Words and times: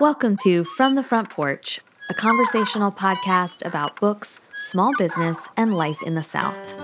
Welcome 0.00 0.36
to 0.38 0.64
From 0.64 0.96
the 0.96 1.04
Front 1.04 1.30
Porch, 1.30 1.78
a 2.10 2.14
conversational 2.14 2.90
podcast 2.90 3.64
about 3.64 3.94
books, 4.00 4.40
small 4.56 4.90
business, 4.98 5.38
and 5.56 5.76
life 5.76 6.02
in 6.02 6.16
the 6.16 6.22
South. 6.24 6.74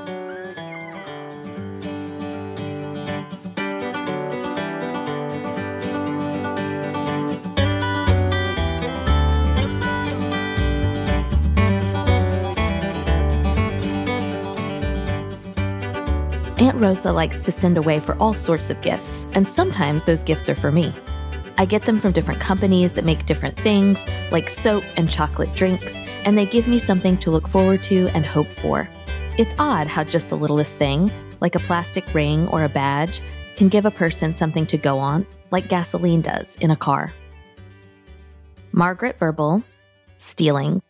Aunt 16.61 16.81
Rosa 16.81 17.11
likes 17.11 17.41
to 17.41 17.51
send 17.51 17.77
away 17.77 17.99
for 17.99 18.15
all 18.19 18.35
sorts 18.35 18.71
of 18.71 18.81
gifts, 18.83 19.27
and 19.33 19.49
sometimes 19.49 20.05
those 20.05 20.23
gifts 20.23 20.49
are 20.49 20.55
for 20.55 20.71
me. 20.71 20.95
I 21.61 21.67
get 21.67 21.83
them 21.83 21.99
from 21.99 22.13
different 22.13 22.41
companies 22.41 22.95
that 22.95 23.05
make 23.05 23.27
different 23.27 23.55
things, 23.61 24.07
like 24.33 24.49
soap 24.49 24.83
and 24.97 25.11
chocolate 25.11 25.55
drinks, 25.55 26.01
and 26.25 26.39
they 26.39 26.47
give 26.47 26.67
me 26.67 26.79
something 26.79 27.19
to 27.19 27.31
look 27.31 27.47
forward 27.47 27.83
to 27.83 28.09
and 28.15 28.25
hope 28.25 28.47
for. 28.47 28.89
It's 29.37 29.55
odd 29.59 29.87
how 29.87 30.05
just 30.05 30.31
the 30.31 30.39
littlest 30.39 30.77
thing, 30.77 31.13
like 31.43 31.55
a 31.55 31.59
plastic 31.59 32.15
ring 32.15 32.49
or 32.49 32.65
a 32.65 32.71
badge, 32.71 33.21
can 33.57 33.69
give 33.69 33.85
a 33.85 33.91
person 33.91 34.33
something 34.33 34.65
to 34.69 34.79
go 34.79 34.99
on, 34.99 35.27
like 35.51 35.69
gasoline 35.69 36.23
does 36.23 36.57
in 36.63 36.71
a 36.71 36.77
car. 36.77 37.13
Margaret 38.73 39.19
Verble, 39.19 39.63
Stealing 40.17 40.81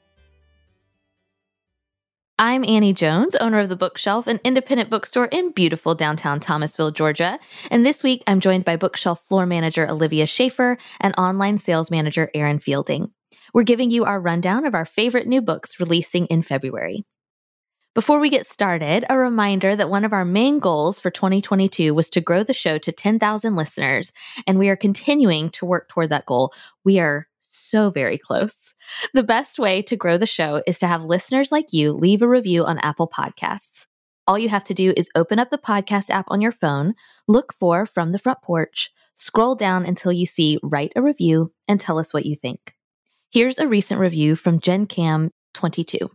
I'm 2.40 2.64
Annie 2.64 2.94
Jones, 2.94 3.36
owner 3.36 3.58
of 3.58 3.68
The 3.68 3.76
Bookshelf, 3.76 4.26
an 4.26 4.40
independent 4.44 4.88
bookstore 4.88 5.26
in 5.26 5.52
beautiful 5.52 5.94
downtown 5.94 6.40
Thomasville, 6.40 6.90
Georgia. 6.90 7.38
And 7.70 7.84
this 7.84 8.02
week, 8.02 8.22
I'm 8.26 8.40
joined 8.40 8.64
by 8.64 8.76
Bookshelf 8.76 9.20
floor 9.26 9.44
manager 9.44 9.86
Olivia 9.86 10.26
Schaefer 10.26 10.78
and 11.00 11.14
online 11.18 11.58
sales 11.58 11.90
manager 11.90 12.30
Erin 12.34 12.58
Fielding. 12.58 13.12
We're 13.52 13.64
giving 13.64 13.90
you 13.90 14.06
our 14.06 14.18
rundown 14.18 14.64
of 14.64 14.74
our 14.74 14.86
favorite 14.86 15.26
new 15.26 15.42
books 15.42 15.78
releasing 15.78 16.24
in 16.28 16.40
February. 16.40 17.04
Before 17.94 18.20
we 18.20 18.30
get 18.30 18.46
started, 18.46 19.04
a 19.10 19.18
reminder 19.18 19.76
that 19.76 19.90
one 19.90 20.06
of 20.06 20.14
our 20.14 20.24
main 20.24 20.60
goals 20.60 20.98
for 20.98 21.10
2022 21.10 21.92
was 21.92 22.08
to 22.08 22.22
grow 22.22 22.42
the 22.42 22.54
show 22.54 22.78
to 22.78 22.90
10,000 22.90 23.54
listeners, 23.54 24.12
and 24.46 24.58
we 24.58 24.70
are 24.70 24.76
continuing 24.76 25.50
to 25.50 25.66
work 25.66 25.90
toward 25.90 26.08
that 26.08 26.24
goal. 26.24 26.54
We 26.84 27.00
are 27.00 27.28
so 27.70 27.90
very 27.90 28.18
close. 28.18 28.74
The 29.14 29.22
best 29.22 29.58
way 29.58 29.82
to 29.82 29.96
grow 29.96 30.18
the 30.18 30.26
show 30.26 30.62
is 30.66 30.78
to 30.80 30.86
have 30.86 31.04
listeners 31.04 31.52
like 31.52 31.72
you 31.72 31.92
leave 31.92 32.22
a 32.22 32.28
review 32.28 32.64
on 32.64 32.78
Apple 32.78 33.08
Podcasts. 33.08 33.86
All 34.26 34.38
you 34.38 34.48
have 34.48 34.64
to 34.64 34.74
do 34.74 34.92
is 34.96 35.10
open 35.14 35.38
up 35.38 35.50
the 35.50 35.58
podcast 35.58 36.10
app 36.10 36.26
on 36.28 36.40
your 36.40 36.52
phone, 36.52 36.94
look 37.26 37.52
for 37.52 37.86
From 37.86 38.12
the 38.12 38.18
Front 38.18 38.42
Porch, 38.42 38.90
scroll 39.14 39.54
down 39.54 39.84
until 39.84 40.12
you 40.12 40.26
see 40.26 40.58
Write 40.62 40.92
a 40.94 41.02
Review, 41.02 41.52
and 41.66 41.80
tell 41.80 41.98
us 41.98 42.14
what 42.14 42.26
you 42.26 42.36
think. 42.36 42.74
Here's 43.32 43.58
a 43.58 43.68
recent 43.68 44.00
review 44.00 44.36
from 44.36 44.60
Jen 44.60 44.86
Cam 44.86 45.30
22. 45.54 46.10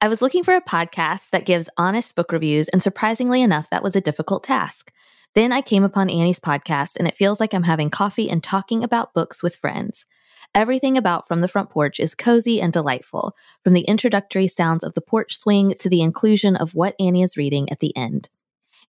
I 0.00 0.08
was 0.08 0.22
looking 0.22 0.44
for 0.44 0.54
a 0.54 0.62
podcast 0.62 1.30
that 1.30 1.44
gives 1.44 1.68
honest 1.76 2.14
book 2.14 2.32
reviews, 2.32 2.68
and 2.68 2.82
surprisingly 2.82 3.42
enough, 3.42 3.68
that 3.70 3.82
was 3.82 3.96
a 3.96 4.00
difficult 4.00 4.44
task. 4.44 4.92
Then 5.34 5.52
I 5.52 5.60
came 5.60 5.84
upon 5.84 6.10
Annie's 6.10 6.40
podcast, 6.40 6.96
and 6.96 7.06
it 7.06 7.16
feels 7.16 7.38
like 7.38 7.52
I'm 7.52 7.64
having 7.64 7.90
coffee 7.90 8.30
and 8.30 8.42
talking 8.42 8.82
about 8.82 9.14
books 9.14 9.42
with 9.42 9.56
friends. 9.56 10.06
Everything 10.54 10.96
about 10.96 11.26
From 11.28 11.40
the 11.40 11.48
Front 11.48 11.70
Porch 11.70 12.00
is 12.00 12.14
cozy 12.14 12.60
and 12.60 12.72
delightful, 12.72 13.36
from 13.62 13.72
the 13.72 13.82
introductory 13.82 14.48
sounds 14.48 14.82
of 14.82 14.94
the 14.94 15.00
porch 15.00 15.36
swing 15.36 15.74
to 15.80 15.88
the 15.88 16.00
inclusion 16.00 16.56
of 16.56 16.74
what 16.74 16.94
Annie 16.98 17.22
is 17.22 17.36
reading 17.36 17.70
at 17.70 17.80
the 17.80 17.96
end. 17.96 18.28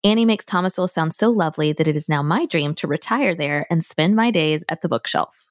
Annie 0.04 0.26
makes 0.26 0.46
Thomasville 0.46 0.88
sound 0.88 1.14
so 1.14 1.30
lovely 1.30 1.74
that 1.74 1.88
it 1.88 1.96
is 1.96 2.08
now 2.08 2.24
my 2.24 2.46
dream 2.46 2.74
to 2.76 2.88
retire 2.88 3.36
there 3.36 3.66
and 3.70 3.84
spend 3.84 4.16
my 4.16 4.32
days 4.32 4.64
at 4.70 4.82
the 4.82 4.90
bookshelf. 4.90 5.46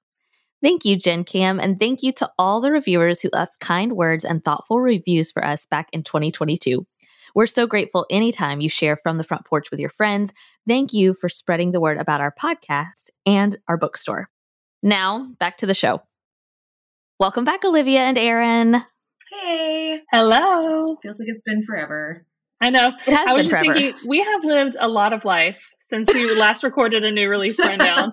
Thank 0.62 0.84
you, 0.84 0.96
Jen 0.96 1.22
Cam, 1.24 1.60
and 1.60 1.78
thank 1.78 2.02
you 2.02 2.12
to 2.14 2.30
all 2.38 2.60
the 2.60 2.72
reviewers 2.72 3.20
who 3.20 3.30
left 3.33 3.60
kind 3.60 3.92
words 3.92 4.24
and 4.24 4.42
thoughtful 4.42 4.80
reviews 4.80 5.30
for 5.30 5.44
us 5.44 5.66
back 5.66 5.88
in 5.92 6.02
2022. 6.02 6.86
We're 7.34 7.46
so 7.46 7.66
grateful 7.66 8.06
anytime 8.11 8.61
you 8.61 8.68
share 8.68 8.96
from 8.96 9.18
the 9.18 9.24
front 9.24 9.44
porch 9.44 9.70
with 9.70 9.78
your 9.78 9.90
friends. 9.90 10.33
Thank 10.67 10.92
you 10.92 11.14
for 11.14 11.28
spreading 11.28 11.73
the 11.73 11.80
word 11.80 11.98
about 11.98 12.20
our 12.20 12.34
podcast 12.34 13.11
and 13.27 13.58
our 13.68 13.77
bookstore. 13.77 14.30
Now, 14.83 15.28
back 15.39 15.58
to 15.58 15.66
the 15.66 15.74
show. 15.74 16.02
Welcome 17.18 17.44
back, 17.44 17.64
Olivia 17.64 18.00
and 18.00 18.16
Erin. 18.16 18.83
Hey. 19.42 20.00
Hello. 20.12 20.96
Feels 21.02 21.18
like 21.18 21.28
it's 21.28 21.42
been 21.42 21.64
forever. 21.64 22.24
I 22.61 22.70
know. 22.70 22.92
It 23.06 23.12
has 23.12 23.28
I 23.28 23.33
was 23.33 23.46
been 23.46 23.50
just 23.50 23.64
forever. 23.64 23.74
thinking 23.74 24.08
we 24.08 24.18
have 24.22 24.44
lived 24.44 24.77
a 24.78 24.88
lot 24.88 25.12
of 25.12 25.24
life 25.24 25.68
since 25.78 26.12
we 26.12 26.33
last 26.38 26.62
recorded 26.62 27.05
a 27.05 27.11
new 27.11 27.28
release 27.28 27.58
rundown. 27.58 28.12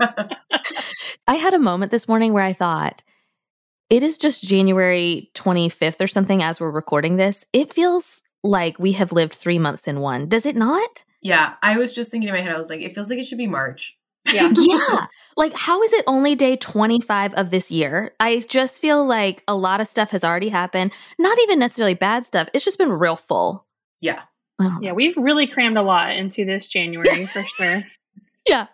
I 1.27 1.35
had 1.35 1.53
a 1.53 1.59
moment 1.59 1.91
this 1.91 2.07
morning 2.07 2.33
where 2.33 2.43
I 2.43 2.53
thought, 2.53 3.03
it 3.89 4.01
is 4.03 4.17
just 4.17 4.43
January 4.43 5.29
25th 5.35 6.01
or 6.01 6.07
something 6.07 6.41
as 6.41 6.59
we're 6.59 6.71
recording 6.71 7.17
this. 7.17 7.45
It 7.53 7.71
feels 7.73 8.23
like 8.43 8.79
we 8.79 8.93
have 8.93 9.11
lived 9.11 9.33
three 9.33 9.59
months 9.59 9.87
in 9.87 9.99
one. 9.99 10.27
Does 10.29 10.45
it 10.45 10.55
not? 10.55 11.03
yeah, 11.21 11.55
I 11.63 11.77
was 11.77 11.91
just 11.91 12.11
thinking 12.11 12.27
in 12.27 12.35
my 12.35 12.41
head, 12.41 12.53
I 12.53 12.59
was 12.59 12.69
like, 12.69 12.81
it 12.81 12.93
feels 12.93 13.09
like 13.09 13.17
it 13.17 13.25
should 13.25 13.39
be 13.39 13.47
March. 13.47 13.97
Yeah. 14.31 14.51
yeah. 14.57 15.07
Like, 15.37 15.53
how 15.53 15.83
is 15.83 15.93
it 15.93 16.03
only 16.07 16.35
day 16.35 16.55
25 16.55 17.33
of 17.33 17.49
this 17.49 17.71
year? 17.71 18.13
I 18.19 18.39
just 18.39 18.81
feel 18.81 19.05
like 19.05 19.43
a 19.47 19.55
lot 19.55 19.81
of 19.81 19.87
stuff 19.87 20.11
has 20.11 20.23
already 20.23 20.49
happened. 20.49 20.93
Not 21.19 21.37
even 21.39 21.59
necessarily 21.59 21.93
bad 21.93 22.25
stuff. 22.25 22.47
It's 22.53 22.65
just 22.65 22.77
been 22.77 22.91
real 22.91 23.15
full. 23.15 23.65
Yeah. 24.01 24.21
I 24.59 24.63
don't 24.63 24.73
know. 24.75 24.79
Yeah, 24.81 24.91
we've 24.93 25.17
really 25.17 25.47
crammed 25.47 25.77
a 25.77 25.81
lot 25.81 26.15
into 26.15 26.45
this 26.45 26.69
January 26.69 27.25
for 27.33 27.43
sure. 27.43 27.83
Yeah. 28.47 28.67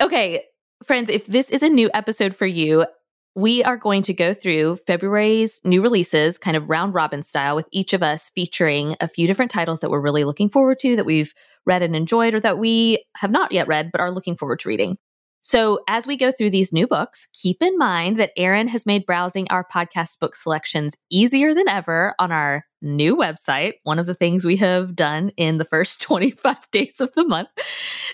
Okay, 0.00 0.44
friends, 0.84 1.10
if 1.10 1.26
this 1.26 1.50
is 1.50 1.62
a 1.62 1.68
new 1.68 1.90
episode 1.92 2.34
for 2.34 2.46
you, 2.46 2.86
we 3.34 3.62
are 3.62 3.76
going 3.76 4.02
to 4.02 4.14
go 4.14 4.34
through 4.34 4.76
February's 4.76 5.60
new 5.64 5.82
releases, 5.82 6.38
kind 6.38 6.56
of 6.56 6.68
round 6.68 6.94
robin 6.94 7.22
style, 7.22 7.54
with 7.54 7.68
each 7.70 7.92
of 7.92 8.02
us 8.02 8.30
featuring 8.34 8.96
a 9.00 9.08
few 9.08 9.26
different 9.26 9.50
titles 9.50 9.80
that 9.80 9.90
we're 9.90 10.00
really 10.00 10.24
looking 10.24 10.50
forward 10.50 10.78
to, 10.80 10.96
that 10.96 11.06
we've 11.06 11.32
read 11.64 11.82
and 11.82 11.94
enjoyed, 11.94 12.34
or 12.34 12.40
that 12.40 12.58
we 12.58 13.04
have 13.16 13.30
not 13.30 13.52
yet 13.52 13.68
read 13.68 13.90
but 13.92 14.00
are 14.00 14.10
looking 14.10 14.36
forward 14.36 14.58
to 14.60 14.68
reading. 14.68 14.96
So, 15.42 15.80
as 15.88 16.06
we 16.06 16.18
go 16.18 16.30
through 16.30 16.50
these 16.50 16.72
new 16.72 16.86
books, 16.86 17.26
keep 17.32 17.62
in 17.62 17.78
mind 17.78 18.18
that 18.18 18.32
Erin 18.36 18.68
has 18.68 18.84
made 18.84 19.06
browsing 19.06 19.46
our 19.48 19.66
podcast 19.66 20.18
book 20.18 20.36
selections 20.36 20.94
easier 21.10 21.54
than 21.54 21.66
ever 21.66 22.14
on 22.18 22.30
our 22.30 22.66
new 22.82 23.16
website. 23.16 23.74
One 23.84 23.98
of 23.98 24.04
the 24.04 24.14
things 24.14 24.44
we 24.44 24.56
have 24.56 24.94
done 24.94 25.30
in 25.38 25.56
the 25.56 25.64
first 25.64 26.00
25 26.02 26.56
days 26.72 27.00
of 27.00 27.12
the 27.14 27.24
month. 27.24 27.48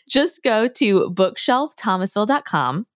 Just 0.08 0.42
go 0.44 0.68
to 0.68 1.10
bookshelfthomasville.com 1.10 2.86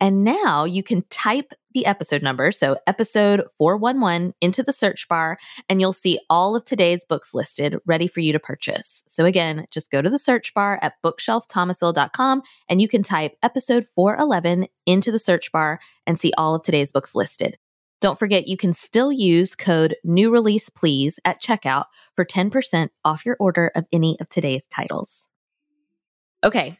and 0.00 0.24
now 0.24 0.64
you 0.64 0.82
can 0.82 1.02
type 1.10 1.52
the 1.76 1.84
episode 1.84 2.22
number, 2.22 2.50
so 2.50 2.78
episode 2.86 3.44
411, 3.58 4.32
into 4.40 4.62
the 4.62 4.72
search 4.72 5.06
bar, 5.08 5.36
and 5.68 5.78
you'll 5.78 5.92
see 5.92 6.18
all 6.30 6.56
of 6.56 6.64
today's 6.64 7.04
books 7.04 7.34
listed 7.34 7.76
ready 7.84 8.08
for 8.08 8.20
you 8.20 8.32
to 8.32 8.40
purchase. 8.40 9.04
So 9.06 9.26
again, 9.26 9.66
just 9.70 9.90
go 9.90 10.00
to 10.00 10.08
the 10.08 10.18
search 10.18 10.54
bar 10.54 10.78
at 10.80 10.94
bookshelfthomasville.com 11.04 12.42
and 12.70 12.80
you 12.80 12.88
can 12.88 13.02
type 13.02 13.36
episode 13.42 13.84
411 13.84 14.68
into 14.86 15.12
the 15.12 15.18
search 15.18 15.52
bar 15.52 15.78
and 16.06 16.18
see 16.18 16.32
all 16.38 16.54
of 16.54 16.62
today's 16.62 16.90
books 16.90 17.14
listed. 17.14 17.58
Don't 18.00 18.18
forget, 18.18 18.48
you 18.48 18.56
can 18.56 18.72
still 18.72 19.12
use 19.12 19.54
code 19.54 19.96
new 20.02 20.30
release 20.30 20.70
please 20.70 21.20
at 21.26 21.42
checkout 21.42 21.84
for 22.14 22.24
10% 22.24 22.88
off 23.04 23.26
your 23.26 23.36
order 23.38 23.70
of 23.74 23.84
any 23.92 24.16
of 24.18 24.30
today's 24.30 24.64
titles. 24.64 25.28
Okay, 26.42 26.78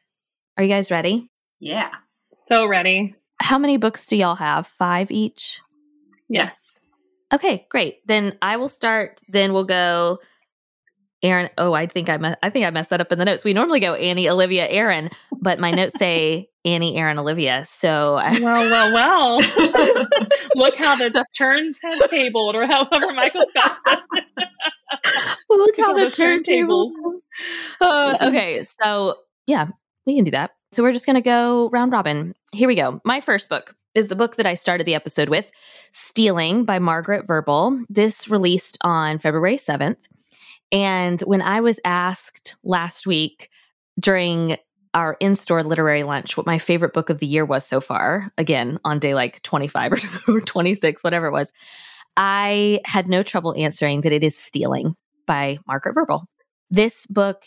are 0.57 0.65
you 0.65 0.71
guys 0.71 0.91
ready? 0.91 1.29
Yeah. 1.61 1.91
So 2.35 2.67
ready. 2.67 3.15
How 3.41 3.59
many 3.59 3.77
books 3.77 4.07
do 4.07 4.17
y'all 4.17 4.35
have? 4.37 4.67
Five 4.67 5.11
each? 5.11 5.61
Yes. 6.29 6.81
Okay, 7.33 7.67
great. 7.71 8.07
Then 8.07 8.39
I 8.43 8.57
will 8.57 8.69
start. 8.69 9.21
Then 9.29 9.53
we'll 9.53 9.65
go. 9.65 10.19
Erin. 11.23 11.49
Oh, 11.57 11.73
I 11.73 11.87
think 11.87 12.09
I 12.11 12.19
me- 12.19 12.35
I 12.43 12.51
think 12.51 12.67
I 12.67 12.71
messed 12.71 12.91
that 12.91 13.01
up 13.01 13.11
in 13.11 13.19
the 13.19 13.25
notes. 13.25 13.43
We 13.43 13.55
normally 13.55 13.81
go 13.81 13.95
Annie, 13.95 14.29
Olivia, 14.29 14.69
Erin, 14.69 15.11
but 15.41 15.59
my 15.59 15.71
notes 15.71 15.99
say 15.99 16.51
Annie, 16.65 16.97
Erin, 16.97 17.19
Olivia. 17.19 17.65
So 17.67 18.17
I, 18.17 18.39
Well, 18.39 18.71
well, 18.71 18.93
well. 18.95 19.39
Look 20.57 20.77
how 20.77 20.95
the 20.97 21.25
turns 21.37 21.79
have 21.83 22.11
tabled, 22.11 22.55
or 22.55 22.67
however 22.67 23.13
Michael 23.15 23.45
Scott 23.49 23.77
said. 23.87 23.99
it. 24.13 24.25
look 25.49 25.77
how 25.79 25.89
All 25.89 25.95
the 25.95 26.05
the 26.05 26.11
turntables. 26.11 26.91
turntables. 26.91 27.21
Uh, 27.81 28.17
okay, 28.29 28.63
so 28.63 29.15
yeah, 29.47 29.69
we 30.07 30.15
can 30.17 30.25
do 30.25 30.31
that. 30.33 30.51
So 30.73 30.83
we're 30.83 30.93
just 30.93 31.07
gonna 31.07 31.21
go 31.23 31.69
round 31.71 31.93
robin. 31.93 32.35
Here 32.53 32.69
we 32.69 32.75
go. 32.75 33.01
My 33.05 33.21
first 33.21 33.49
book 33.49 33.75
is 33.95 34.09
the 34.09 34.17
book 34.17 34.37
that 34.37 34.47
I 34.47 34.55
started 34.55 34.87
the 34.87 34.95
episode 34.95 35.29
with, 35.29 35.51
Stealing 35.93 36.65
by 36.65 36.79
Margaret 36.79 37.27
Verble. 37.27 37.85
This 37.89 38.29
released 38.29 38.77
on 38.83 39.19
February 39.19 39.57
seventh. 39.57 40.07
And 40.73 41.21
when 41.23 41.43
I 41.43 41.61
was 41.61 41.81
asked 41.85 42.57
last 42.65 43.07
week 43.07 43.51
during 43.99 44.57
our 44.95 45.17
in 45.21 45.35
store 45.35 45.63
literary 45.63 46.03
lunch 46.03 46.37
what 46.37 46.47
my 46.47 46.59
favorite 46.59 46.93
book 46.95 47.11
of 47.11 47.19
the 47.19 47.27
year 47.27 47.45
was 47.45 47.67
so 47.67 47.81
far, 47.81 48.33
again, 48.39 48.79
on 48.85 48.99
day 48.99 49.15
like 49.15 49.43
25 49.43 50.25
or 50.29 50.41
26, 50.41 51.05
whatever 51.05 51.27
it 51.27 51.33
was, 51.33 51.53
I 52.17 52.81
had 52.85 53.09
no 53.09 53.23
trouble 53.23 53.55
answering 53.57 54.01
that 54.03 54.13
it 54.13 54.25
is 54.25 54.37
Stealing 54.37 54.95
by 55.27 55.59
Margaret 55.67 55.95
Verble. 55.95 56.25
This 56.71 57.07
book 57.07 57.45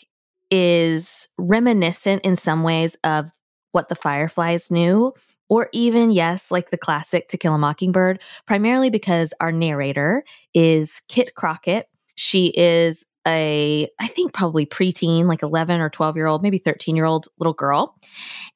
is 0.50 1.28
reminiscent 1.38 2.24
in 2.24 2.36
some 2.36 2.62
ways 2.62 2.96
of 3.04 3.30
what 3.72 3.88
the 3.88 3.94
Fireflies 3.94 4.70
knew, 4.70 5.12
or 5.48 5.68
even, 5.72 6.10
yes, 6.10 6.50
like 6.50 6.70
the 6.70 6.78
classic 6.78 7.28
To 7.28 7.38
Kill 7.38 7.54
a 7.54 7.58
Mockingbird, 7.58 8.20
primarily 8.46 8.90
because 8.90 9.32
our 9.40 9.52
narrator 9.52 10.24
is 10.54 11.00
Kit 11.08 11.34
Crockett. 11.34 11.86
She 12.14 12.52
is 12.56 13.04
a, 13.26 13.88
I 14.00 14.06
think 14.08 14.32
probably 14.32 14.66
preteen, 14.66 15.26
like 15.26 15.42
11 15.42 15.80
or 15.80 15.90
12 15.90 16.16
year 16.16 16.26
old, 16.26 16.42
maybe 16.42 16.58
13 16.58 16.96
year 16.96 17.04
old 17.04 17.28
little 17.38 17.52
girl. 17.52 17.96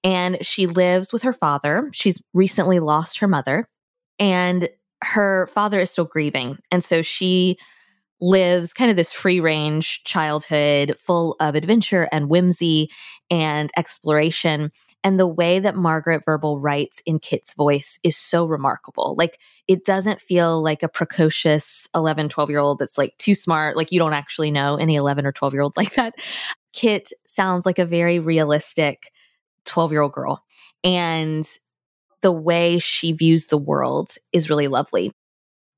And 0.03 0.45
she 0.45 0.67
lives 0.67 1.13
with 1.13 1.23
her 1.23 1.33
father. 1.33 1.91
She's 1.93 2.23
recently 2.33 2.81
lost 2.81 3.19
her 3.21 3.29
mother, 3.29 3.69
and 4.19 4.69
her 5.03 5.49
father 5.49 5.81
is 5.81 5.91
still 5.91 6.07
grieving. 6.07 6.59
And 6.71 6.83
so 6.83 7.03
she 7.03 7.59
lives 8.21 8.73
kind 8.73 8.91
of 8.91 8.97
this 8.97 9.13
free 9.13 9.41
range 9.41 10.03
childhood 10.05 10.97
full 10.99 11.37
of 11.41 11.55
adventure 11.55 12.09
and 12.13 12.29
whimsy 12.29 12.91
and 13.31 13.71
exploration. 13.77 14.71
And 15.03 15.19
the 15.21 15.27
way 15.27 15.61
that 15.61 15.77
Margaret 15.77 16.25
Verble 16.25 16.59
writes 16.63 17.03
in 17.05 17.19
Kit's 17.19 17.53
voice 17.55 17.99
is 18.03 18.17
so 18.17 18.47
remarkable. 18.47 19.15
Like, 19.19 19.39
it 19.69 19.85
doesn't 19.85 20.21
feel 20.21 20.63
like 20.63 20.83
a 20.83 20.89
precocious 20.89 21.87
11, 21.95 22.31
12 22.31 22.51
year 22.51 22.59
old 22.59 22.79
that's 22.79 22.97
like 22.97 23.15
too 23.19 23.35
smart. 23.35 23.77
Like, 23.77 23.93
you 23.93 23.99
don't 23.99 24.15
actually 24.15 24.51
know 24.51 24.77
any 24.77 24.97
11 24.97 25.27
or 25.27 25.33
12 25.33 25.53
year 25.53 25.63
olds 25.63 25.77
like 25.77 25.95
that. 25.95 26.15
Kit 26.73 27.13
sounds 27.27 27.67
like 27.67 27.79
a 27.79 27.85
very 27.85 28.19
realistic 28.19 29.13
12 29.67 29.93
year 29.93 30.01
old 30.03 30.13
girl. 30.13 30.43
And 30.83 31.47
the 32.23 32.33
way 32.33 32.79
she 32.79 33.13
views 33.13 33.47
the 33.47 33.59
world 33.59 34.17
is 34.33 34.49
really 34.49 34.69
lovely. 34.69 35.13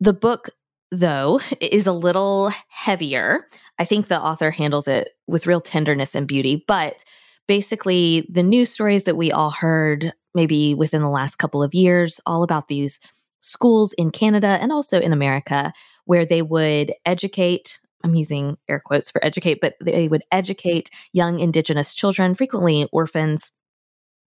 The 0.01 0.13
book, 0.13 0.51
though, 0.93 1.41
is 1.61 1.87
a 1.87 1.93
little 1.93 2.51
heavier. 2.69 3.47
I 3.79 3.85
think 3.85 4.09
the 4.09 4.21
author 4.21 4.51
handles 4.51 4.89
it 4.89 5.11
with 5.27 5.47
real 5.47 5.61
tenderness 5.61 6.15
and 6.15 6.27
beauty, 6.27 6.65
but 6.67 7.05
basically 7.49 8.27
the 8.31 8.43
news 8.43 8.71
stories 8.71 9.05
that 9.05 9.17
we 9.17 9.33
all 9.33 9.51
heard 9.51 10.13
maybe 10.35 10.75
within 10.75 11.03
the 11.03 11.09
last 11.09 11.37
couple 11.37 11.63
of 11.63 11.75
years, 11.75 12.21
all 12.27 12.43
about 12.43 12.69
these 12.69 13.01
schools 13.41 13.93
in 13.95 14.11
Canada 14.11 14.59
and 14.61 14.71
also 14.71 15.01
in 15.01 15.13
America 15.13 15.73
where 16.05 16.27
they 16.27 16.43
would 16.43 16.93
educate. 17.05 17.81
I'm 18.05 18.15
using 18.15 18.57
air 18.69 18.81
quotes 18.85 19.11
for 19.11 19.25
educate, 19.25 19.59
but 19.61 19.75
they 19.81 20.09
would 20.09 20.23
educate 20.31 20.91
young 21.13 21.41
Indigenous 21.41 21.95
children, 21.95 22.35
frequently 22.35 22.89
orphans 22.93 23.51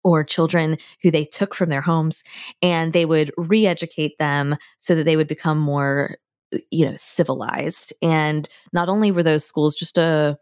or 0.03 0.23
children 0.23 0.77
who 1.01 1.09
they 1.09 1.25
took 1.25 1.55
from 1.55 1.69
their 1.69 1.81
homes, 1.81 2.23
and 2.61 2.93
they 2.93 3.05
would 3.05 3.31
re 3.37 3.65
educate 3.65 4.17
them 4.19 4.55
so 4.77 4.93
that 4.95 5.03
they 5.03 5.17
would 5.17 5.27
become 5.27 5.57
more, 5.57 6.17
Uh, 6.55 6.59
you 6.71 6.85
know, 6.85 6.95
civilized. 6.97 7.93
And 8.01 8.47
not 8.73 8.89
only 8.89 9.11
were 9.11 9.23
those 9.23 9.45
schools 9.45 9.75
just 9.75 9.97
a 9.97 10.37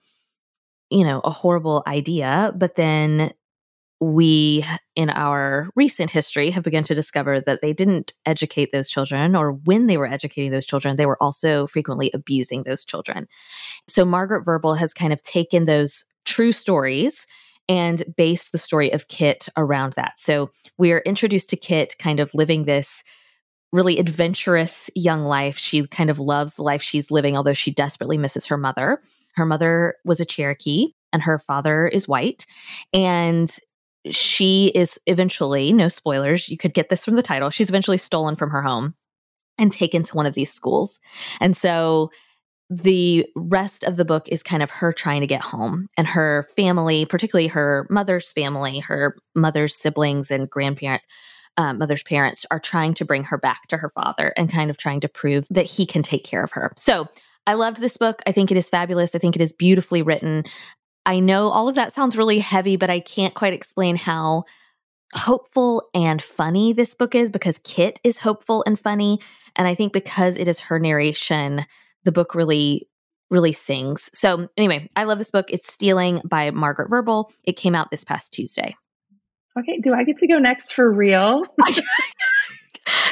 you 0.94 1.04
know, 1.04 1.22
a 1.24 1.32
horrible 1.32 1.84
idea. 1.88 2.54
But 2.56 2.76
then 2.76 3.34
we, 4.00 4.66
in 4.96 5.10
our 5.10 5.70
recent 5.76 6.12
history, 6.12 6.52
have 6.52 6.64
begun 6.64 6.84
to 6.84 6.94
discover 6.94 7.42
that 7.42 7.62
they 7.62 7.74
didn't 7.74 8.14
educate 8.26 8.72
those 8.72 8.90
children, 8.90 9.36
or 9.36 9.54
when 9.54 9.88
they 9.88 9.98
were 9.98 10.08
educating 10.08 10.52
those 10.52 10.66
children, 10.66 10.96
they 10.96 11.06
were 11.06 11.22
also 11.22 11.68
frequently 11.68 12.12
abusing 12.14 12.64
those 12.64 12.86
children. 12.86 13.28
So 13.88 14.06
Margaret 14.06 14.46
Verble 14.46 14.78
has 14.78 14.94
kind 14.94 15.14
of 15.14 15.22
taken 15.24 15.66
those 15.66 16.06
true 16.26 16.52
stories 16.52 17.26
and 17.70 18.04
based 18.18 18.52
the 18.52 18.58
story 18.58 18.92
of 18.92 19.08
Kit 19.08 19.48
around 19.58 19.94
that. 19.94 20.20
So 20.20 20.52
we 20.78 20.92
are 20.92 21.02
introduced 21.06 21.50
to 21.50 21.56
Kit 21.56 21.96
kind 21.98 22.20
of 22.20 22.34
living 22.34 22.66
this 22.66 23.04
really 23.74 24.00
adventurous 24.00 24.90
young 24.96 25.24
life. 25.24 25.58
She 25.58 25.86
kind 25.88 26.10
of 26.10 26.20
loves 26.20 26.56
the 26.56 26.64
life 26.64 26.82
she's 26.82 27.12
living, 27.12 27.36
although 27.36 27.54
she 27.54 27.72
desperately 27.72 28.18
misses 28.18 28.46
her 28.46 28.58
mother. 28.58 29.02
Her 29.36 29.46
mother 29.46 29.96
was 30.06 30.22
a 30.22 30.26
Cherokee 30.26 30.94
and 31.12 31.24
her 31.24 31.40
father 31.40 31.88
is 31.88 32.08
white. 32.08 32.46
And 32.94 33.52
she 34.10 34.72
is 34.76 35.00
eventually, 35.08 35.74
no 35.74 35.88
spoilers, 35.88 36.50
you 36.50 36.58
could 36.58 36.74
get 36.74 36.90
this 36.90 37.04
from 37.04 37.16
the 37.16 37.24
title, 37.24 37.50
she's 37.50 37.70
eventually 37.70 37.98
stolen 37.98 38.36
from 38.36 38.52
her 38.52 38.62
home 38.62 38.94
and 39.58 39.72
taken 39.72 40.04
to 40.04 40.16
one 40.16 40.26
of 40.26 40.36
these 40.36 40.54
schools. 40.54 41.00
And 41.40 41.58
so 41.58 42.12
the 42.70 43.26
rest 43.36 43.84
of 43.84 43.98
the 43.98 44.06
book 44.06 44.28
is 44.30 44.44
kind 44.44 44.64
of 44.64 44.70
her 44.70 44.94
trying 44.94 45.22
to 45.22 45.28
get 45.28 45.42
home 45.42 45.88
and 45.98 46.08
her 46.08 46.48
family, 46.56 47.06
particularly 47.06 47.48
her 47.48 47.88
mother's 47.90 48.32
family, 48.32 48.80
her 48.80 49.16
mother's 49.36 49.76
siblings 49.76 50.32
and 50.32 50.50
grandparents, 50.50 51.08
um, 51.58 51.78
mother's 51.78 52.04
parents, 52.04 52.46
are 52.52 52.60
trying 52.60 52.94
to 52.96 53.06
bring 53.06 53.24
her 53.24 53.38
back 53.38 53.68
to 53.68 53.78
her 53.78 53.90
father 53.90 54.34
and 54.38 54.52
kind 54.52 54.70
of 54.70 54.78
trying 54.78 55.00
to 55.02 55.08
prove 55.08 55.46
that 55.50 55.66
he 55.66 55.86
can 55.86 56.04
take 56.04 56.24
care 56.24 56.44
of 56.44 56.52
her. 56.52 56.74
So 56.78 57.08
I 57.46 57.54
loved 57.54 57.80
this 57.80 57.98
book. 57.98 58.22
I 58.26 58.32
think 58.32 58.52
it 58.52 58.58
is 58.58 58.70
fabulous. 58.70 59.14
I 59.14 59.20
think 59.20 59.36
it 59.36 59.42
is 59.42 59.52
beautifully 59.52 60.02
written. 60.02 60.46
I 61.06 61.20
know 61.20 61.50
all 61.50 61.68
of 61.68 61.76
that 61.76 61.94
sounds 61.94 62.18
really 62.18 62.40
heavy, 62.40 62.78
but 62.78 62.90
I 62.90 63.00
can't 63.00 63.34
quite 63.34 63.54
explain 63.54 63.98
how 63.98 64.46
hopeful 65.14 65.90
and 65.94 66.22
funny 66.22 66.74
this 66.74 66.96
book 66.96 67.14
is 67.14 67.30
because 67.30 67.60
Kit 67.60 68.00
is 68.04 68.20
hopeful 68.20 68.64
and 68.66 68.80
funny. 68.80 69.20
And 69.56 69.68
I 69.68 69.76
think 69.76 69.94
because 69.94 70.38
it 70.38 70.48
is 70.48 70.60
her 70.62 70.80
narration, 70.80 71.66
the 72.04 72.12
book 72.12 72.34
really, 72.34 72.88
really 73.30 73.52
sings. 73.52 74.10
So, 74.14 74.50
anyway, 74.58 74.90
I 74.96 75.04
love 75.04 75.18
this 75.18 75.32
book. 75.32 75.52
It's 75.52 75.72
Stealing 75.72 76.22
by 76.26 76.52
Margaret 76.52 76.90
Verble. 76.90 77.32
It 77.44 77.58
came 77.58 77.76
out 77.76 77.92
this 77.92 78.04
past 78.04 78.34
Tuesday. 78.34 78.76
Okay, 79.58 79.80
do 79.80 79.94
I 79.94 80.04
get 80.04 80.18
to 80.18 80.28
go 80.28 80.40
next 80.40 80.74
for 80.74 80.92
real? 80.92 81.44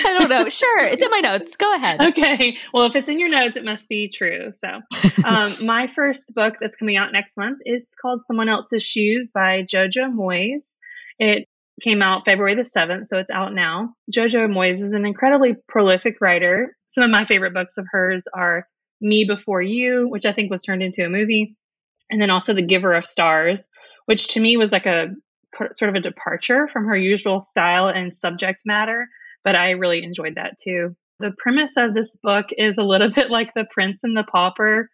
I 0.04 0.18
don't 0.18 0.30
know. 0.30 0.50
Sure, 0.50 0.86
it's 0.86 1.04
in 1.04 1.10
my 1.12 1.20
notes. 1.20 1.56
Go 1.56 1.76
ahead. 1.76 2.02
Okay. 2.02 2.58
Well, 2.74 2.86
if 2.86 2.96
it's 2.96 3.10
in 3.10 3.20
your 3.20 3.30
notes, 3.30 3.56
it 3.56 3.64
must 3.64 3.88
be 3.88 4.10
true. 4.10 4.52
So, 4.52 4.68
um, 5.26 5.66
my 5.66 5.88
first 5.88 6.34
book 6.36 6.56
that's 6.60 6.76
coming 6.76 6.98
out 6.98 7.12
next 7.14 7.38
month 7.38 7.60
is 7.66 7.96
called 8.02 8.24
Someone 8.24 8.50
Else's 8.50 8.84
Shoes 8.84 9.32
by 9.34 9.64
Jojo 9.64 10.12
Moyes. 10.12 10.78
It 11.20 11.48
came 11.82 12.02
out 12.02 12.26
February 12.26 12.56
the 12.56 12.62
7th, 12.62 13.08
so 13.08 13.18
it's 13.18 13.32
out 13.32 13.54
now. 13.54 13.94
Jojo 14.12 14.50
Moyes 14.50 14.82
is 14.82 14.94
an 14.94 15.06
incredibly 15.06 15.56
prolific 15.68 16.16
writer. 16.22 16.76
Some 16.90 17.04
of 17.04 17.10
my 17.10 17.26
favorite 17.26 17.54
books 17.54 17.78
of 17.78 17.88
hers 17.92 18.28
are 18.34 18.68
Me 19.00 19.26
Before 19.26 19.62
You, 19.62 20.08
which 20.10 20.26
I 20.26 20.32
think 20.32 20.52
was 20.52 20.64
turned 20.64 20.84
into 20.84 21.06
a 21.06 21.10
movie, 21.10 21.56
and 22.10 22.22
then 22.22 22.30
also 22.30 22.54
The 22.54 22.62
Giver 22.62 22.94
of 22.94 23.06
Stars, 23.06 23.68
which 24.06 24.30
to 24.30 24.40
me 24.40 24.58
was 24.58 24.72
like 24.72 24.86
a 24.86 25.10
sort 25.71 25.89
of 25.89 25.95
a 25.95 26.00
departure 26.00 26.68
from 26.68 26.86
her 26.86 26.98
usual 26.98 27.39
style 27.39 27.88
and 27.88 28.13
subject 28.13 28.62
matter 28.65 29.07
but 29.44 29.56
I 29.56 29.71
really 29.71 30.03
enjoyed 30.03 30.36
that 30.36 30.57
too. 30.57 30.95
The 31.19 31.33
premise 31.38 31.75
of 31.77 31.94
this 31.94 32.18
book 32.21 32.48
is 32.56 32.77
a 32.77 32.83
little 32.83 33.12
bit 33.15 33.30
like 33.30 33.53
The 33.53 33.65
Prince 33.69 34.03
and 34.03 34.15
the 34.15 34.24
Pauper. 34.24 34.89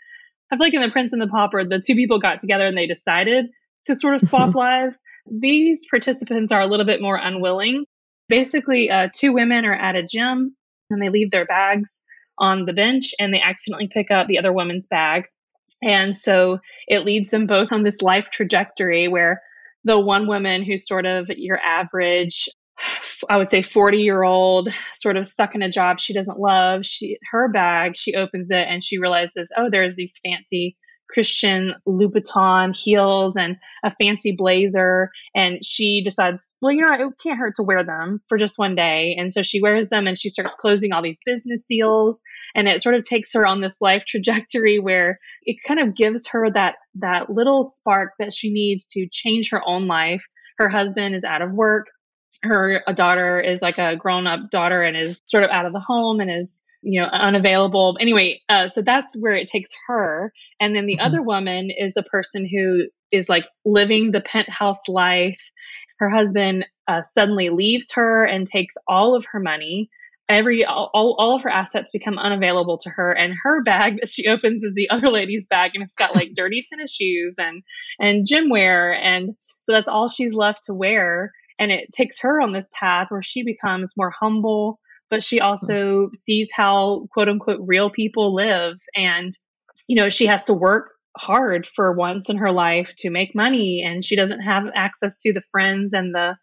I 0.52 0.56
feel 0.56 0.66
like 0.66 0.74
in 0.74 0.82
The 0.82 0.92
Prince 0.92 1.14
and 1.14 1.22
the 1.22 1.28
Pauper, 1.28 1.64
the 1.66 1.82
two 1.86 1.96
people 1.96 2.20
got 2.20 2.40
together 2.40 2.66
and 2.66 2.78
they 2.78 2.88
decided 2.88 3.48
to 3.86 3.96
sort 3.96 4.16
of 4.16 4.22
swap 4.22 4.56
lives. 4.56 5.02
These 5.30 5.86
participants 5.90 6.52
are 6.52 6.62
a 6.62 6.68
little 6.68 6.86
bit 6.86 7.02
more 7.02 7.18
unwilling. 7.18 7.86
Basically, 8.30 8.90
uh, 8.90 9.10
two 9.14 9.34
women 9.34 9.66
are 9.66 9.74
at 9.74 9.96
a 9.96 10.04
gym 10.04 10.56
and 10.90 11.02
they 11.02 11.10
leave 11.10 11.32
their 11.32 11.46
bags 11.46 12.02
on 12.38 12.66
the 12.66 12.74
bench 12.74 13.14
and 13.20 13.34
they 13.34 13.42
accidentally 13.42 13.88
pick 13.88 14.12
up 14.12 14.28
the 14.28 14.40
other 14.40 14.54
woman's 14.54 14.88
bag. 14.88 15.26
And 15.82 16.16
so 16.16 16.60
it 16.88 17.06
leads 17.06 17.30
them 17.30 17.46
both 17.46 17.72
on 17.72 17.84
this 17.84 18.02
life 18.02 18.30
trajectory 18.32 19.08
where 19.08 19.42
the 19.84 20.00
one 20.00 20.28
woman 20.28 20.64
who's 20.64 20.88
sort 20.88 21.06
of 21.06 21.28
your 21.30 21.60
average 21.60 22.50
I 23.30 23.38
would 23.38 23.50
say 23.50 23.62
40 23.62 23.98
year 23.98 24.24
old, 24.24 24.70
sort 24.96 25.18
of 25.18 25.26
stuck 25.26 25.56
in 25.56 25.64
a 25.64 25.70
job 25.70 26.00
she 26.00 26.14
doesn't 26.14 26.40
love. 26.40 26.86
She 26.86 27.18
her 27.32 27.50
bag, 27.50 27.94
she 27.96 28.14
opens 28.14 28.52
it 28.52 28.68
and 28.68 28.84
she 28.84 29.00
realizes, 29.00 29.52
oh, 29.58 29.70
there's 29.72 29.96
these 29.96 30.20
fancy 30.24 30.78
Christian 31.10 31.74
Louboutin 31.88 32.76
heels 32.76 33.36
and 33.36 33.58
a 33.84 33.92
fancy 33.92 34.34
blazer. 34.38 35.12
And 35.36 35.66
she 35.66 36.02
decides, 36.04 36.52
well, 36.62 36.72
you 36.72 36.82
know, 36.82 36.94
it 36.94 37.14
can't 37.22 37.40
hurt 37.40 37.56
to 37.56 37.64
wear 37.64 37.84
them 37.84 38.22
for 38.28 38.38
just 38.38 38.58
one 38.58 38.76
day. 38.76 39.16
And 39.18 39.32
so 39.32 39.44
she 39.44 39.62
wears 39.62 39.90
them 39.90 40.08
and 40.08 40.18
she 40.18 40.30
starts 40.30 40.56
closing 40.56 40.92
all 40.92 41.02
these 41.02 41.22
business 41.26 41.64
deals. 41.64 42.20
And 42.56 42.68
it 42.68 42.82
sort 42.82 42.96
of 42.96 43.04
takes 43.04 43.34
her 43.34 43.46
on 43.46 43.62
this 43.62 43.82
life 43.82 44.06
trajectory 44.06 44.80
where 44.80 45.20
it 45.44 45.58
kind 45.66 45.80
of 45.80 45.96
gives 45.96 46.28
her 46.28 46.50
that 46.52 46.76
that 46.96 47.30
little 47.30 47.64
spark 47.64 48.14
that 48.20 48.34
she 48.34 48.52
needs 48.52 48.88
to 48.88 49.08
change 49.12 49.52
her 49.52 49.62
own 49.66 49.88
life. 49.88 50.24
Her 50.58 50.70
husband 50.70 51.16
is 51.16 51.24
out 51.24 51.42
of 51.42 51.52
work 51.52 51.88
her 52.44 52.84
daughter 52.94 53.40
is 53.40 53.62
like 53.62 53.78
a 53.78 53.96
grown 53.96 54.28
up 54.28 54.50
daughter 54.52 54.84
and 54.84 54.96
is 54.96 55.22
sort 55.26 55.44
of 55.44 55.50
out 55.50 55.66
of 55.66 55.74
the 55.74 55.80
home 55.80 56.20
and 56.20 56.30
is 56.30 56.62
you 56.82 57.02
know 57.02 57.08
unavailable. 57.08 57.98
Anyway 58.00 58.42
uh, 58.50 58.68
so 58.68 58.82
that's 58.82 59.16
where 59.18 59.36
it 59.36 59.50
takes 59.50 59.72
her. 59.88 60.34
And 60.60 60.76
then 60.76 60.86
the 60.86 60.98
mm-hmm. 60.98 61.06
other 61.06 61.22
woman 61.22 61.70
is 61.76 61.98
a 61.98 62.04
person 62.04 62.48
who 62.48 62.88
is 63.12 63.30
like 63.30 63.46
living 63.66 64.12
the 64.12 64.22
penthouse 64.22 64.80
life. 64.88 65.42
Her 66.00 66.10
husband 66.10 66.66
uh, 66.88 67.02
suddenly 67.02 67.50
leaves 67.50 67.92
her 67.94 68.24
and 68.24 68.46
takes 68.48 68.76
all 68.88 69.16
of 69.16 69.26
her 69.32 69.40
money. 69.40 69.90
Every 70.30 70.66
all, 70.66 70.90
all 70.94 71.36
of 71.38 71.44
her 71.44 71.50
assets 71.50 71.92
become 71.94 72.20
unavailable 72.20 72.80
to 72.80 72.90
her 72.90 73.12
and 73.14 73.34
her 73.44 73.64
bag 73.64 74.00
that 74.00 74.10
she 74.10 74.28
opens 74.28 74.62
is 74.62 74.74
the 74.74 74.90
other 74.90 75.10
lady's 75.10 75.48
bag 75.48 75.72
and 75.74 75.84
it's 75.84 75.94
got 75.94 76.16
like 76.16 76.32
dirty 76.36 76.64
tennis 76.70 76.94
shoes 76.94 77.36
and 77.40 77.64
and 78.00 78.28
gym 78.28 78.50
wear 78.50 78.94
and 78.94 79.36
so 79.62 79.72
that's 79.72 79.90
all 79.90 80.10
she's 80.10 80.34
left 80.34 80.64
to 80.66 80.74
wear. 80.74 81.32
And 81.60 81.72
it 81.72 81.92
takes 81.92 82.20
her 82.22 82.42
on 82.42 82.54
this 82.54 82.70
path 82.74 83.08
where 83.10 83.24
she 83.24 83.44
becomes 83.44 83.96
more 83.98 84.12
humble, 84.12 84.80
but 85.10 85.24
she 85.24 85.40
also 85.40 86.10
sees 86.14 86.50
how 86.56 87.08
quote 87.12 87.30
unquote 87.30 87.60
real 87.62 87.90
people 87.90 88.36
live. 88.36 88.78
And, 88.96 89.38
you 89.88 89.96
know, 89.96 90.10
she 90.10 90.28
has 90.28 90.46
to 90.46 90.54
work 90.54 90.92
hard 91.18 91.66
for 91.66 91.94
once 91.94 92.30
in 92.30 92.38
her 92.38 92.52
life 92.52 92.94
to 93.00 93.10
make 93.10 93.34
money 93.34 93.84
and 93.86 94.06
she 94.06 94.16
doesn't 94.16 94.42
have 94.42 94.66
access 94.76 95.18
to 95.18 95.34
the 95.34 95.42
friends 95.42 95.94
and 95.94 96.14
the 96.14 96.38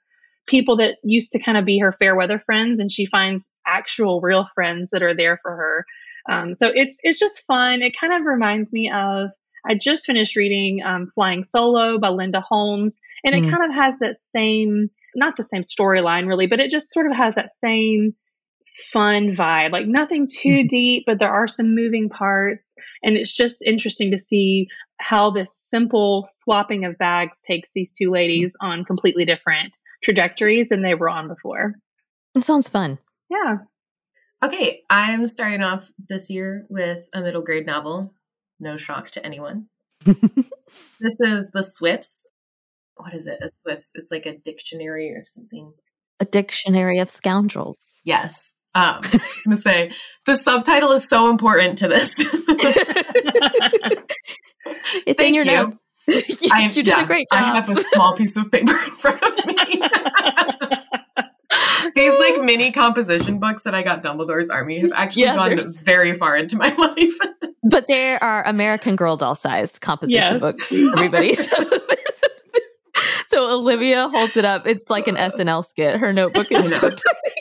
people 0.47 0.77
that 0.79 0.97
used 1.03 1.33
to 1.33 1.39
kind 1.39 1.57
of 1.57 1.65
be 1.65 1.79
her 1.79 1.93
fair 1.93 2.15
weather 2.15 2.39
friends, 2.39 2.79
and 2.81 2.93
she 2.93 3.07
finds 3.07 3.51
actual 3.67 4.21
real 4.21 4.47
friends 4.55 4.91
that 4.91 5.03
are 5.03 5.15
there 5.17 5.39
for 5.41 5.51
her. 5.51 5.87
Um, 6.29 6.55
so 6.55 6.71
it's 6.75 7.01
it's 7.03 7.19
just 7.19 7.47
fun. 7.47 7.83
It 7.83 7.97
kind 7.99 8.13
of 8.13 8.27
reminds 8.27 8.73
me 8.73 8.91
of 8.95 9.31
I 9.67 9.75
just 9.75 10.05
finished 10.05 10.37
reading 10.37 10.83
um, 10.85 11.11
Flying 11.15 11.45
Solo 11.45 11.99
by 11.99 12.11
Linda 12.11 12.43
Holmes, 12.43 12.99
and 13.25 13.35
it 13.35 13.45
Mm. 13.45 13.51
kind 13.51 13.65
of 13.65 13.75
has 13.75 13.99
that 14.01 14.17
same, 14.17 14.91
not 15.15 15.37
the 15.37 15.45
same 15.45 15.63
storyline 15.63 16.27
really, 16.27 16.47
but 16.47 16.61
it 16.61 16.71
just 16.71 16.93
sort 16.93 17.07
of 17.07 17.17
has 17.17 17.37
that 17.37 17.51
same 17.51 18.15
fun 18.75 19.35
vibe. 19.35 19.73
Like 19.73 19.87
nothing 19.87 20.29
too 20.29 20.59
mm-hmm. 20.59 20.67
deep, 20.67 21.05
but 21.07 21.19
there 21.19 21.33
are 21.33 21.49
some 21.49 21.75
moving 21.75 22.09
parts, 22.09 22.75
and 23.03 23.17
it's 23.17 23.33
just 23.33 23.63
interesting 23.63 24.11
to 24.11 24.19
see 24.19 24.69
how 24.99 25.31
this 25.31 25.57
simple 25.57 26.27
swapping 26.29 26.85
of 26.85 26.99
bags 26.99 27.41
takes 27.41 27.71
these 27.75 27.93
two 27.93 28.11
ladies 28.11 28.55
mm-hmm. 28.55 28.81
on 28.81 28.85
completely 28.85 29.25
different 29.25 29.77
trajectories 30.03 30.69
than 30.69 30.83
they 30.83 30.95
were 30.95 31.09
on 31.09 31.29
before. 31.29 31.75
It 32.35 32.45
sounds 32.45 32.69
fun. 32.69 32.99
Yeah. 33.31 33.59
Okay, 34.43 34.83
I'm 34.91 35.27
starting 35.27 35.63
off 35.63 35.91
this 36.09 36.29
year 36.29 36.67
with 36.69 37.09
a 37.15 37.23
middle 37.23 37.43
grade 37.43 37.67
novel. 37.67 38.13
No 38.61 38.77
shock 38.77 39.11
to 39.13 39.25
anyone. 39.25 39.69
This 41.01 41.21
is 41.21 41.51
The 41.51 41.63
Swifts. 41.63 42.27
What 42.97 43.15
is 43.15 43.27
it? 43.27 43.39
A 43.43 43.51
Swifts? 43.63 43.93
It's 43.95 44.11
like 44.11 44.27
a 44.27 44.39
dictionary 44.39 45.11
or 45.11 45.25
something. 45.25 45.73
A 46.21 46.25
dictionary 46.25 46.99
of 46.99 47.11
scoundrels. 47.11 48.01
Yes. 48.05 48.55
Um, 48.77 49.01
I 49.05 49.11
was 49.13 49.43
gonna 49.45 49.57
say 49.57 49.93
the 50.27 50.37
subtitle 50.37 50.91
is 50.93 51.09
so 51.09 51.31
important 51.31 51.79
to 51.79 51.89
this. 51.89 52.15
it's 54.67 55.07
in 55.07 55.15
Thank 55.17 55.35
your 55.37 55.45
you. 55.45 55.53
notes. 55.53 55.79
you, 56.43 56.49
I- 56.53 56.63
you 56.67 56.71
did 56.73 56.89
yeah, 56.89 57.03
a 57.03 57.07
great 57.07 57.27
job. 57.33 57.41
I 57.43 57.55
have 57.55 57.69
a 57.69 57.77
small 57.77 58.15
piece 58.17 58.37
of 58.37 58.51
paper 58.51 58.73
in 58.73 58.91
front 58.93 59.23
of 59.23 59.47
me. 59.47 59.83
These 61.95 62.19
like 62.19 62.43
mini 62.43 62.73
composition 62.73 63.39
books 63.39 63.63
that 63.63 63.75
I 63.75 63.83
got 63.83 64.03
Dumbledore's 64.03 64.51
Army 64.51 64.81
have 64.81 64.91
actually 64.95 65.23
Yeah, 65.25 65.37
gone 65.37 65.51
there's- 65.51 65.67
very 65.67 66.13
far 66.15 66.37
into 66.37 66.57
my 66.57 66.75
life. 66.75 67.13
but 67.63 67.87
there 67.87 68.21
are 68.25 68.45
American 68.47 68.97
Girl 68.97 69.17
doll 69.17 69.35
sized 69.37 69.81
composition 69.81 70.41
Yes. 70.41 70.41
books, 70.43 70.73
everybody. 70.73 71.35
So, 71.35 71.51
so 73.45 73.59
Olivia 73.59 74.09
holds 74.09 74.37
it 74.37 74.45
up. 74.45 74.67
It's 74.67 74.91
like 74.91 75.07
an 75.09 75.17
SNL 75.17 75.65
skit. 75.65 75.97
Her 75.97 76.13
notebook 76.13 76.51
is 76.51 76.73
I 76.73 76.77
so 76.79 76.89
know. 76.89 76.97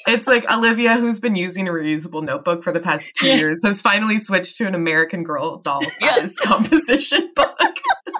It's 0.07 0.27
like 0.27 0.49
Olivia, 0.51 0.95
who's 0.95 1.19
been 1.19 1.35
using 1.35 1.67
a 1.67 1.71
reusable 1.71 2.23
notebook 2.23 2.63
for 2.63 2.71
the 2.71 2.79
past 2.79 3.11
two 3.17 3.27
years, 3.27 3.61
has 3.63 3.81
finally 3.81 4.19
switched 4.19 4.57
to 4.57 4.65
an 4.67 4.75
American 4.75 5.23
Girl 5.23 5.57
doll 5.57 5.81
sized 5.99 6.01
Yes. 6.01 6.35
composition 6.39 7.31
book. 7.35 7.57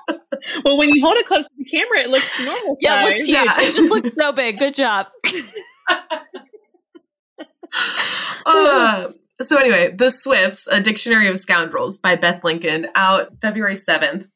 well, 0.66 0.78
when 0.78 0.90
you 0.90 1.04
hold 1.04 1.18
it 1.18 1.26
close 1.26 1.46
to 1.46 1.52
the 1.58 1.66
camera, 1.66 2.00
it 2.00 2.10
looks 2.10 2.46
normal. 2.46 2.78
Yeah, 2.80 3.04
it 3.04 3.06
looks 3.06 3.20
huge. 3.20 3.30
Yeah. 3.30 3.44
It 3.60 3.74
just 3.76 3.90
looks 3.92 4.10
so 4.16 4.32
big. 4.32 4.60
Good 4.60 4.74
job. 4.74 5.08
Uh, 8.46 9.10
so 9.42 9.58
anyway, 9.58 9.94
The 9.96 10.10
Swifts, 10.10 10.68
A 10.68 10.80
Dictionary 10.82 11.28
of 11.30 11.38
Scoundrels 11.38 11.98
by 11.98 12.16
Beth 12.16 12.44
Lincoln, 12.44 12.88
out 12.96 13.34
February 13.42 13.76
7th. 13.76 14.28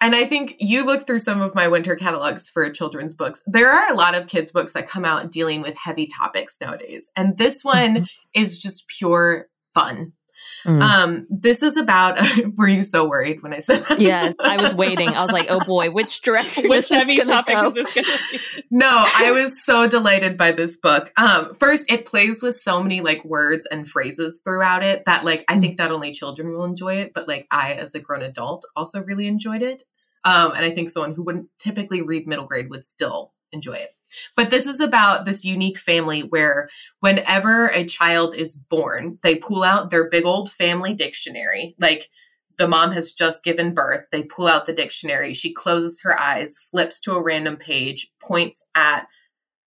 And 0.00 0.14
I 0.14 0.26
think 0.26 0.56
you 0.58 0.84
look 0.84 1.06
through 1.06 1.20
some 1.20 1.40
of 1.40 1.54
my 1.54 1.68
winter 1.68 1.96
catalogs 1.96 2.48
for 2.48 2.68
children's 2.70 3.14
books. 3.14 3.40
There 3.46 3.70
are 3.70 3.90
a 3.90 3.96
lot 3.96 4.14
of 4.14 4.26
kids' 4.26 4.52
books 4.52 4.74
that 4.74 4.88
come 4.88 5.04
out 5.04 5.32
dealing 5.32 5.62
with 5.62 5.74
heavy 5.76 6.06
topics 6.06 6.56
nowadays. 6.60 7.08
And 7.16 7.38
this 7.38 7.64
one 7.64 7.94
mm-hmm. 7.94 8.04
is 8.34 8.58
just 8.58 8.88
pure 8.88 9.48
fun. 9.72 10.12
Mm. 10.66 10.82
Um, 10.82 11.26
this 11.30 11.62
is 11.62 11.76
about 11.76 12.18
were 12.56 12.66
you 12.66 12.82
so 12.82 13.08
worried 13.08 13.42
when 13.42 13.54
I 13.54 13.60
said 13.60 13.84
that? 13.84 14.00
yes, 14.00 14.34
I 14.40 14.56
was 14.60 14.74
waiting. 14.84 15.08
I 15.08 15.22
was 15.22 15.30
like, 15.30 15.46
oh 15.48 15.60
boy, 15.60 15.90
which 15.90 16.22
direction 16.22 16.68
Which 16.68 16.88
heavy 16.88 17.16
topic 17.18 17.54
go? 17.54 17.68
is 17.68 17.74
this 17.74 17.94
going 17.94 18.04
to 18.04 18.38
be? 18.56 18.64
no, 18.70 18.88
I 18.90 19.30
was 19.30 19.64
so 19.64 19.86
delighted 19.86 20.36
by 20.36 20.52
this 20.52 20.76
book. 20.76 21.12
Um, 21.16 21.54
first, 21.54 21.90
it 21.90 22.04
plays 22.04 22.42
with 22.42 22.56
so 22.56 22.82
many 22.82 23.00
like 23.00 23.24
words 23.24 23.66
and 23.70 23.88
phrases 23.88 24.40
throughout 24.44 24.82
it 24.82 25.04
that 25.06 25.24
like 25.24 25.44
I 25.48 25.60
think 25.60 25.78
not 25.78 25.92
only 25.92 26.12
children 26.12 26.50
will 26.50 26.64
enjoy 26.64 26.96
it, 26.96 27.12
but 27.14 27.28
like 27.28 27.46
I, 27.50 27.74
as 27.74 27.94
a 27.94 28.00
grown 28.00 28.22
adult, 28.22 28.64
also 28.74 29.02
really 29.02 29.28
enjoyed 29.28 29.62
it. 29.62 29.84
Um, 30.24 30.52
and 30.56 30.64
I 30.64 30.72
think 30.72 30.90
someone 30.90 31.14
who 31.14 31.22
wouldn't 31.22 31.48
typically 31.60 32.02
read 32.02 32.26
middle 32.26 32.46
grade 32.46 32.68
would 32.70 32.84
still 32.84 33.32
enjoy 33.52 33.74
it. 33.74 33.90
But 34.36 34.50
this 34.50 34.66
is 34.66 34.80
about 34.80 35.24
this 35.24 35.44
unique 35.44 35.78
family 35.78 36.22
where 36.22 36.68
whenever 37.00 37.68
a 37.68 37.84
child 37.84 38.34
is 38.34 38.56
born, 38.56 39.18
they 39.22 39.36
pull 39.36 39.62
out 39.62 39.90
their 39.90 40.08
big 40.08 40.24
old 40.24 40.50
family 40.50 40.94
dictionary, 40.94 41.74
like 41.78 42.08
the 42.58 42.68
mom 42.68 42.92
has 42.92 43.12
just 43.12 43.44
given 43.44 43.74
birth. 43.74 44.04
They 44.12 44.22
pull 44.22 44.46
out 44.46 44.66
the 44.66 44.72
dictionary. 44.72 45.34
She 45.34 45.52
closes 45.52 46.00
her 46.02 46.18
eyes, 46.18 46.58
flips 46.70 47.00
to 47.00 47.12
a 47.12 47.22
random 47.22 47.56
page, 47.56 48.10
points 48.20 48.62
at 48.74 49.06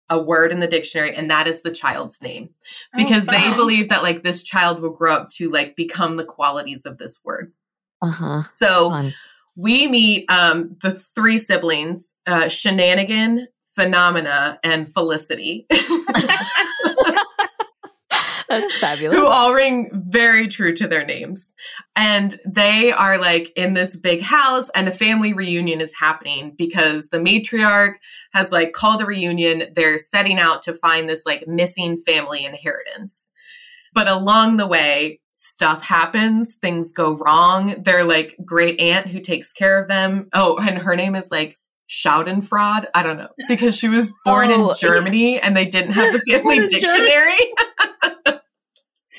a 0.10 0.20
word 0.20 0.52
in 0.52 0.60
the 0.60 0.68
dictionary, 0.68 1.16
and 1.16 1.30
that 1.30 1.48
is 1.48 1.62
the 1.62 1.72
child's 1.72 2.22
name. 2.22 2.50
Because 2.96 3.28
Oh, 3.28 3.32
they 3.32 3.56
believe 3.56 3.90
that 3.90 4.02
like 4.02 4.24
this 4.24 4.42
child 4.42 4.82
will 4.82 4.90
grow 4.90 5.14
up 5.14 5.30
to 5.32 5.52
like 5.52 5.76
become 5.76 6.16
the 6.18 6.26
qualities 6.26 6.86
of 6.86 6.98
this 6.98 7.20
word. 7.24 7.54
Uh 8.02 8.10
huh. 8.10 8.44
So 8.44 8.90
Fun. 8.90 9.14
we 9.56 9.88
meet 9.88 10.26
um, 10.30 10.78
the 10.82 10.94
three 11.16 11.38
siblings, 11.38 12.14
uh, 12.26 12.48
Shenanigan, 12.48 13.48
Phenomena, 13.80 14.60
and 14.62 14.92
Felicity. 14.92 15.66
That's 18.50 18.80
fabulous. 18.80 19.18
who 19.18 19.26
all 19.28 19.54
ring 19.54 19.90
very 19.94 20.48
true 20.48 20.76
to 20.76 20.88
their 20.88 21.06
names. 21.06 21.54
And 21.96 22.38
they 22.46 22.92
are 22.92 23.18
like 23.20 23.54
in 23.56 23.76
this 23.76 23.96
big 23.96 24.22
house, 24.22 24.70
and 24.76 24.90
a 24.90 24.92
family 24.92 25.32
reunion 25.34 25.80
is 25.80 25.94
happening 25.98 26.56
because 26.58 27.08
the 27.08 27.20
matriarch 27.20 27.94
has 28.34 28.52
like 28.52 28.74
called 28.74 29.02
a 29.02 29.06
reunion. 29.06 29.72
They're 29.76 29.98
setting 29.98 30.40
out 30.40 30.64
to 30.64 30.74
find 30.74 31.08
this 31.08 31.26
like 31.26 31.48
missing 31.48 31.98
family 31.98 32.44
inheritance. 32.44 33.30
But 33.94 34.10
along 34.10 34.58
the 34.58 34.68
way, 34.68 35.22
stuff 35.32 35.84
happens, 35.84 36.56
things 36.56 36.92
go 36.92 37.14
wrong. 37.14 37.82
Their 37.84 38.04
like 38.04 38.36
great 38.44 38.82
aunt 38.82 39.08
who 39.08 39.22
takes 39.22 39.54
care 39.54 39.82
of 39.82 39.88
them. 39.88 40.28
Oh, 40.34 40.58
and 40.58 40.78
her 40.80 40.96
name 40.98 41.16
is 41.16 41.32
like 41.32 41.58
Schadenfreude. 41.90 42.86
I 42.94 43.04
don't 43.04 43.18
know 43.18 43.30
because 43.48 43.76
she 43.76 43.88
was 43.90 44.12
born 44.24 44.52
Oh. 44.52 44.70
in 44.72 44.78
Germany 44.78 45.40
and 45.40 45.56
they 45.58 45.66
didn't 45.66 45.94
have 45.94 46.14
the 46.14 46.20
family 46.32 46.60
What 46.62 46.72
is 46.72 46.82
German? 46.82 47.00
dictionary. 47.06 47.54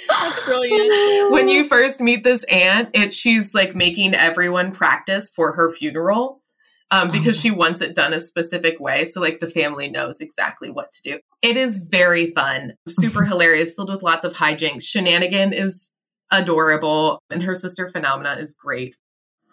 That's 0.09 0.45
brilliant. 0.45 1.33
when 1.33 1.49
you 1.49 1.65
first 1.69 2.01
meet 2.01 2.25
this 2.25 2.43
aunt, 2.45 2.91
it 2.95 3.13
she's 3.13 3.55
like 3.55 3.75
making 3.75 4.15
everyone 4.15 4.73
practice 4.73 5.31
for 5.31 5.53
her 5.53 5.71
funeral 5.73 6.43
um, 6.91 7.11
because 7.11 7.37
Oh. 7.39 7.41
she 7.41 7.51
wants 7.51 7.81
it 7.81 7.95
done 7.95 8.13
a 8.13 8.21
specific 8.21 8.81
way. 8.81 9.05
So 9.05 9.21
like 9.21 9.39
the 9.41 9.47
family 9.51 9.89
knows 9.89 10.21
exactly 10.21 10.71
what 10.71 10.93
to 10.93 11.03
do. 11.03 11.19
It 11.43 11.57
is 11.57 11.79
very 11.79 12.33
fun, 12.33 12.75
super 12.89 13.25
hilarious, 13.25 13.75
filled 13.75 13.93
with 13.93 14.03
lots 14.03 14.25
of 14.25 14.33
hijinks. 14.35 14.83
Shenanigan 14.83 15.53
is 15.53 15.91
adorable, 16.33 17.21
and 17.31 17.43
her 17.43 17.55
sister 17.55 17.89
Phenomena 17.89 18.37
is 18.41 18.55
great. 18.55 18.97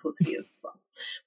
Felicity 0.01 0.31
is 0.33 0.45
as 0.45 0.61
well. 0.63 0.79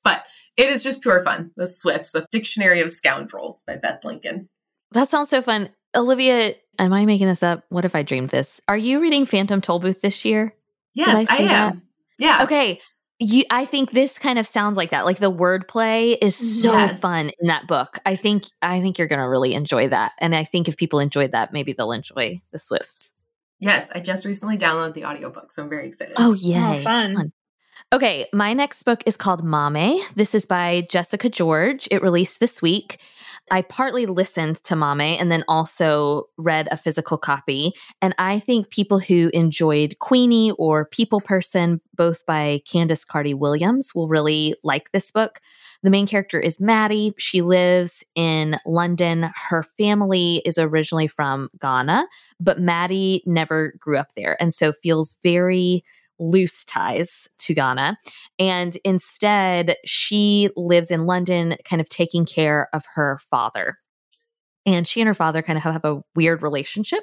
But 0.05 0.25
it 0.61 0.71
is 0.71 0.83
just 0.83 1.01
pure 1.01 1.25
fun. 1.25 1.51
The 1.57 1.67
Swifts, 1.67 2.13
the 2.13 2.27
Dictionary 2.31 2.81
of 2.81 2.91
Scoundrels 2.93 3.63
by 3.67 3.77
Beth 3.77 4.01
Lincoln. 4.05 4.49
That 4.93 5.09
sounds 5.09 5.31
so 5.31 5.41
fun. 5.43 5.71
Olivia, 5.95 6.55
am 6.79 6.93
I 6.93 7.07
making 7.07 7.27
this 7.29 7.43
up? 7.43 7.65
What 7.71 7.85
if 7.85 7.95
I 7.95 8.03
dreamed 8.03 8.31
this? 8.31 8.61
Are 8.69 8.77
you 8.77 9.01
reading 9.01 9.25
Phantom 9.25 9.61
Tollbooth 9.61 10.01
this 10.01 10.25
year? 10.25 10.55
Yes, 10.95 11.09
I 11.15 11.21
I, 11.35 11.37
say 11.39 11.45
that? 11.49 11.73
am. 11.73 11.83
Yeah. 12.19 12.43
Okay. 12.45 12.81
You, 13.23 13.45
I 13.51 13.65
think 13.67 13.91
this 13.91 14.19
kind 14.19 14.39
of 14.39 14.47
sounds 14.47 14.77
like 14.77 14.91
that. 14.91 15.05
Like 15.05 15.19
the 15.19 15.31
wordplay 15.33 16.17
is 16.23 16.35
so 16.63 16.73
Yes. 16.73 16.99
fun 17.01 17.31
in 17.41 17.49
that 17.49 17.67
book. 17.67 17.99
I 18.07 18.17
think 18.17 18.45
I 18.63 18.81
think 18.81 18.99
you're 18.99 19.09
going 19.09 19.21
to 19.21 19.29
really 19.29 19.55
enjoy 19.55 19.89
that. 19.89 20.13
And 20.19 20.35
I 20.35 20.45
think 20.45 20.69
if 20.69 20.77
people 20.77 21.01
enjoyed 21.01 21.33
that, 21.33 21.53
maybe 21.53 21.73
they'll 21.73 21.93
enjoy 21.93 22.41
the 22.53 22.59
Swifts. 22.59 23.13
Yes, 23.59 23.91
I 23.95 24.01
just 24.01 24.25
recently 24.25 24.57
downloaded 24.57 24.95
the 24.95 25.05
audiobook, 25.05 25.53
so 25.53 25.63
I'm 25.63 25.69
very 25.69 25.87
excited. 25.89 26.15
Oh, 26.17 26.31
oh 26.31 26.33
yay. 26.35 26.79
Oh, 26.79 26.81
fun. 26.81 27.31
Okay, 27.93 28.27
my 28.33 28.53
next 28.53 28.85
book 28.85 29.03
is 29.07 29.17
called 29.17 29.45
Maame. 29.45 30.01
This 30.15 30.35
is 30.35 30.47
by 30.47 30.87
Jessica 30.89 31.29
George. 31.29 31.89
It 31.91 32.03
released 32.03 32.39
this 32.39 32.63
week. 32.63 33.01
I 33.51 33.63
partly 33.63 34.07
listened 34.07 34.63
to 34.65 34.75
Maame 34.75 35.21
and 35.21 35.33
then 35.33 35.45
also 35.49 36.29
read 36.37 36.69
a 36.71 36.77
physical 36.77 37.19
copy. 37.19 37.73
And 38.01 38.15
I 38.17 38.39
think 38.39 38.71
people 38.71 39.01
who 39.01 39.29
enjoyed 39.35 39.99
Queenie 39.99 40.53
or 40.53 40.85
People 40.85 41.21
Person, 41.21 41.81
both 41.97 42.25
by 42.27 42.63
Candice 42.65 43.05
Carty 43.05 43.35
Williams, 43.35 43.93
will 43.93 44.07
really 44.07 44.55
like 44.63 44.93
this 44.93 45.11
book. 45.11 45.41
The 45.83 45.91
main 45.91 46.07
character 46.07 46.39
is 46.39 46.61
Maddie. 46.61 47.15
She 47.19 47.43
lives 47.43 48.05
in 48.15 48.59
London. 48.67 49.31
Her 49.35 49.65
family 49.65 50.43
is 50.45 50.59
originally 50.59 51.09
from 51.09 51.49
Ghana, 51.61 52.07
but 52.39 52.61
Maddie 52.61 53.25
never 53.27 53.75
grew 53.81 53.99
up 53.99 54.15
there 54.15 54.37
and 54.41 54.55
so 54.55 54.73
feels 54.73 55.17
very 55.25 55.83
loose 56.21 56.65
ties 56.65 57.27
to 57.39 57.55
Ghana. 57.55 57.99
And 58.39 58.79
instead, 58.85 59.77
she 59.85 60.51
lives 60.55 60.91
in 60.91 61.07
London, 61.07 61.57
kind 61.65 61.81
of 61.81 61.89
taking 61.89 62.27
care 62.27 62.69
of 62.73 62.85
her 62.95 63.19
father. 63.31 63.79
And 64.67 64.87
she 64.87 65.01
and 65.01 65.09
her 65.09 65.15
father 65.15 65.41
kind 65.41 65.57
of 65.57 65.63
have 65.63 65.85
a 65.85 66.03
weird 66.15 66.43
relationship, 66.43 67.03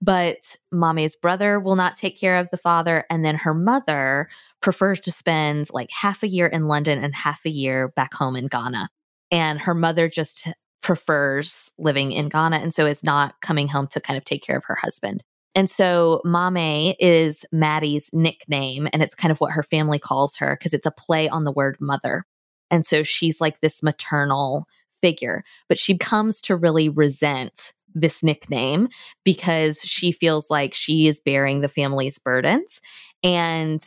but 0.00 0.56
Maame's 0.70 1.16
brother 1.16 1.58
will 1.58 1.74
not 1.74 1.96
take 1.96 2.20
care 2.20 2.36
of 2.36 2.50
the 2.50 2.58
father. 2.58 3.04
And 3.08 3.24
then 3.24 3.34
her 3.36 3.54
mother 3.54 4.28
prefers 4.60 5.00
to 5.00 5.10
spend 5.10 5.68
like 5.72 5.90
half 5.90 6.22
a 6.22 6.28
year 6.28 6.46
in 6.46 6.68
London 6.68 7.02
and 7.02 7.14
half 7.14 7.40
a 7.46 7.50
year 7.50 7.88
back 7.96 8.12
home 8.12 8.36
in 8.36 8.46
Ghana. 8.46 8.90
And 9.30 9.60
her 9.62 9.74
mother 9.74 10.08
just 10.08 10.48
prefers 10.82 11.70
living 11.78 12.12
in 12.12 12.28
Ghana 12.28 12.56
and 12.56 12.72
so 12.72 12.86
is 12.86 13.02
not 13.02 13.40
coming 13.40 13.68
home 13.68 13.86
to 13.88 14.00
kind 14.00 14.18
of 14.18 14.24
take 14.24 14.42
care 14.42 14.56
of 14.56 14.64
her 14.66 14.76
husband. 14.80 15.24
And 15.58 15.68
so 15.68 16.20
Maame 16.24 16.94
is 17.00 17.44
Maddie's 17.50 18.10
nickname, 18.12 18.86
and 18.92 19.02
it's 19.02 19.16
kind 19.16 19.32
of 19.32 19.40
what 19.40 19.50
her 19.54 19.64
family 19.64 19.98
calls 19.98 20.36
her 20.36 20.54
because 20.54 20.72
it's 20.72 20.86
a 20.86 20.92
play 20.92 21.28
on 21.28 21.42
the 21.42 21.50
word 21.50 21.76
mother. 21.80 22.24
And 22.70 22.86
so 22.86 23.02
she's 23.02 23.40
like 23.40 23.58
this 23.58 23.82
maternal 23.82 24.68
figure, 25.02 25.42
but 25.68 25.76
she 25.76 25.98
comes 25.98 26.40
to 26.42 26.54
really 26.54 26.88
resent 26.88 27.72
this 27.92 28.22
nickname 28.22 28.86
because 29.24 29.80
she 29.80 30.12
feels 30.12 30.48
like 30.48 30.74
she 30.74 31.08
is 31.08 31.18
bearing 31.18 31.60
the 31.60 31.66
family's 31.66 32.20
burdens. 32.20 32.80
And 33.24 33.80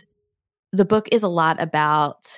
the 0.73 0.83
book 0.83 1.07
is 1.13 1.23
a 1.23 1.29
lot 1.29 1.55
about 1.63 2.37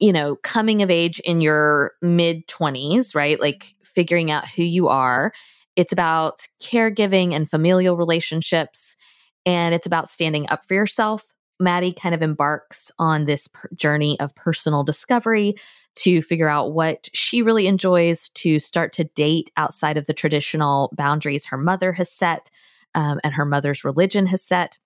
you 0.00 0.12
know 0.12 0.36
coming 0.42 0.82
of 0.82 0.90
age 0.90 1.18
in 1.20 1.40
your 1.40 1.92
mid 2.02 2.46
20s 2.46 3.14
right 3.14 3.40
like 3.40 3.74
figuring 3.82 4.30
out 4.30 4.46
who 4.46 4.62
you 4.62 4.88
are 4.88 5.32
it's 5.76 5.92
about 5.92 6.46
caregiving 6.62 7.32
and 7.34 7.48
familial 7.48 7.96
relationships 7.96 8.96
and 9.44 9.74
it's 9.74 9.86
about 9.86 10.08
standing 10.08 10.48
up 10.48 10.64
for 10.64 10.74
yourself 10.74 11.32
maddie 11.58 11.92
kind 11.92 12.14
of 12.14 12.22
embarks 12.22 12.90
on 12.98 13.24
this 13.24 13.48
per- 13.48 13.68
journey 13.74 14.18
of 14.20 14.34
personal 14.34 14.84
discovery 14.84 15.54
to 15.94 16.20
figure 16.20 16.48
out 16.48 16.72
what 16.72 17.08
she 17.14 17.40
really 17.40 17.66
enjoys 17.66 18.28
to 18.30 18.58
start 18.58 18.92
to 18.92 19.04
date 19.04 19.50
outside 19.56 19.96
of 19.96 20.06
the 20.06 20.14
traditional 20.14 20.92
boundaries 20.94 21.46
her 21.46 21.56
mother 21.56 21.92
has 21.92 22.10
set 22.10 22.50
um, 22.96 23.20
and 23.22 23.34
her 23.34 23.44
mother's 23.44 23.84
religion 23.84 24.26
has 24.26 24.42
set. 24.42 24.78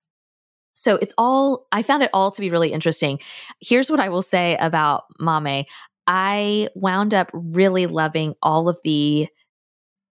So 0.74 0.96
it's 0.96 1.14
all, 1.16 1.66
I 1.72 1.82
found 1.82 2.02
it 2.02 2.10
all 2.12 2.30
to 2.32 2.40
be 2.40 2.50
really 2.50 2.72
interesting. 2.72 3.20
Here's 3.60 3.90
what 3.90 4.00
I 4.00 4.08
will 4.08 4.22
say 4.22 4.56
about 4.60 5.04
Maame 5.20 5.66
I 6.06 6.68
wound 6.74 7.14
up 7.14 7.30
really 7.32 7.86
loving 7.86 8.34
all 8.42 8.68
of 8.68 8.78
the 8.82 9.28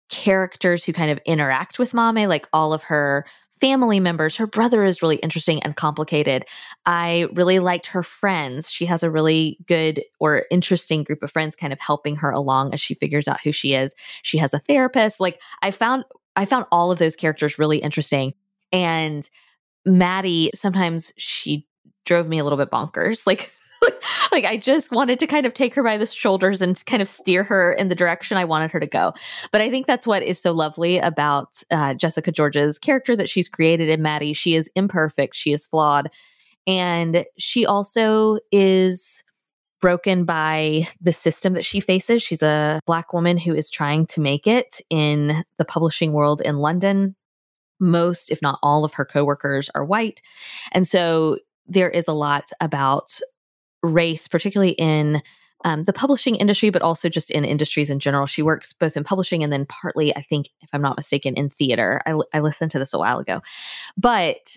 characters 0.09 0.83
who 0.83 0.93
kind 0.93 1.11
of 1.11 1.19
interact 1.25 1.79
with 1.79 1.91
Maame, 1.91 2.27
like 2.27 2.47
all 2.53 2.73
of 2.73 2.83
her 2.83 3.25
family 3.59 3.99
members. 3.99 4.35
Her 4.35 4.47
brother 4.47 4.83
is 4.83 5.01
really 5.01 5.15
interesting 5.17 5.61
and 5.63 5.75
complicated. 5.75 6.45
I 6.85 7.27
really 7.33 7.59
liked 7.59 7.87
her 7.87 8.03
friends. 8.03 8.71
She 8.71 8.85
has 8.85 9.03
a 9.03 9.09
really 9.11 9.57
good 9.65 10.03
or 10.19 10.45
interesting 10.51 11.03
group 11.03 11.23
of 11.23 11.31
friends 11.31 11.55
kind 11.55 11.73
of 11.73 11.79
helping 11.79 12.15
her 12.17 12.31
along 12.31 12.73
as 12.73 12.79
she 12.79 12.93
figures 12.93 13.27
out 13.27 13.41
who 13.41 13.51
she 13.51 13.73
is. 13.73 13.95
She 14.23 14.37
has 14.37 14.53
a 14.53 14.59
therapist. 14.59 15.19
Like 15.19 15.41
I 15.61 15.71
found 15.71 16.03
I 16.35 16.45
found 16.45 16.65
all 16.71 16.91
of 16.91 16.99
those 16.99 17.15
characters 17.15 17.57
really 17.57 17.79
interesting. 17.79 18.33
And 18.71 19.27
Maddie, 19.85 20.51
sometimes 20.53 21.11
she 21.17 21.65
drove 22.05 22.29
me 22.29 22.37
a 22.37 22.43
little 22.43 22.57
bit 22.57 22.69
bonkers. 22.69 23.25
Like 23.27 23.51
like 24.31 24.45
I 24.45 24.57
just 24.57 24.91
wanted 24.91 25.19
to 25.19 25.27
kind 25.27 25.45
of 25.45 25.53
take 25.53 25.73
her 25.75 25.83
by 25.83 25.97
the 25.97 26.05
shoulders 26.05 26.61
and 26.61 26.83
kind 26.85 27.01
of 27.01 27.07
steer 27.07 27.43
her 27.43 27.73
in 27.73 27.89
the 27.89 27.95
direction 27.95 28.37
I 28.37 28.45
wanted 28.45 28.71
her 28.71 28.79
to 28.79 28.87
go. 28.87 29.13
But 29.51 29.61
I 29.61 29.69
think 29.69 29.87
that's 29.87 30.07
what 30.07 30.23
is 30.23 30.39
so 30.39 30.51
lovely 30.51 30.97
about 30.99 31.61
uh, 31.71 31.93
Jessica 31.93 32.31
George's 32.31 32.79
character 32.79 33.15
that 33.15 33.29
she's 33.29 33.49
created 33.49 33.89
in 33.89 34.01
Maddie. 34.01 34.33
She 34.33 34.55
is 34.55 34.69
imperfect, 34.75 35.35
she 35.35 35.53
is 35.53 35.67
flawed, 35.67 36.09
and 36.65 37.25
she 37.37 37.65
also 37.65 38.39
is 38.51 39.23
broken 39.79 40.25
by 40.25 40.87
the 40.99 41.13
system 41.13 41.53
that 41.53 41.65
she 41.65 41.79
faces. 41.79 42.23
She's 42.23 42.41
a 42.41 42.79
black 42.85 43.13
woman 43.13 43.37
who 43.37 43.53
is 43.53 43.69
trying 43.69 44.07
to 44.07 44.21
make 44.21 44.47
it 44.47 44.81
in 44.89 45.43
the 45.57 45.65
publishing 45.65 46.13
world 46.13 46.41
in 46.41 46.57
London. 46.57 47.15
Most, 47.79 48.31
if 48.31 48.41
not 48.41 48.57
all, 48.63 48.83
of 48.83 48.93
her 48.95 49.05
coworkers 49.05 49.69
are 49.75 49.85
white. 49.85 50.21
And 50.71 50.87
so 50.87 51.37
there 51.67 51.89
is 51.89 52.07
a 52.07 52.13
lot 52.13 52.49
about 52.59 53.19
race, 53.83 54.27
particularly 54.27 54.71
in 54.71 55.21
um, 55.65 55.85
the 55.85 55.93
publishing 55.93 56.35
industry, 56.35 56.69
but 56.69 56.81
also 56.81 57.09
just 57.09 57.31
in 57.31 57.43
industries 57.43 57.89
in 57.89 57.99
general. 57.99 58.25
She 58.25 58.41
works 58.41 58.73
both 58.73 58.95
in 58.95 59.03
publishing 59.03 59.43
and 59.43 59.51
then 59.51 59.65
partly, 59.65 60.15
I 60.15 60.21
think, 60.21 60.49
if 60.61 60.69
I'm 60.73 60.81
not 60.81 60.97
mistaken, 60.97 61.35
in 61.35 61.49
theater. 61.49 62.01
I, 62.05 62.13
I 62.33 62.39
listened 62.41 62.71
to 62.71 62.79
this 62.79 62.93
a 62.93 62.99
while 62.99 63.19
ago. 63.19 63.41
But 63.97 64.55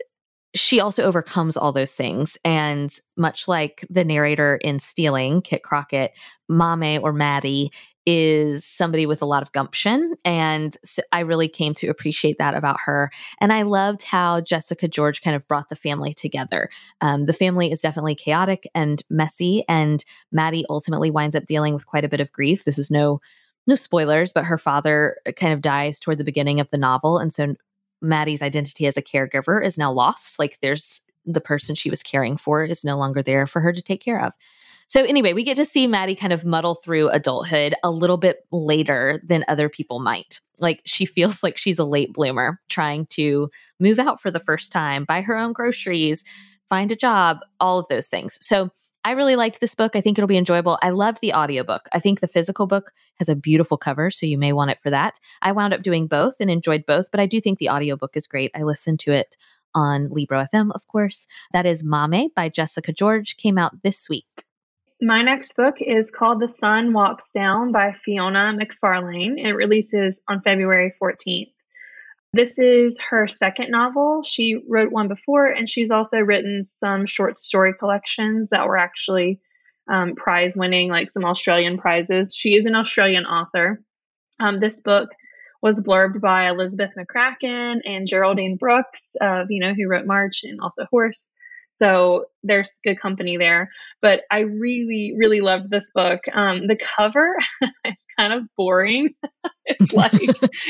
she 0.55 0.81
also 0.81 1.05
overcomes 1.05 1.57
all 1.57 1.73
those 1.73 1.95
things. 1.95 2.37
And 2.45 2.93
much 3.17 3.47
like 3.47 3.87
the 3.89 4.05
narrator 4.05 4.57
in 4.57 4.79
Stealing, 4.79 5.43
Kit 5.43 5.63
Crockett, 5.63 6.13
Maame 6.51 7.03
or 7.03 7.13
Maddie 7.13 7.71
is 8.07 8.65
somebody 8.65 9.07
with 9.07 9.23
a 9.23 9.27
lot 9.27 9.43
of 9.43 9.53
gumption. 9.53 10.15
And 10.25 10.77
so 10.85 11.03
I 11.13 11.21
really 11.21 11.49
came 11.49 11.75
to 11.75 11.89
appreciate 11.89 12.39
that 12.39 12.55
about 12.55 12.79
her. 12.85 13.11
And 13.41 13.53
I 13.53 13.63
loved 13.63 14.03
how 14.03 14.41
Jessica 14.41 14.89
George 14.89 15.23
kind 15.23 15.37
of 15.37 15.47
brought 15.47 15.69
the 15.69 15.77
family 15.77 16.15
together. 16.15 16.71
Um, 17.01 17.27
the 17.27 17.33
family 17.33 17.71
is 17.71 17.81
definitely 17.81 18.15
chaotic 18.15 18.69
and 18.75 19.03
messy. 19.11 19.65
And 19.69 20.05
Maddie 20.33 20.65
ultimately 20.69 21.11
winds 21.11 21.37
up 21.37 21.47
dealing 21.47 21.75
with 21.75 21.87
quite 21.87 22.05
a 22.05 22.09
bit 22.09 22.21
of 22.21 22.33
grief. 22.33 22.65
This 22.65 22.79
is 22.79 22.91
no 22.91 23.21
no 23.67 23.75
spoilers, 23.75 24.33
but 24.33 24.47
her 24.47 24.59
father 24.59 25.19
kind 25.37 25.53
of 25.53 25.61
dies 25.61 26.01
toward 26.01 26.19
the 26.19 26.25
beginning 26.25 26.61
of 26.61 26.71
the 26.71 26.79
novel. 26.79 27.19
And 27.19 27.33
so 27.33 27.55
Maddie's 28.01 28.43
identity 28.43 28.87
as 28.87 28.97
a 28.97 29.03
caregiver 29.03 29.65
is 29.65 29.77
now 29.79 29.93
lost. 29.93 30.39
Like 30.39 30.59
there's 30.61 31.03
the 31.27 31.41
person 31.41 31.75
she 31.75 31.91
was 31.91 32.03
caring 32.03 32.37
for 32.37 32.65
is 32.65 32.85
no 32.85 32.97
longer 32.97 33.23
there 33.23 33.47
for 33.47 33.61
her 33.61 33.73
to 33.73 33.83
take 33.83 34.01
care 34.01 34.21
of. 34.21 34.33
So 34.91 35.05
anyway, 35.05 35.35
we 35.35 35.45
get 35.45 35.55
to 35.55 35.65
see 35.65 35.87
Maddie 35.87 36.17
kind 36.17 36.33
of 36.33 36.45
muddle 36.45 36.75
through 36.75 37.11
adulthood 37.11 37.77
a 37.85 37.93
little 37.93 38.17
bit 38.17 38.39
later 38.51 39.23
than 39.25 39.45
other 39.47 39.69
people 39.69 40.01
might. 40.01 40.41
Like 40.59 40.83
she 40.85 41.07
feels 41.07 41.45
like 41.45 41.57
she's 41.57 41.79
a 41.79 41.85
late 41.85 42.13
bloomer 42.13 42.59
trying 42.69 43.07
to 43.11 43.51
move 43.79 44.01
out 44.01 44.21
for 44.21 44.33
the 44.33 44.41
first 44.41 44.73
time, 44.73 45.05
buy 45.05 45.21
her 45.21 45.37
own 45.37 45.53
groceries, 45.53 46.25
find 46.69 46.91
a 46.91 46.97
job, 46.97 47.39
all 47.61 47.79
of 47.79 47.87
those 47.87 48.09
things. 48.09 48.37
So 48.41 48.71
I 49.05 49.13
really 49.13 49.37
liked 49.37 49.61
this 49.61 49.77
book. 49.77 49.95
I 49.95 50.01
think 50.01 50.19
it'll 50.19 50.27
be 50.27 50.37
enjoyable. 50.37 50.77
I 50.83 50.91
loved 50.91 51.19
the 51.21 51.35
audiobook. 51.35 51.83
I 51.93 52.01
think 52.01 52.19
the 52.19 52.27
physical 52.27 52.67
book 52.67 52.91
has 53.21 53.29
a 53.29 53.37
beautiful 53.37 53.77
cover, 53.77 54.11
so 54.11 54.27
you 54.27 54.39
may 54.39 54.53
want 54.53 54.73
it 54.73 54.81
for 54.81 54.91
that. 54.91 55.21
I 55.41 55.53
wound 55.53 55.73
up 55.73 55.83
doing 55.83 56.09
both 56.09 56.41
and 56.41 56.51
enjoyed 56.51 56.85
both, 56.85 57.13
but 57.13 57.21
I 57.21 57.27
do 57.27 57.41
think 57.41 57.61
the 57.61 57.71
audiobook 57.71 58.17
is 58.17 58.27
great. 58.27 58.51
I 58.57 58.65
listened 58.65 58.99
to 59.01 59.13
it 59.13 59.37
on 59.73 60.09
Libro 60.11 60.45
FM, 60.53 60.73
of 60.75 60.89
course. 60.89 61.29
That 61.53 61.65
is 61.65 61.85
Maame 61.85 62.35
by 62.35 62.49
Jessica 62.49 62.93
George, 62.93 63.37
came 63.37 63.57
out 63.57 63.85
this 63.85 64.09
week. 64.09 64.47
My 65.03 65.23
next 65.23 65.57
book 65.57 65.77
is 65.81 66.11
called 66.11 66.41
The 66.41 66.49
Sun 66.49 66.93
Walks 66.93 67.33
Down 67.33 67.73
by 67.73 67.95
Fiona 68.05 68.55
McFarlane. 68.55 69.43
It 69.43 69.55
releases 69.55 70.23
on 70.29 70.43
February 70.43 70.93
14th. 71.03 71.53
This 72.35 72.59
is 72.59 73.01
her 73.09 73.27
second 73.27 73.71
novel. 73.71 74.23
She 74.25 74.63
wrote 74.69 74.93
one 74.93 75.09
before, 75.09 75.47
and 75.47 75.67
she's 75.67 75.91
also 75.91 76.19
written 76.19 76.63
some 76.63 77.07
short 77.07 77.39
story 77.39 77.73
collections 77.73 78.51
that 78.51 78.67
were 78.67 78.77
actually 78.77 79.41
um, 79.91 80.17
prize 80.17 80.55
winning, 80.55 80.91
like 80.91 81.09
some 81.09 81.25
Australian 81.25 81.79
prizes. 81.79 82.37
She 82.37 82.55
is 82.55 82.67
an 82.67 82.77
Australian 82.77 83.25
author. 83.25 83.83
Um, 84.39 84.61
this 84.61 84.83
book 84.83 85.09
was 85.63 85.83
blurbed 85.83 86.21
by 86.21 86.51
Elizabeth 86.51 86.91
McCracken 86.99 87.81
and 87.87 88.07
Geraldine 88.07 88.57
Brooks, 88.57 89.17
of 89.19 89.47
you 89.51 89.61
know 89.61 89.73
who 89.73 89.89
wrote 89.89 90.07
March 90.07 90.43
and 90.45 90.61
also 90.61 90.85
Horse. 90.91 91.33
So 91.81 92.27
there's 92.43 92.79
good 92.85 93.01
company 93.01 93.39
there. 93.39 93.71
But 94.03 94.21
I 94.31 94.41
really, 94.41 95.15
really 95.17 95.41
loved 95.41 95.71
this 95.71 95.91
book. 95.95 96.21
Um, 96.33 96.67
the 96.67 96.77
cover 96.77 97.37
is 97.87 98.07
kind 98.19 98.35
of 98.35 98.43
boring. 98.57 99.15
it's 99.65 99.93
like 99.95 100.13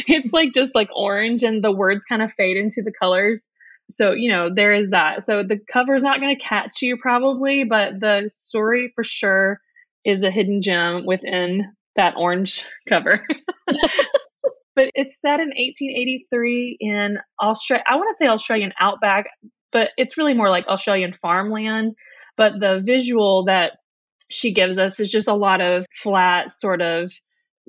it's 0.06 0.32
like 0.32 0.52
just 0.54 0.74
like 0.74 0.88
orange 0.94 1.42
and 1.42 1.64
the 1.64 1.72
words 1.72 2.04
kind 2.08 2.22
of 2.22 2.32
fade 2.36 2.56
into 2.56 2.82
the 2.82 2.92
colors. 2.92 3.48
So, 3.90 4.12
you 4.12 4.30
know, 4.30 4.50
there 4.54 4.72
is 4.72 4.90
that. 4.90 5.24
So 5.24 5.42
the 5.42 5.58
cover 5.72 5.96
is 5.96 6.04
not 6.04 6.20
going 6.20 6.36
to 6.36 6.42
catch 6.42 6.80
you 6.80 6.96
probably, 6.96 7.64
but 7.64 7.98
the 7.98 8.30
story 8.32 8.92
for 8.94 9.02
sure 9.02 9.60
is 10.04 10.22
a 10.22 10.30
hidden 10.30 10.62
gem 10.62 11.06
within 11.06 11.72
that 11.96 12.14
orange 12.16 12.64
cover. 12.88 13.26
but 13.66 14.92
it's 14.94 15.20
set 15.20 15.40
in 15.40 15.48
1883 15.48 16.76
in 16.78 17.18
Australia. 17.42 17.82
I 17.84 17.96
want 17.96 18.10
to 18.12 18.16
say 18.16 18.28
Australian 18.28 18.72
outback 18.78 19.26
but 19.72 19.90
it's 19.96 20.18
really 20.18 20.34
more 20.34 20.50
like 20.50 20.66
Australian 20.68 21.14
farmland. 21.14 21.94
But 22.36 22.58
the 22.58 22.80
visual 22.84 23.44
that 23.44 23.72
she 24.28 24.52
gives 24.52 24.78
us 24.78 25.00
is 25.00 25.10
just 25.10 25.28
a 25.28 25.34
lot 25.34 25.60
of 25.60 25.84
flat, 25.92 26.52
sort 26.52 26.80
of 26.80 27.12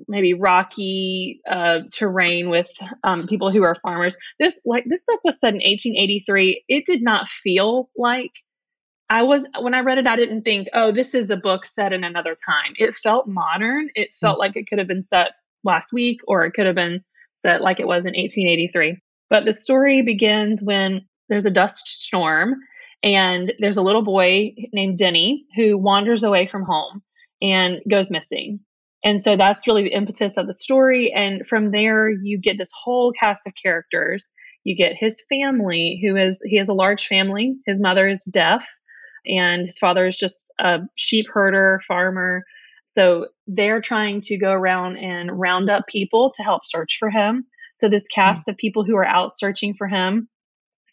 maybe 0.08 0.34
rocky 0.34 1.40
uh, 1.48 1.80
terrain 1.92 2.48
with 2.48 2.70
um, 3.04 3.26
people 3.26 3.50
who 3.50 3.62
are 3.62 3.76
farmers. 3.82 4.16
This 4.38 4.60
like 4.64 4.84
this 4.86 5.04
book 5.04 5.20
was 5.24 5.40
set 5.40 5.50
in 5.50 5.56
1883. 5.56 6.64
It 6.68 6.84
did 6.86 7.02
not 7.02 7.28
feel 7.28 7.90
like 7.96 8.32
I 9.10 9.22
was 9.24 9.46
when 9.60 9.74
I 9.74 9.80
read 9.80 9.98
it. 9.98 10.06
I 10.06 10.16
didn't 10.16 10.42
think, 10.42 10.68
oh, 10.72 10.92
this 10.92 11.14
is 11.14 11.30
a 11.30 11.36
book 11.36 11.66
set 11.66 11.92
in 11.92 12.04
another 12.04 12.34
time. 12.34 12.72
It 12.76 12.94
felt 12.94 13.28
modern. 13.28 13.90
It 13.94 14.14
felt 14.14 14.34
mm-hmm. 14.34 14.40
like 14.40 14.56
it 14.56 14.68
could 14.68 14.78
have 14.78 14.88
been 14.88 15.04
set 15.04 15.32
last 15.64 15.92
week, 15.92 16.20
or 16.26 16.44
it 16.44 16.52
could 16.52 16.66
have 16.66 16.74
been 16.74 17.04
set 17.32 17.60
like 17.60 17.80
it 17.80 17.86
was 17.86 18.06
in 18.06 18.12
1883. 18.12 18.98
But 19.28 19.44
the 19.44 19.52
story 19.52 20.02
begins 20.02 20.62
when 20.62 21.02
there's 21.28 21.46
a 21.46 21.50
dust 21.50 21.86
storm 21.86 22.56
and 23.02 23.52
there's 23.58 23.76
a 23.76 23.82
little 23.82 24.02
boy 24.02 24.54
named 24.72 24.98
Denny 24.98 25.46
who 25.56 25.76
wanders 25.76 26.22
away 26.22 26.46
from 26.46 26.64
home 26.64 27.02
and 27.40 27.80
goes 27.88 28.10
missing. 28.10 28.60
And 29.04 29.20
so 29.20 29.36
that's 29.36 29.66
really 29.66 29.82
the 29.82 29.94
impetus 29.94 30.36
of 30.36 30.46
the 30.46 30.52
story. 30.52 31.12
And 31.12 31.46
from 31.46 31.72
there, 31.72 32.08
you 32.08 32.38
get 32.38 32.56
this 32.56 32.70
whole 32.72 33.12
cast 33.18 33.46
of 33.46 33.54
characters. 33.60 34.30
You 34.62 34.76
get 34.76 34.92
his 34.96 35.24
family, 35.28 36.00
who 36.04 36.16
is, 36.16 36.40
he 36.44 36.58
has 36.58 36.68
a 36.68 36.74
large 36.74 37.06
family. 37.06 37.56
His 37.66 37.80
mother 37.80 38.06
is 38.06 38.22
deaf, 38.32 38.64
and 39.26 39.66
his 39.66 39.78
father 39.78 40.06
is 40.06 40.16
just 40.16 40.52
a 40.60 40.82
sheep 40.94 41.26
herder, 41.32 41.80
farmer. 41.86 42.44
So 42.84 43.26
they're 43.48 43.80
trying 43.80 44.20
to 44.22 44.38
go 44.38 44.52
around 44.52 44.98
and 44.98 45.36
round 45.36 45.68
up 45.68 45.88
people 45.88 46.32
to 46.36 46.44
help 46.44 46.64
search 46.64 46.98
for 47.00 47.10
him. 47.10 47.46
So 47.74 47.88
this 47.88 48.06
cast 48.06 48.42
mm-hmm. 48.42 48.52
of 48.52 48.56
people 48.58 48.84
who 48.84 48.96
are 48.96 49.06
out 49.06 49.32
searching 49.32 49.74
for 49.74 49.88
him 49.88 50.28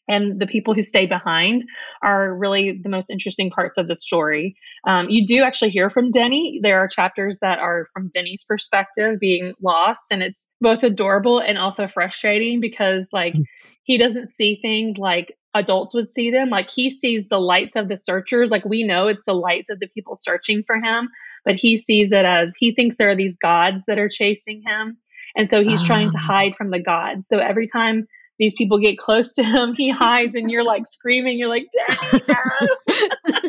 and 0.09 0.41
the 0.41 0.47
people 0.47 0.73
who 0.73 0.81
stay 0.81 1.05
behind 1.05 1.63
are 2.01 2.35
really 2.35 2.79
the 2.83 2.89
most 2.89 3.11
interesting 3.11 3.51
parts 3.51 3.77
of 3.77 3.87
the 3.87 3.95
story. 3.95 4.55
Um, 4.85 5.09
you 5.09 5.25
do 5.25 5.43
actually 5.43 5.69
hear 5.69 5.89
from 5.91 6.09
Denny. 6.09 6.59
There 6.61 6.79
are 6.79 6.87
chapters 6.87 7.39
that 7.41 7.59
are 7.59 7.85
from 7.93 8.09
Denny's 8.09 8.43
perspective, 8.43 9.19
being 9.19 9.53
lost, 9.61 10.11
and 10.11 10.23
it's 10.23 10.47
both 10.59 10.83
adorable 10.83 11.39
and 11.39 11.57
also 11.57 11.87
frustrating 11.87 12.59
because, 12.59 13.09
like, 13.13 13.35
hmm. 13.35 13.43
he 13.83 13.97
doesn't 13.99 14.27
see 14.27 14.59
things 14.59 14.97
like 14.97 15.37
adults 15.53 15.93
would 15.93 16.11
see 16.11 16.31
them. 16.31 16.49
Like, 16.49 16.71
he 16.71 16.89
sees 16.89 17.29
the 17.29 17.39
lights 17.39 17.75
of 17.75 17.87
the 17.87 17.95
searchers. 17.95 18.49
Like, 18.49 18.65
we 18.65 18.83
know 18.83 19.07
it's 19.07 19.25
the 19.25 19.33
lights 19.33 19.69
of 19.69 19.79
the 19.79 19.87
people 19.87 20.15
searching 20.15 20.63
for 20.65 20.77
him, 20.77 21.09
but 21.45 21.55
he 21.55 21.75
sees 21.75 22.11
it 22.11 22.25
as 22.25 22.55
he 22.57 22.73
thinks 22.73 22.97
there 22.97 23.09
are 23.09 23.15
these 23.15 23.37
gods 23.37 23.85
that 23.85 23.99
are 23.99 24.09
chasing 24.09 24.63
him. 24.65 24.97
And 25.35 25.47
so 25.47 25.63
he's 25.63 25.83
trying 25.83 26.09
to 26.09 26.17
ah. 26.17 26.25
hide 26.25 26.55
from 26.55 26.71
the 26.71 26.81
gods. 26.81 27.27
So 27.27 27.37
every 27.37 27.67
time 27.67 28.07
these 28.39 28.55
people 28.55 28.79
get 28.79 28.97
close 28.97 29.33
to 29.33 29.43
him, 29.43 29.73
he 29.77 29.89
hides, 29.89 30.35
and 30.35 30.49
you're 30.49 30.63
like 30.63 30.87
screaming. 30.87 31.37
You're 31.37 31.49
like, 31.49 31.67
Daddy, 31.71 32.23
no. 32.27 32.67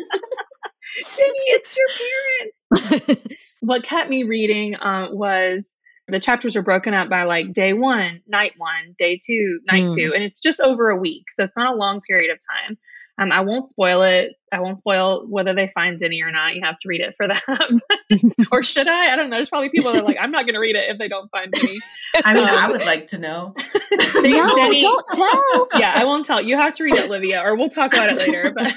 Jenny, 1.15 1.39
it's 1.47 1.77
your 1.77 1.87
parents. 2.89 3.45
what 3.61 3.83
kept 3.83 4.09
me 4.09 4.23
reading 4.23 4.75
uh, 4.75 5.07
was 5.11 5.77
the 6.07 6.19
chapters 6.19 6.57
are 6.57 6.61
broken 6.61 6.93
up 6.93 7.09
by 7.09 7.23
like 7.23 7.53
day 7.53 7.71
one, 7.71 8.21
night 8.27 8.51
one, 8.57 8.95
day 8.99 9.17
two, 9.25 9.61
night 9.71 9.85
mm. 9.85 9.95
two, 9.95 10.13
and 10.13 10.23
it's 10.23 10.41
just 10.41 10.59
over 10.59 10.89
a 10.89 10.97
week. 10.97 11.29
So 11.29 11.45
it's 11.45 11.55
not 11.55 11.73
a 11.73 11.77
long 11.77 12.01
period 12.01 12.31
of 12.31 12.39
time. 12.39 12.77
Um, 13.21 13.31
I 13.31 13.41
won't 13.41 13.65
spoil 13.65 14.01
it. 14.01 14.35
I 14.51 14.61
won't 14.61 14.79
spoil 14.79 15.27
whether 15.27 15.53
they 15.53 15.67
find 15.67 15.99
Denny 15.99 16.23
or 16.23 16.31
not. 16.31 16.55
You 16.55 16.61
have 16.63 16.77
to 16.79 16.87
read 16.87 17.01
it 17.01 17.13
for 17.15 17.27
that. 17.27 17.43
or 18.51 18.63
should 18.63 18.87
I? 18.87 19.13
I 19.13 19.15
don't 19.15 19.29
know. 19.29 19.35
There's 19.35 19.49
probably 19.49 19.69
people 19.69 19.93
that 19.93 20.01
are 20.01 20.05
like, 20.05 20.17
I'm 20.19 20.31
not 20.31 20.45
going 20.45 20.55
to 20.55 20.59
read 20.59 20.75
it 20.75 20.89
if 20.89 20.97
they 20.97 21.07
don't 21.07 21.29
find 21.29 21.51
Denny. 21.51 21.79
I 22.25 22.33
mean, 22.33 22.49
um, 22.49 22.49
I 22.49 22.71
would 22.71 22.81
like 22.81 23.07
to 23.07 23.19
know. 23.19 23.53
no, 24.15 24.55
Denny, 24.55 24.81
don't 24.81 25.05
tell. 25.13 25.67
Yeah, 25.79 25.93
I 25.95 26.03
won't 26.05 26.25
tell. 26.25 26.41
You 26.41 26.57
have 26.57 26.73
to 26.73 26.83
read 26.83 26.97
it, 26.97 27.05
Olivia, 27.05 27.43
or 27.43 27.55
we'll 27.55 27.69
talk 27.69 27.93
about 27.93 28.09
it 28.09 28.17
later. 28.17 28.51
But 28.55 28.73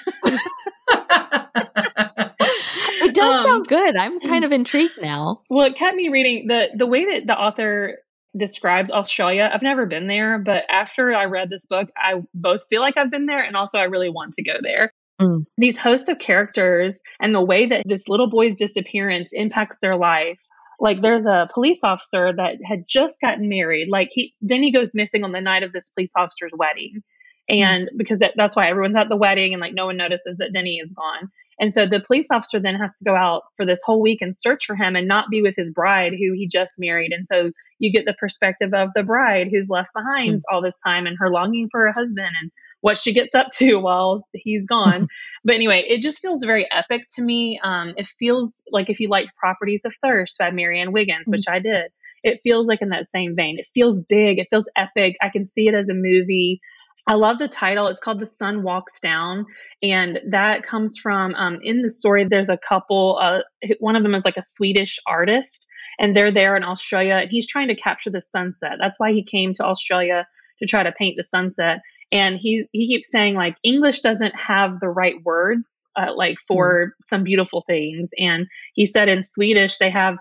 it 3.03 3.15
does 3.15 3.35
um, 3.35 3.45
sound 3.45 3.67
good. 3.67 3.97
I'm 3.97 4.21
kind 4.21 4.45
of 4.45 4.53
intrigued 4.53 5.01
now. 5.01 5.41
Well, 5.49 5.67
it 5.67 5.75
kept 5.75 5.97
me 5.97 6.11
reading 6.11 6.49
the 6.49 6.71
the 6.77 6.87
way 6.87 7.07
that 7.07 7.27
the 7.27 7.39
author 7.39 7.99
describes 8.37 8.91
Australia. 8.91 9.51
I've 9.53 9.63
never 9.63 9.87
been 9.87 10.07
there, 10.07 10.39
but 10.39 10.65
after 10.71 11.15
I 11.15 11.25
read 11.25 11.51
this 11.51 11.67
book, 11.67 11.89
I 11.97 12.23
both 12.35 12.67
feel 12.69 12.81
like 12.81 12.97
I've 12.97 13.11
been 13.11 13.27
there 13.27 13.43
and 13.43 13.57
also 13.57 13.79
I 13.79 13.85
really 13.85 14.11
want 14.11 14.35
to 14.35 14.43
go 14.43 14.55
there. 14.63 14.93
Mm. 15.21 15.47
These 15.59 15.79
host 15.79 16.09
of 16.09 16.19
characters 16.19 17.01
and 17.21 17.35
the 17.35 17.43
way 17.43 17.67
that 17.67 17.85
this 17.87 18.09
little 18.09 18.29
boy's 18.29 18.57
disappearance 18.57 19.31
impacts 19.33 19.79
their 19.81 19.97
life. 19.97 20.41
Like 20.81 21.01
there's 21.03 21.27
a 21.27 21.49
police 21.55 21.85
officer 21.85 22.33
that 22.37 22.57
had 22.65 22.83
just 22.89 23.21
gotten 23.21 23.49
married. 23.49 23.89
Like 23.89 24.09
he 24.11 24.35
Denny 24.45 24.73
goes 24.73 24.95
missing 24.95 25.23
on 25.23 25.33
the 25.33 25.41
night 25.41 25.63
of 25.63 25.73
this 25.73 25.91
police 25.91 26.13
officer's 26.17 26.53
wedding. 26.57 27.03
Mm. 27.51 27.61
And 27.61 27.85
mm. 27.85 27.99
because 27.99 28.19
that, 28.21 28.33
that's 28.37 28.57
why 28.57 28.69
everyone's 28.69 28.97
at 28.97 29.09
the 29.09 29.17
wedding 29.17 29.53
and 29.53 29.61
like 29.61 29.75
no 29.75 29.87
one 29.87 29.97
notices 29.97 30.39
that 30.39 30.53
Denny 30.53 30.81
is 30.83 30.93
gone. 30.93 31.31
And 31.59 31.73
so 31.73 31.87
the 31.87 32.01
police 32.01 32.29
officer 32.31 32.61
then 32.61 32.75
has 32.75 32.99
to 32.99 33.05
go 33.05 33.15
out 33.15 33.43
for 33.57 33.67
this 33.67 33.81
whole 33.85 34.01
week 34.01 34.19
and 34.21 34.35
search 34.35 34.67
for 34.67 34.77
him 34.77 34.97
and 34.97 35.07
not 35.07 35.31
be 35.31 35.43
with 35.43 35.55
his 35.57 35.71
bride 35.71 36.13
who 36.13 36.33
he 36.35 36.49
just 36.49 36.75
married. 36.79 37.13
And 37.13 37.27
so 37.27 37.51
you 37.79 37.93
get 37.93 38.05
the 38.07 38.15
perspective 38.15 38.75
of 38.75 38.91
the 38.95 39.03
bride 39.03 39.49
who's 39.51 39.69
left 39.69 39.91
behind 39.95 40.31
mm-hmm. 40.31 40.55
all 40.55 40.63
this 40.63 40.81
time 40.85 41.07
and 41.07 41.17
her 41.19 41.31
longing 41.31 41.69
for 41.71 41.81
her 41.81 41.93
husband 41.93 42.31
and 42.41 42.51
what 42.81 42.99
she 42.99 43.15
gets 43.15 43.35
up 43.35 43.49
to 43.59 43.77
while 43.77 44.27
he's 44.33 44.67
gone. 44.67 45.09
but 45.45 45.55
anyway, 45.55 45.85
it 45.87 46.03
just 46.03 46.21
feels 46.21 46.45
very 46.45 46.71
epic 46.71 47.03
to 47.17 47.23
me. 47.23 47.61
Um, 47.63 47.95
it 47.97 48.07
feels 48.07 48.65
like 48.71 48.91
if 48.91 49.01
you 49.01 49.09
like 49.09 49.27
Properties 49.39 49.85
of 49.85 49.95
Thirst 50.03 50.37
by 50.39 50.51
Marianne 50.51 50.93
Wiggins, 50.93 51.27
which 51.27 51.45
I 51.49 51.61
did, 51.61 51.91
it 52.23 52.41
feels 52.43 52.67
like 52.67 52.81
in 52.81 52.89
that 52.89 53.07
same 53.07 53.37
vein. 53.37 53.57
It 53.59 53.67
feels 53.75 54.01
big, 54.01 54.39
it 54.39 54.49
feels 54.51 54.69
epic. 54.77 55.17
I 55.23 55.29
can 55.29 55.45
see 55.45 55.69
it 55.69 55.75
as 55.75 55.89
a 55.89 55.95
movie. 55.95 56.61
I 57.07 57.15
love 57.15 57.39
the 57.39 57.49
title. 57.49 57.89
It's 57.89 57.99
called 57.99 58.21
The 58.21 58.27
Sun 58.27 58.63
Walks 58.63 58.99
Down. 59.01 59.47
And 59.83 60.21
that 60.31 60.63
comes 60.63 60.97
from 60.97 61.35
um, 61.35 61.59
in 61.63 61.83
the 61.83 61.91
story, 61.91 62.25
there's 62.25 62.49
a 62.49 62.57
couple, 62.57 63.19
uh, 63.21 63.41
one 63.79 63.97
of 63.97 64.03
them 64.03 64.15
is 64.15 64.25
like 64.25 64.39
a 64.39 64.43
Swedish 64.43 64.99
artist, 65.07 65.67
and 65.99 66.17
they're 66.17 66.33
there 66.33 66.57
in 66.57 66.65
Australia, 66.65 67.15
and 67.15 67.31
he's 67.31 67.47
trying 67.47 67.69
to 67.69 67.77
capture 67.77 68.11
the 68.11 68.21
sunset. 68.21 68.73
That's 68.81 68.99
why 68.99 69.13
he 69.13 69.23
came 69.23 69.53
to 69.55 69.65
Australia 69.65 70.27
to 70.61 70.67
try 70.67 70.83
to 70.83 70.93
paint 70.93 71.17
the 71.17 71.25
sunset. 71.25 71.81
And 72.13 72.39
he 72.39 72.65
he 72.73 72.87
keeps 72.87 73.11
saying 73.11 73.35
like 73.35 73.57
English 73.63 74.01
doesn't 74.01 74.39
have 74.39 74.79
the 74.81 74.89
right 74.89 75.15
words 75.25 75.85
uh, 75.97 76.15
like 76.15 76.37
for 76.47 76.87
mm. 76.87 76.91
some 77.03 77.25
beautiful 77.25 77.65
things. 77.67 78.11
And 78.19 78.47
he 78.75 78.87
said 78.87 79.09
in 79.09 79.25
Swedish 79.25 79.79
they 79.79 79.91
have 79.91 80.17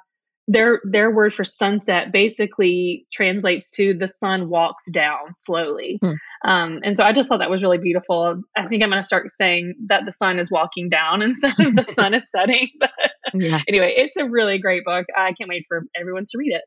their 0.48 0.82
their 0.84 1.10
word 1.10 1.34
for 1.34 1.44
sunset 1.44 2.12
basically 2.12 3.06
translates 3.12 3.70
to 3.72 3.94
the 3.94 4.08
sun 4.08 4.50
walks 4.50 4.90
down 4.92 5.36
slowly. 5.36 6.00
Hmm. 6.02 6.50
um, 6.50 6.80
and 6.84 6.98
so 6.98 7.04
i 7.04 7.14
just 7.14 7.30
thought 7.30 7.40
that 7.40 7.50
was 7.50 7.64
really 7.64 7.78
beautiful. 7.78 8.42
I 8.56 8.68
think 8.68 8.84
i'm 8.84 8.90
going 8.90 9.02
to 9.02 9.08
start 9.08 9.32
saying 9.32 9.76
that 9.88 10.04
the 10.06 10.12
sun 10.12 10.40
is 10.40 10.52
walking 10.52 10.90
down 10.90 11.22
instead 11.22 11.60
of 11.60 11.76
the 11.76 11.86
sun 11.92 12.14
is 12.14 12.30
setting. 12.30 12.70
But 12.80 13.42
yeah. 13.42 13.62
anyway 13.68 13.94
it's 13.96 14.18
a 14.18 14.26
really 14.26 14.58
great 14.58 14.84
book. 14.84 15.06
I 15.16 15.34
can't 15.34 15.50
wait 15.50 15.66
for 15.68 15.84
everyone 16.00 16.26
to 16.26 16.38
read 16.38 16.54
it. 16.54 16.64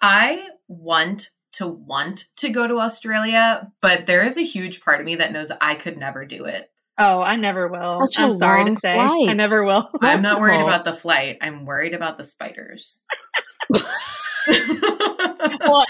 I 0.00 0.46
want 0.68 1.30
to 1.54 1.66
want 1.66 2.26
to 2.36 2.50
go 2.50 2.66
to 2.66 2.80
australia 2.80 3.70
but 3.80 4.06
there 4.06 4.26
is 4.26 4.36
a 4.36 4.42
huge 4.42 4.80
part 4.80 4.98
of 4.98 5.06
me 5.06 5.14
that 5.14 5.32
knows 5.32 5.52
i 5.60 5.74
could 5.74 5.96
never 5.96 6.24
do 6.24 6.44
it 6.44 6.68
Oh, 6.96 7.20
I 7.20 7.36
never 7.36 7.68
will. 7.68 8.00
Such 8.02 8.20
I'm 8.20 8.32
sorry 8.32 8.64
to 8.66 8.74
say. 8.76 8.92
Flight. 8.92 9.28
I 9.28 9.32
never 9.32 9.64
will. 9.64 9.88
I'm 10.00 10.22
not 10.22 10.40
worried 10.40 10.62
about 10.62 10.84
the 10.84 10.94
flight. 10.94 11.38
I'm 11.40 11.64
worried 11.64 11.92
about 11.92 12.18
the 12.18 12.24
spiders. 12.24 13.02
well, 14.46 15.84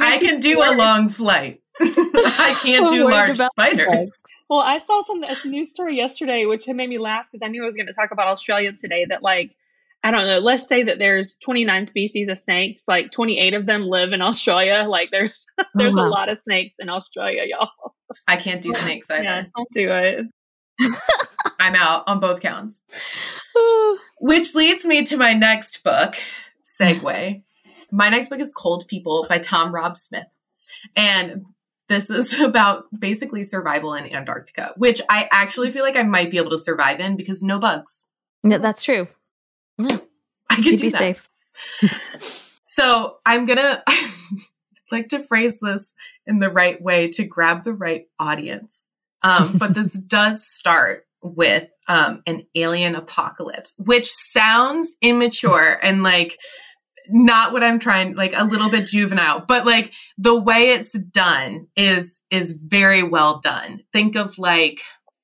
I 0.00 0.18
can 0.20 0.40
do 0.40 0.62
a 0.62 0.76
long 0.76 1.08
flight. 1.08 1.62
I 1.80 2.56
can't 2.62 2.88
do 2.88 3.10
large 3.10 3.38
spiders. 3.38 4.22
Well, 4.48 4.60
I 4.60 4.78
saw 4.78 5.02
some 5.02 5.24
a 5.24 5.48
news 5.48 5.70
story 5.70 5.96
yesterday, 5.96 6.46
which 6.46 6.68
made 6.68 6.88
me 6.88 6.98
laugh 6.98 7.26
because 7.30 7.44
I 7.44 7.48
knew 7.48 7.62
I 7.62 7.66
was 7.66 7.76
going 7.76 7.88
to 7.88 7.92
talk 7.92 8.10
about 8.12 8.28
Australia 8.28 8.72
today. 8.72 9.06
That 9.08 9.22
like, 9.22 9.50
I 10.04 10.12
don't 10.12 10.26
know. 10.26 10.38
Let's 10.38 10.68
say 10.68 10.84
that 10.84 10.98
there's 10.98 11.36
29 11.44 11.88
species 11.88 12.28
of 12.28 12.38
snakes. 12.38 12.84
Like 12.86 13.10
28 13.10 13.54
of 13.54 13.66
them 13.66 13.82
live 13.82 14.12
in 14.12 14.22
Australia. 14.22 14.86
Like 14.88 15.10
there's 15.10 15.46
there's 15.74 15.92
oh, 15.92 15.96
wow. 15.96 16.08
a 16.08 16.08
lot 16.08 16.28
of 16.28 16.38
snakes 16.38 16.76
in 16.78 16.88
Australia, 16.88 17.42
y'all. 17.46 17.94
I 18.28 18.36
can't 18.36 18.62
do 18.62 18.72
snakes 18.72 19.10
either. 19.10 19.24
Yeah, 19.24 19.42
don't 19.54 19.68
do 19.72 19.90
it. 19.90 20.26
I'm 21.58 21.74
out 21.74 22.04
on 22.06 22.20
both 22.20 22.40
counts. 22.40 22.82
Which 24.20 24.54
leads 24.54 24.84
me 24.84 25.04
to 25.06 25.16
my 25.16 25.32
next 25.32 25.82
book, 25.82 26.16
Segue. 26.64 27.42
My 27.90 28.08
next 28.08 28.28
book 28.28 28.40
is 28.40 28.52
Cold 28.54 28.86
People 28.88 29.26
by 29.28 29.38
Tom 29.38 29.74
Rob 29.74 29.96
Smith. 29.96 30.26
And 30.94 31.46
this 31.88 32.10
is 32.10 32.32
about 32.40 32.84
basically 32.98 33.44
survival 33.44 33.94
in 33.94 34.12
Antarctica, 34.12 34.72
which 34.76 35.00
I 35.08 35.28
actually 35.30 35.70
feel 35.70 35.84
like 35.84 35.96
I 35.96 36.02
might 36.02 36.30
be 36.30 36.36
able 36.38 36.50
to 36.50 36.58
survive 36.58 37.00
in 37.00 37.16
because 37.16 37.42
no 37.42 37.58
bugs. 37.58 38.04
Yeah, 38.42 38.58
that's 38.58 38.82
true. 38.82 39.08
Yeah. 39.78 39.98
I 40.48 40.56
can 40.56 40.64
You'd 40.64 40.80
be 40.80 40.90
that. 40.90 40.98
safe. 40.98 41.28
so 42.62 43.18
I'm 43.26 43.44
gonna 43.44 43.82
like 44.92 45.08
to 45.08 45.18
phrase 45.18 45.58
this 45.60 45.92
in 46.26 46.38
the 46.38 46.50
right 46.50 46.80
way 46.80 47.08
to 47.12 47.24
grab 47.24 47.64
the 47.64 47.72
right 47.72 48.06
audience. 48.18 48.88
Um, 49.22 49.54
but 49.58 49.74
this 49.74 49.92
does 49.92 50.46
start 50.46 51.06
with 51.22 51.68
um, 51.88 52.22
an 52.26 52.46
alien 52.54 52.94
apocalypse, 52.94 53.74
which 53.78 54.08
sounds 54.10 54.94
immature 55.00 55.78
and 55.82 56.02
like 56.02 56.38
not 57.08 57.52
what 57.52 57.62
I'm 57.62 57.78
trying, 57.78 58.14
like 58.16 58.36
a 58.36 58.44
little 58.44 58.68
bit 58.68 58.86
juvenile, 58.86 59.40
but 59.40 59.64
like 59.64 59.92
the 60.18 60.38
way 60.38 60.70
it's 60.70 60.98
done 60.98 61.68
is 61.76 62.18
is 62.30 62.52
very 62.52 63.02
well 63.02 63.40
done. 63.40 63.82
Think 63.92 64.16
of 64.16 64.38
like 64.38 64.80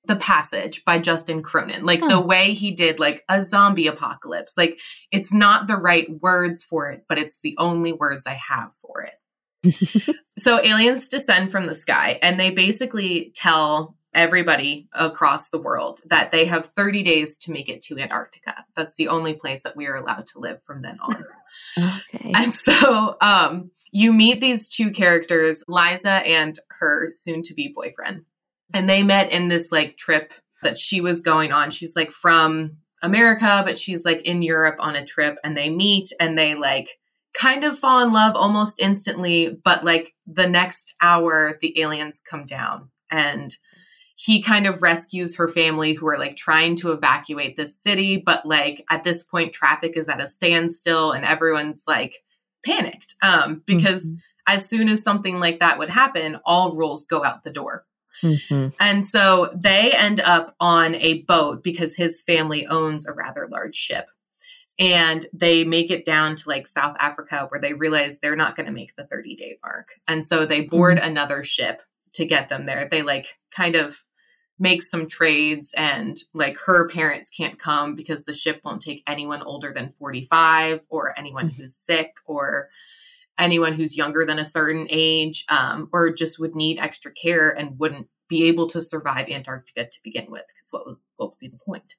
the 0.07 0.17
Passage 0.17 0.85
by 0.85 0.99
Justin 0.99 1.43
Cronin, 1.43 1.85
like 1.85 2.01
the 2.01 2.21
way 2.21 2.55
he 2.55 2.73
did 2.73 2.99
like 2.99 3.23
a 3.29 3.41
zombie 3.41 3.87
apocalypse. 3.87 4.55
Like 4.57 4.81
it's 5.13 5.33
not 5.33 5.69
the 5.69 5.77
right 5.77 6.09
words 6.21 6.65
for 6.65 6.91
it, 6.91 7.05
but 7.09 7.19
it's 7.19 7.39
the 7.43 7.55
only 7.59 7.93
words 7.93 8.27
I 8.27 8.39
have 8.49 8.73
for 8.81 9.03
it 9.03 9.15
so 10.39 10.61
aliens 10.63 11.09
descend 11.09 11.51
from 11.51 11.67
the 11.67 11.75
sky 11.75 12.19
and 12.23 12.39
they 12.39 12.51
basically 12.51 13.33
tell 13.35 13.97
everybody 14.15 14.89
across 14.93 15.49
the 15.49 15.61
world 15.61 16.01
that 16.07 16.33
they 16.33 16.45
have 16.45 16.67
30 16.67 17.03
days 17.03 17.37
to 17.39 17.51
make 17.51 17.69
it 17.69 17.83
to 17.83 17.99
Antarctica. 17.99 18.65
That's 18.77 18.97
the 18.97 19.09
only 19.09 19.35
place 19.35 19.63
that 19.63 19.77
we 19.77 19.87
are 19.87 19.97
allowed 19.97 20.27
to 20.29 20.39
live 20.39 20.63
from 20.63 20.83
then 20.83 20.99
on. 21.01 21.25
okay. 22.15 22.33
And 22.35 22.53
so 22.53 23.17
um, 23.21 23.71
you 23.91 24.13
meet 24.13 24.41
these 24.41 24.69
two 24.69 24.91
characters, 24.91 25.65
Liza 25.67 26.11
and 26.27 26.59
her 26.69 27.09
soon 27.11 27.43
to 27.43 27.55
be 27.55 27.73
boyfriend. 27.75 28.25
And 28.75 28.89
they 28.89 29.03
met 29.03 29.33
in 29.33 29.49
this 29.49 29.73
like 29.73 29.97
trip 29.97 30.33
that 30.63 30.79
she 30.79 31.01
was 31.01 31.21
going 31.21 31.53
on. 31.53 31.71
She's 31.71 31.97
like 31.97 32.11
from 32.11 32.79
America, 33.03 33.63
but 33.65 33.79
she's 33.79 34.05
like 34.05 34.23
in 34.23 34.43
Europe 34.43 34.77
on 34.79 34.97
a 34.97 35.05
trip 35.05 35.37
and 35.43 35.57
they 35.57 35.71
meet 35.71 36.11
and 36.21 36.39
they 36.39 36.55
like 36.55 36.99
kind 37.35 37.65
of 37.65 37.79
fall 37.79 38.03
in 38.03 38.13
love 38.13 38.37
almost 38.37 38.77
instantly, 38.79 39.59
but 39.65 39.85
like 39.85 40.15
the 40.27 40.49
next 40.49 40.95
hour, 41.01 41.59
the 41.61 41.81
aliens 41.81 42.21
come 42.21 42.47
down 42.47 42.91
and 43.11 43.57
he 44.17 44.43
kind 44.43 44.67
of 44.67 44.83
rescues 44.83 45.37
her 45.37 45.49
family 45.49 45.95
who 45.95 46.07
are 46.07 46.19
like 46.19 46.37
trying 46.37 46.77
to 46.77 46.93
evacuate 46.93 47.57
this 47.57 47.77
city, 47.77 48.19
but 48.19 48.47
like 48.47 48.85
at 48.91 49.03
this 49.03 49.25
point, 49.25 49.53
traffic 49.53 49.97
is 49.97 50.09
at 50.09 50.21
a 50.21 50.29
standstill 50.29 51.13
and 51.13 51.25
everyone's 51.25 51.85
like 51.89 52.23
panicked 52.65 53.15
um, 53.23 53.63
because 53.67 54.07
mm-hmm. 54.07 54.55
as 54.55 54.69
soon 54.69 54.89
as 54.89 55.03
something 55.03 55.41
like 55.41 55.61
that 55.61 55.79
would 55.79 55.91
happen, 55.91 56.39
all 56.45 56.77
rules 56.77 57.07
go 57.07 57.25
out 57.25 57.43
the 57.43 57.51
door. 57.51 57.85
Mm-hmm. 58.23 58.69
And 58.79 59.05
so 59.05 59.51
they 59.55 59.93
end 59.93 60.21
up 60.21 60.55
on 60.61 60.95
a 60.97 61.23
boat 61.23 61.65
because 61.65 61.97
his 61.97 62.23
family 62.23 62.67
owns 62.67 63.07
a 63.07 63.13
rather 63.13 63.49
large 63.51 63.75
ship. 63.75 64.07
And 64.79 65.27
they 65.33 65.65
make 65.65 65.91
it 65.91 66.05
down 66.05 66.37
to 66.37 66.49
like 66.49 66.67
South 66.67 66.97
Africa 66.99 67.47
where 67.51 67.61
they 67.61 67.75
realize 67.75 68.19
they're 68.19 68.37
not 68.37 68.57
going 68.57 68.67
to 68.67 68.73
make 68.73 68.97
the 68.97 69.07
30 69.07 69.37
day 69.37 69.59
mark. 69.63 69.89
And 70.09 70.25
so 70.25 70.47
they 70.47 70.63
board 70.63 70.97
mm-hmm. 70.97 71.09
another 71.09 71.45
ship 71.45 71.83
to 72.15 72.25
get 72.25 72.49
them 72.49 72.67
there. 72.67 72.89
They 72.91 73.03
like 73.03 73.39
kind 73.51 73.77
of 73.77 74.05
make 74.59 74.83
some 74.83 75.09
trades 75.09 75.73
and 75.77 76.19
like 76.35 76.57
her 76.57 76.89
parents 76.89 77.29
can't 77.29 77.59
come 77.59 77.95
because 77.95 78.25
the 78.25 78.35
ship 78.35 78.61
won't 78.65 78.83
take 78.83 79.03
anyone 79.07 79.43
older 79.43 79.73
than 79.73 79.91
45 79.91 80.81
or 80.89 81.19
anyone 81.19 81.49
mm-hmm. 81.49 81.63
who's 81.63 81.75
sick 81.75 82.13
or 82.27 82.69
anyone 83.39 83.73
who's 83.73 83.97
younger 83.97 84.25
than 84.25 84.39
a 84.39 84.47
certain 84.47 84.87
age 84.91 85.45
um, 85.49 85.89
or 85.93 86.13
just 86.13 86.39
would 86.39 86.55
need 86.55 86.79
extra 86.79 87.11
care 87.11 87.51
and 87.51 87.79
wouldn't 87.79 88.07
be 88.29 88.45
able 88.45 88.67
to 88.67 88.81
survive 88.81 89.29
Antarctica 89.29 89.85
to 89.85 89.99
begin 90.03 90.31
with 90.31 90.45
because 90.49 90.69
what 90.71 90.87
was 90.87 91.03
what 91.17 91.31
would 91.31 91.39
be 91.39 91.49
the 91.49 91.59
point? 91.59 91.97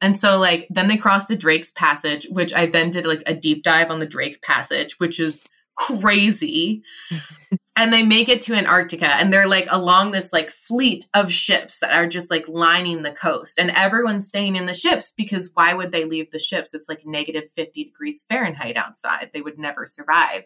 And 0.00 0.16
so 0.16 0.38
like 0.38 0.66
then 0.70 0.88
they 0.88 0.96
crossed 0.96 1.28
the 1.28 1.36
Drake's 1.36 1.70
Passage, 1.70 2.26
which 2.30 2.52
I 2.52 2.66
then 2.66 2.90
did 2.90 3.06
like 3.06 3.22
a 3.26 3.34
deep 3.34 3.62
dive 3.62 3.90
on 3.90 4.00
the 4.00 4.06
Drake 4.06 4.42
Passage, 4.42 4.98
which 4.98 5.18
is 5.18 5.44
crazy. 5.76 6.82
and 7.76 7.92
they 7.92 8.04
make 8.04 8.28
it 8.28 8.40
to 8.42 8.54
Antarctica 8.54 9.06
and 9.06 9.32
they're 9.32 9.48
like 9.48 9.66
along 9.70 10.12
this 10.12 10.32
like 10.32 10.50
fleet 10.50 11.06
of 11.14 11.32
ships 11.32 11.78
that 11.80 11.92
are 11.92 12.06
just 12.06 12.30
like 12.30 12.46
lining 12.48 13.02
the 13.02 13.10
coast 13.10 13.58
and 13.58 13.70
everyone's 13.72 14.28
staying 14.28 14.56
in 14.56 14.66
the 14.66 14.74
ships 14.74 15.12
because 15.16 15.50
why 15.54 15.74
would 15.74 15.90
they 15.90 16.04
leave 16.04 16.30
the 16.30 16.38
ships? 16.38 16.74
It's 16.74 16.88
like 16.88 17.04
negative 17.04 17.44
50 17.56 17.84
degrees 17.84 18.24
Fahrenheit 18.28 18.76
outside. 18.76 19.30
They 19.32 19.42
would 19.42 19.58
never 19.58 19.86
survive. 19.86 20.44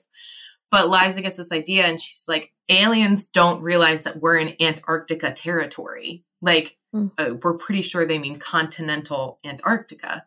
But 0.71 0.89
Liza 0.89 1.23
gets 1.23 1.37
this 1.37 1.53
idea 1.53 1.85
and 1.85 2.01
she's 2.01 2.25
like, 2.29 2.53
aliens 2.69 3.27
don't 3.27 3.63
realize 3.63 4.03
that 4.03 4.21
we're 4.21 4.39
in 4.39 4.55
Antarctica 4.61 5.33
territory. 5.33 6.25
Like, 6.43 6.78
mm. 6.95 7.11
uh, 7.19 7.35
we're 7.43 7.59
pretty 7.59 7.83
sure 7.83 8.05
they 8.05 8.19
mean 8.19 8.39
continental 8.39 9.39
Antarctica. 9.45 10.25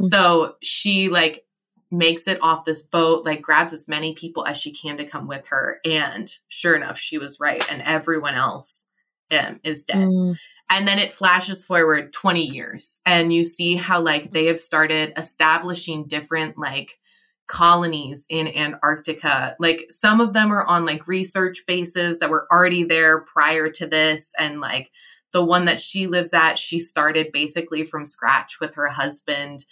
Mm. 0.00 0.08
So 0.08 0.56
she 0.62 1.08
like 1.08 1.44
makes 1.90 2.28
it 2.28 2.38
off 2.42 2.64
this 2.64 2.82
boat, 2.82 3.24
like 3.24 3.42
grabs 3.42 3.72
as 3.72 3.88
many 3.88 4.14
people 4.14 4.46
as 4.46 4.56
she 4.56 4.72
can 4.72 4.96
to 4.96 5.04
come 5.04 5.26
with 5.26 5.48
her. 5.48 5.80
And 5.84 6.32
sure 6.48 6.76
enough, 6.76 6.98
she 6.98 7.18
was 7.18 7.40
right. 7.40 7.64
And 7.68 7.82
everyone 7.82 8.34
else 8.34 8.86
um, 9.30 9.60
is 9.64 9.82
dead. 9.82 10.08
Mm. 10.08 10.36
And 10.70 10.86
then 10.86 11.00
it 11.00 11.12
flashes 11.12 11.64
forward 11.64 12.12
20 12.12 12.44
years 12.44 12.98
and 13.04 13.32
you 13.32 13.42
see 13.42 13.74
how 13.74 14.00
like 14.00 14.32
they 14.32 14.46
have 14.46 14.60
started 14.60 15.12
establishing 15.16 16.06
different 16.06 16.56
like 16.56 17.00
colonies 17.48 18.24
in 18.28 18.46
Antarctica. 18.46 19.56
Like 19.58 19.86
some 19.90 20.20
of 20.20 20.32
them 20.32 20.52
are 20.52 20.64
on 20.64 20.86
like 20.86 21.08
research 21.08 21.64
bases 21.66 22.20
that 22.20 22.30
were 22.30 22.46
already 22.52 22.84
there 22.84 23.22
prior 23.22 23.68
to 23.70 23.86
this 23.88 24.32
and 24.38 24.60
like 24.60 24.92
the 25.32 25.44
one 25.44 25.66
that 25.66 25.80
she 25.80 26.06
lives 26.06 26.32
at, 26.32 26.58
she 26.58 26.78
started 26.78 27.32
basically 27.32 27.84
from 27.84 28.06
scratch 28.06 28.58
with 28.60 28.74
her 28.74 28.88
husband 28.88 29.64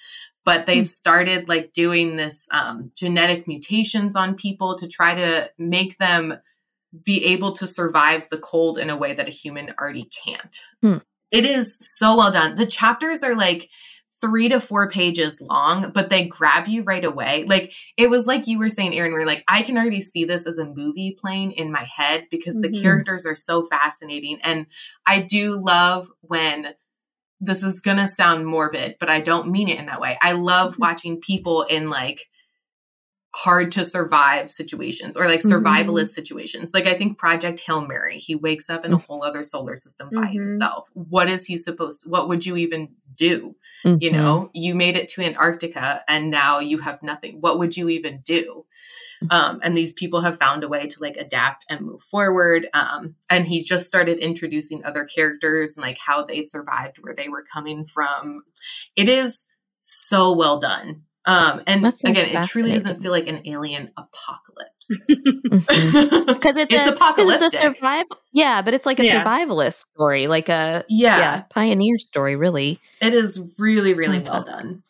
but 0.49 0.65
they've 0.65 0.85
hmm. 0.85 0.87
started 0.87 1.47
like 1.47 1.75
doing 1.75 2.17
this 2.17 2.49
um, 2.51 2.91
genetic 2.95 3.47
mutations 3.47 4.17
on 4.17 4.35
people 4.35 4.79
to 4.79 4.89
try 4.89 5.15
to 5.15 5.51
make 5.59 5.99
them 5.99 6.39
be 7.05 7.23
able 7.27 7.53
to 7.53 7.67
survive 7.67 8.27
the 8.31 8.39
cold 8.39 8.79
in 8.79 8.89
a 8.89 8.97
way 8.97 9.13
that 9.13 9.29
a 9.29 9.31
human 9.31 9.75
already 9.79 10.09
can't. 10.25 10.61
Hmm. 10.81 10.97
It 11.31 11.45
is 11.45 11.77
so 11.81 12.17
well 12.17 12.31
done. 12.31 12.55
The 12.55 12.65
chapters 12.65 13.23
are 13.23 13.35
like 13.35 13.69
three 14.21 14.49
to 14.49 14.61
four 14.61 14.91
pages 14.91 15.41
long, 15.41 15.91
but 15.91 16.11
they 16.11 16.27
grab 16.27 16.67
you 16.69 16.83
right 16.83 17.05
away. 17.05 17.45
Like 17.49 17.73
it 17.97 18.11
was 18.11 18.27
like 18.27 18.47
you 18.47 18.59
were 18.59 18.69
saying, 18.69 18.95
Erin, 18.95 19.13
where 19.13 19.27
like 19.27 19.45
I 19.49 19.63
can 19.63 19.77
already 19.77 20.01
see 20.01 20.25
this 20.25 20.47
as 20.47 20.59
a 20.59 20.65
movie 20.65 21.17
playing 21.19 21.53
in 21.53 21.71
my 21.71 21.85
head 21.85 22.27
because 22.31 22.57
mm-hmm. 22.57 22.73
the 22.73 22.83
characters 22.83 23.27
are 23.27 23.35
so 23.35 23.65
fascinating. 23.67 24.39
And 24.43 24.67
I 25.07 25.21
do 25.21 25.57
love 25.57 26.09
when 26.21 26.75
this 27.41 27.63
is 27.63 27.81
gonna 27.81 28.09
sound 28.09 28.47
morbid, 28.47 28.97
but 28.99 29.11
I 29.11 29.21
don't 29.21 29.51
mean 29.51 29.69
it 29.69 29.79
in 29.79 29.87
that 29.87 30.01
way. 30.01 30.19
I 30.21 30.33
love 30.33 30.73
mm-hmm. 30.73 30.83
watching 30.83 31.21
people 31.21 31.63
in 31.63 31.91
like 31.91 32.29
hard 33.35 33.71
to 33.73 33.85
survive 33.85 34.51
situations 34.51 35.17
or 35.17 35.27
like 35.27 35.41
survivalist 35.41 35.85
mm-hmm. 35.85 36.05
situations. 36.05 36.73
Like 36.73 36.87
I 36.87 36.95
think 36.97 37.19
Project 37.19 37.61
Hail 37.61 37.87
Mary, 37.87 38.19
he 38.19 38.35
wakes 38.35 38.71
up 38.71 38.85
in 38.85 38.93
a 38.93 38.97
mm. 38.97 39.05
whole 39.05 39.23
other 39.23 39.45
solar 39.45 39.77
system 39.77 40.09
by 40.11 40.23
mm-hmm. 40.23 40.49
himself. 40.49 40.89
What 40.95 41.29
is 41.29 41.45
he 41.45 41.59
supposed 41.59 42.03
to, 42.03 42.09
what 42.09 42.29
would 42.29 42.47
you 42.47 42.57
even 42.57 42.89
do? 43.15 43.55
Mm-hmm. 43.85 43.99
You 44.01 44.13
know, 44.13 44.51
you 44.55 44.75
made 44.75 44.97
it 44.97 45.09
to 45.11 45.23
Antarctica 45.23 46.03
and 46.09 46.31
now 46.31 46.59
you 46.59 46.79
have 46.79 47.03
nothing. 47.03 47.39
What 47.41 47.59
would 47.59 47.77
you 47.77 47.91
even 47.91 48.21
do? 48.25 48.65
Um, 49.31 49.61
and 49.63 49.77
these 49.77 49.93
people 49.93 50.21
have 50.21 50.39
found 50.39 50.65
a 50.65 50.69
way 50.69 50.87
to 50.87 51.01
like 51.01 51.17
adapt 51.17 51.65
and 51.69 51.81
move 51.81 52.03
forward. 52.03 52.69
Um, 52.73 53.17
and 53.29 53.47
he 53.47 53.63
just 53.63 53.87
started 53.87 54.19
introducing 54.19 54.85
other 54.85 55.05
characters 55.05 55.77
and 55.77 55.83
like 55.83 55.99
how 55.99 56.25
they 56.25 56.43
survived, 56.43 56.99
where 57.01 57.15
they 57.15 57.29
were 57.29 57.45
coming 57.53 57.85
from. 57.85 58.43
It 58.97 59.09
is 59.09 59.45
so 59.83 60.33
well 60.35 60.59
done. 60.59 61.03
Um, 61.25 61.63
and 61.67 61.85
again, 61.85 62.37
it 62.37 62.49
truly 62.49 62.73
doesn't 62.73 62.97
feel 62.97 63.13
like 63.13 63.27
an 63.29 63.47
alien 63.47 63.91
apocalypse 63.97 64.89
because 65.07 65.67
mm-hmm. 65.67 66.31
it's, 66.59 66.73
it's 66.73 66.87
a, 66.87 66.93
apocalyptic. 66.93 67.47
It's 67.47 67.55
a 67.55 67.59
survival. 67.59 68.17
Yeah, 68.33 68.63
but 68.63 68.73
it's 68.73 68.87
like 68.87 68.99
a 68.99 69.05
yeah. 69.05 69.23
survivalist 69.23 69.75
story, 69.75 70.27
like 70.27 70.49
a 70.49 70.85
yeah. 70.89 71.19
yeah. 71.19 71.43
pioneer 71.51 71.99
story. 71.99 72.37
Really, 72.37 72.81
it 73.03 73.13
is 73.13 73.43
really 73.59 73.93
really 73.93 74.21
well 74.21 74.45
done. 74.45 74.83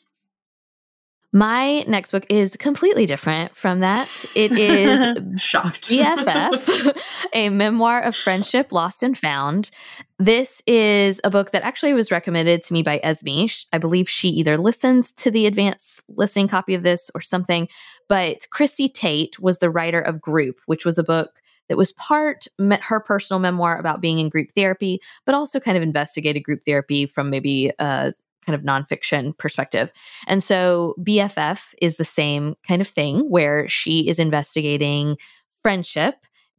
My 1.33 1.85
next 1.87 2.13
book 2.13 2.25
is 2.31 2.57
completely 2.57 3.05
different 3.05 3.55
from 3.55 3.81
that. 3.81 4.09
It 4.35 4.53
is 4.53 5.19
shocked 5.43 5.89
BFF, 5.89 6.99
a 7.35 7.51
memoir 7.51 8.01
of 8.01 8.17
friendship 8.17 8.73
lost 8.73 9.03
and 9.03 9.17
found. 9.17 9.71
This 10.19 10.63
is 10.67 11.21
a 11.25 11.31
book 11.31 11.51
that 11.51 11.63
actually 11.63 11.93
was 11.93 12.11
recommended 12.11 12.63
to 12.63 12.73
me 12.73 12.83
by 12.83 12.99
Esme. 13.03 13.45
I 13.75 13.79
believe 13.79 14.09
she 14.09 14.31
either 14.31 14.57
listens 14.57 15.13
to 15.13 15.31
the 15.31 15.45
advanced 15.47 16.03
listening 16.09 16.49
copy 16.49 16.75
of 16.75 16.83
this 16.83 17.11
or 17.15 17.21
something. 17.21 17.69
But 18.09 18.49
Christie 18.51 18.89
Tate 18.89 19.39
was 19.39 19.59
the 19.59 19.71
writer 19.71 20.01
of 20.01 20.23
Group, 20.23 20.61
which 20.65 20.87
was 20.87 20.99
a 20.99 21.05
book 21.05 21.43
that 21.69 21.77
was 21.77 21.93
part 21.93 22.47
her 22.59 23.01
personal 23.01 23.39
memoir 23.39 23.79
about 23.79 24.01
being 24.01 24.19
in 24.19 24.31
group 24.31 24.49
therapy, 24.55 25.01
but 25.27 25.35
also 25.35 25.61
kind 25.61 25.77
of 25.77 25.83
investigated 25.83 26.43
group 26.43 26.63
therapy 26.65 27.07
from 27.07 27.29
maybe 27.29 27.71
a 27.79 28.15
kind 28.49 28.59
of 28.59 28.63
nonfiction 28.63 29.37
perspective. 29.37 29.93
And 30.27 30.43
so 30.43 30.95
BFF 31.01 31.75
is 31.83 31.97
the 31.97 32.05
same 32.05 32.55
kind 32.67 32.81
of 32.81 32.89
thing 32.89 33.21
where 33.29 33.69
she 33.69 34.09
is 34.09 34.19
investigating 34.19 35.19
friendship, 35.61 36.15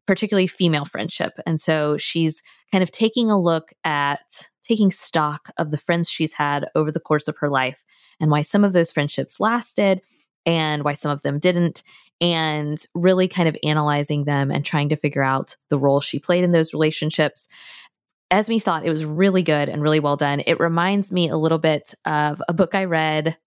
particularly 0.05 0.47
female 0.47 0.85
friendship. 0.85 1.33
And 1.47 1.59
so 1.59 1.97
she's 1.97 2.43
kind 2.71 2.83
of 2.83 2.91
taking 2.91 3.31
a 3.31 3.39
look 3.39 3.73
at 3.83 4.47
taking 4.63 4.91
stock 4.91 5.49
of 5.57 5.71
the 5.71 5.77
friends 5.77 6.09
she's 6.09 6.33
had 6.33 6.67
over 6.75 6.91
the 6.91 6.99
course 6.99 7.27
of 7.27 7.37
her 7.37 7.49
life 7.49 7.83
and 8.19 8.29
why 8.29 8.43
some 8.43 8.63
of 8.63 8.73
those 8.73 8.91
friendships 8.91 9.39
lasted 9.39 10.01
and 10.45 10.83
why 10.83 10.93
some 10.93 11.11
of 11.11 11.21
them 11.21 11.39
didn't 11.39 11.83
and 12.21 12.85
really 12.93 13.27
kind 13.27 13.49
of 13.49 13.57
analyzing 13.63 14.25
them 14.25 14.51
and 14.51 14.63
trying 14.63 14.89
to 14.89 14.95
figure 14.95 15.23
out 15.23 15.55
the 15.69 15.79
role 15.79 16.01
she 16.01 16.19
played 16.19 16.43
in 16.43 16.51
those 16.51 16.73
relationships 16.73 17.47
Esme 18.31 18.57
thought 18.57 18.85
it 18.85 18.91
was 18.91 19.05
really 19.05 19.41
good 19.41 19.69
and 19.69 19.81
really 19.81 19.99
well 19.99 20.17
done. 20.17 20.41
It 20.45 20.59
reminds 20.59 21.11
me 21.11 21.29
a 21.29 21.37
little 21.37 21.57
bit 21.57 21.93
of 22.05 22.41
a 22.47 22.53
book 22.53 22.75
I 22.75 22.85
read 22.85 23.37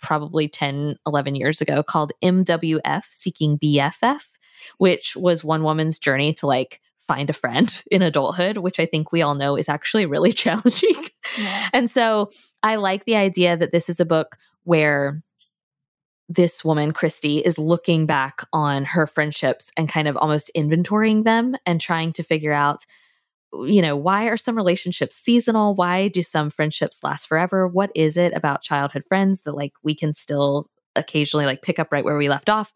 probably 0.00 0.48
10, 0.48 0.96
11 1.06 1.34
years 1.34 1.60
ago 1.60 1.82
called 1.82 2.12
MWF 2.22 3.04
Seeking 3.10 3.58
BFF, 3.58 4.22
which 4.78 5.16
was 5.16 5.42
one 5.42 5.62
woman's 5.62 5.98
journey 5.98 6.32
to 6.34 6.46
like 6.46 6.80
find 7.08 7.28
a 7.28 7.34
friend 7.34 7.82
in 7.90 8.02
adulthood, 8.02 8.58
which 8.58 8.78
I 8.78 8.86
think 8.86 9.10
we 9.10 9.22
all 9.22 9.34
know 9.34 9.56
is 9.56 9.68
actually 9.68 10.06
really 10.06 10.32
challenging. 10.44 11.04
Yeah. 11.36 11.68
And 11.72 11.90
so 11.90 12.30
I 12.62 12.76
like 12.76 13.04
the 13.04 13.16
idea 13.16 13.56
that 13.56 13.72
this 13.72 13.88
is 13.88 14.00
a 14.00 14.06
book 14.06 14.36
where 14.64 15.22
this 16.28 16.64
woman, 16.64 16.92
Christie, 16.92 17.38
is 17.38 17.58
looking 17.58 18.06
back 18.06 18.46
on 18.52 18.84
her 18.84 19.08
friendships 19.08 19.72
and 19.76 19.88
kind 19.88 20.06
of 20.06 20.16
almost 20.16 20.50
inventorying 20.56 21.24
them 21.24 21.56
and 21.66 21.80
trying 21.80 22.12
to 22.12 22.22
figure 22.22 22.52
out 22.52 22.86
you 23.52 23.82
know, 23.82 23.96
why 23.96 24.24
are 24.24 24.36
some 24.36 24.56
relationships 24.56 25.16
seasonal? 25.16 25.74
Why 25.74 26.08
do 26.08 26.22
some 26.22 26.50
friendships 26.50 27.02
last 27.02 27.26
forever? 27.26 27.66
What 27.66 27.90
is 27.94 28.16
it 28.16 28.32
about 28.34 28.62
childhood 28.62 29.04
friends 29.06 29.42
that 29.42 29.54
like 29.54 29.72
we 29.82 29.94
can 29.94 30.12
still 30.12 30.68
occasionally 30.96 31.46
like 31.46 31.62
pick 31.62 31.78
up 31.78 31.90
right 31.90 32.04
where 32.04 32.16
we 32.16 32.28
left 32.28 32.48
off? 32.48 32.72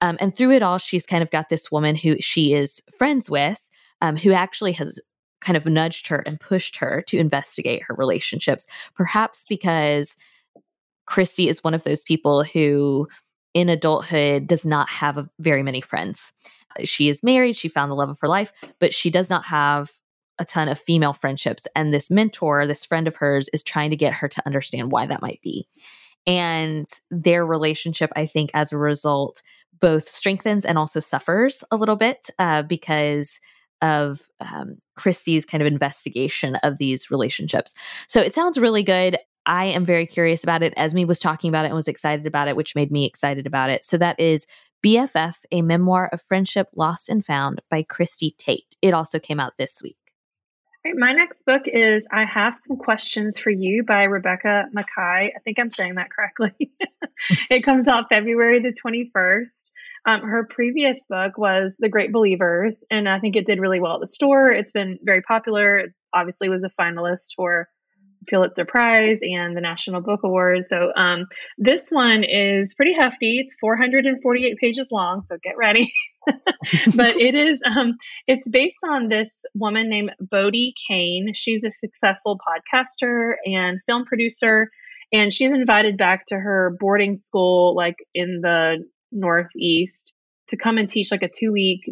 Um, 0.00 0.16
and 0.20 0.36
through 0.36 0.52
it 0.52 0.62
all, 0.62 0.78
she's 0.78 1.06
kind 1.06 1.22
of 1.22 1.30
got 1.30 1.48
this 1.48 1.70
woman 1.70 1.94
who 1.94 2.16
she 2.20 2.52
is 2.52 2.80
friends 2.96 3.30
with, 3.30 3.68
um, 4.00 4.16
who 4.16 4.32
actually 4.32 4.72
has 4.72 4.98
kind 5.40 5.56
of 5.56 5.66
nudged 5.66 6.08
her 6.08 6.22
and 6.26 6.40
pushed 6.40 6.76
her 6.78 7.02
to 7.06 7.18
investigate 7.18 7.82
her 7.86 7.94
relationships, 7.94 8.66
perhaps 8.94 9.44
because 9.48 10.16
Christie 11.06 11.48
is 11.48 11.62
one 11.62 11.74
of 11.74 11.84
those 11.84 12.02
people 12.02 12.44
who 12.44 13.08
in 13.52 13.68
adulthood 13.68 14.46
does 14.46 14.66
not 14.66 14.88
have 14.88 15.28
very 15.38 15.62
many 15.62 15.80
friends. 15.80 16.32
She 16.84 17.08
is 17.08 17.22
married, 17.22 17.56
she 17.56 17.68
found 17.68 17.90
the 17.90 17.96
love 17.96 18.08
of 18.08 18.18
her 18.20 18.28
life, 18.28 18.52
but 18.80 18.92
she 18.92 19.10
does 19.10 19.30
not 19.30 19.44
have 19.44 19.92
a 20.38 20.44
ton 20.44 20.68
of 20.68 20.78
female 20.78 21.12
friendships. 21.12 21.66
And 21.76 21.92
this 21.92 22.10
mentor, 22.10 22.66
this 22.66 22.84
friend 22.84 23.06
of 23.06 23.16
hers, 23.16 23.48
is 23.52 23.62
trying 23.62 23.90
to 23.90 23.96
get 23.96 24.14
her 24.14 24.28
to 24.28 24.46
understand 24.46 24.92
why 24.92 25.06
that 25.06 25.22
might 25.22 25.40
be. 25.42 25.68
And 26.26 26.86
their 27.10 27.44
relationship, 27.44 28.10
I 28.16 28.26
think, 28.26 28.50
as 28.54 28.72
a 28.72 28.78
result, 28.78 29.42
both 29.80 30.08
strengthens 30.08 30.64
and 30.64 30.78
also 30.78 31.00
suffers 31.00 31.62
a 31.70 31.76
little 31.76 31.96
bit 31.96 32.30
uh, 32.38 32.62
because 32.62 33.40
of 33.82 34.22
um, 34.40 34.78
Christie's 34.96 35.44
kind 35.44 35.60
of 35.60 35.66
investigation 35.66 36.56
of 36.56 36.78
these 36.78 37.10
relationships. 37.10 37.74
So 38.08 38.20
it 38.20 38.34
sounds 38.34 38.56
really 38.58 38.82
good. 38.82 39.18
I 39.46 39.66
am 39.66 39.84
very 39.84 40.06
curious 40.06 40.42
about 40.42 40.62
it. 40.62 40.72
Esme 40.76 41.06
was 41.06 41.18
talking 41.18 41.50
about 41.50 41.66
it 41.66 41.68
and 41.68 41.74
was 41.74 41.88
excited 41.88 42.24
about 42.24 42.48
it, 42.48 42.56
which 42.56 42.74
made 42.74 42.90
me 42.90 43.04
excited 43.04 43.46
about 43.46 43.68
it. 43.68 43.84
So 43.84 43.98
that 43.98 44.18
is 44.18 44.46
BFF, 44.84 45.36
a 45.50 45.60
memoir 45.60 46.08
of 46.12 46.22
friendship 46.22 46.68
lost 46.74 47.10
and 47.10 47.24
found 47.24 47.60
by 47.70 47.82
Christie 47.82 48.34
Tate. 48.38 48.76
It 48.80 48.94
also 48.94 49.18
came 49.18 49.40
out 49.40 49.58
this 49.58 49.82
week. 49.82 49.96
My 50.92 51.12
next 51.12 51.46
book 51.46 51.62
is 51.66 52.06
I 52.12 52.26
Have 52.26 52.58
Some 52.58 52.76
Questions 52.76 53.38
for 53.38 53.48
You 53.48 53.84
by 53.84 54.02
Rebecca 54.02 54.66
Makkai. 54.76 55.30
I 55.34 55.38
think 55.42 55.58
I'm 55.58 55.70
saying 55.70 55.94
that 55.94 56.10
correctly. 56.10 56.52
it 57.50 57.64
comes 57.64 57.88
out 57.88 58.10
February 58.10 58.60
the 58.60 58.74
21st. 58.84 59.70
Um, 60.04 60.28
her 60.28 60.44
previous 60.44 61.06
book 61.06 61.38
was 61.38 61.78
The 61.78 61.88
Great 61.88 62.12
Believers, 62.12 62.84
and 62.90 63.08
I 63.08 63.18
think 63.18 63.34
it 63.34 63.46
did 63.46 63.60
really 63.60 63.80
well 63.80 63.94
at 63.94 64.00
the 64.00 64.06
store. 64.06 64.50
It's 64.50 64.72
been 64.72 64.98
very 65.02 65.22
popular. 65.22 65.78
It 65.78 65.94
obviously 66.12 66.50
was 66.50 66.64
a 66.64 66.70
finalist 66.78 67.28
for 67.34 67.70
Pulitzer 68.28 68.64
Prize 68.64 69.20
and 69.22 69.56
the 69.56 69.60
National 69.60 70.00
Book 70.00 70.20
Award. 70.24 70.66
So 70.66 70.92
um, 70.94 71.26
this 71.58 71.90
one 71.90 72.24
is 72.24 72.74
pretty 72.74 72.94
hefty. 72.94 73.38
It's 73.38 73.56
448 73.60 74.56
pages 74.58 74.90
long, 74.90 75.22
so 75.22 75.36
get 75.42 75.56
ready. 75.56 75.92
but 76.96 77.16
it 77.16 77.34
is 77.34 77.62
um, 77.64 77.94
it's 78.26 78.48
based 78.48 78.78
on 78.88 79.08
this 79.08 79.44
woman 79.54 79.90
named 79.90 80.12
Bodie 80.20 80.74
Kane. 80.88 81.32
She's 81.34 81.64
a 81.64 81.70
successful 81.70 82.38
podcaster 82.38 83.34
and 83.44 83.80
film 83.86 84.04
producer, 84.04 84.70
and 85.12 85.32
she's 85.32 85.52
invited 85.52 85.96
back 85.96 86.24
to 86.26 86.36
her 86.36 86.76
boarding 86.80 87.16
school, 87.16 87.74
like 87.76 87.96
in 88.14 88.40
the 88.40 88.84
Northeast, 89.12 90.12
to 90.48 90.56
come 90.56 90.78
and 90.78 90.88
teach 90.88 91.10
like 91.10 91.22
a 91.22 91.28
two 91.28 91.52
week 91.52 91.90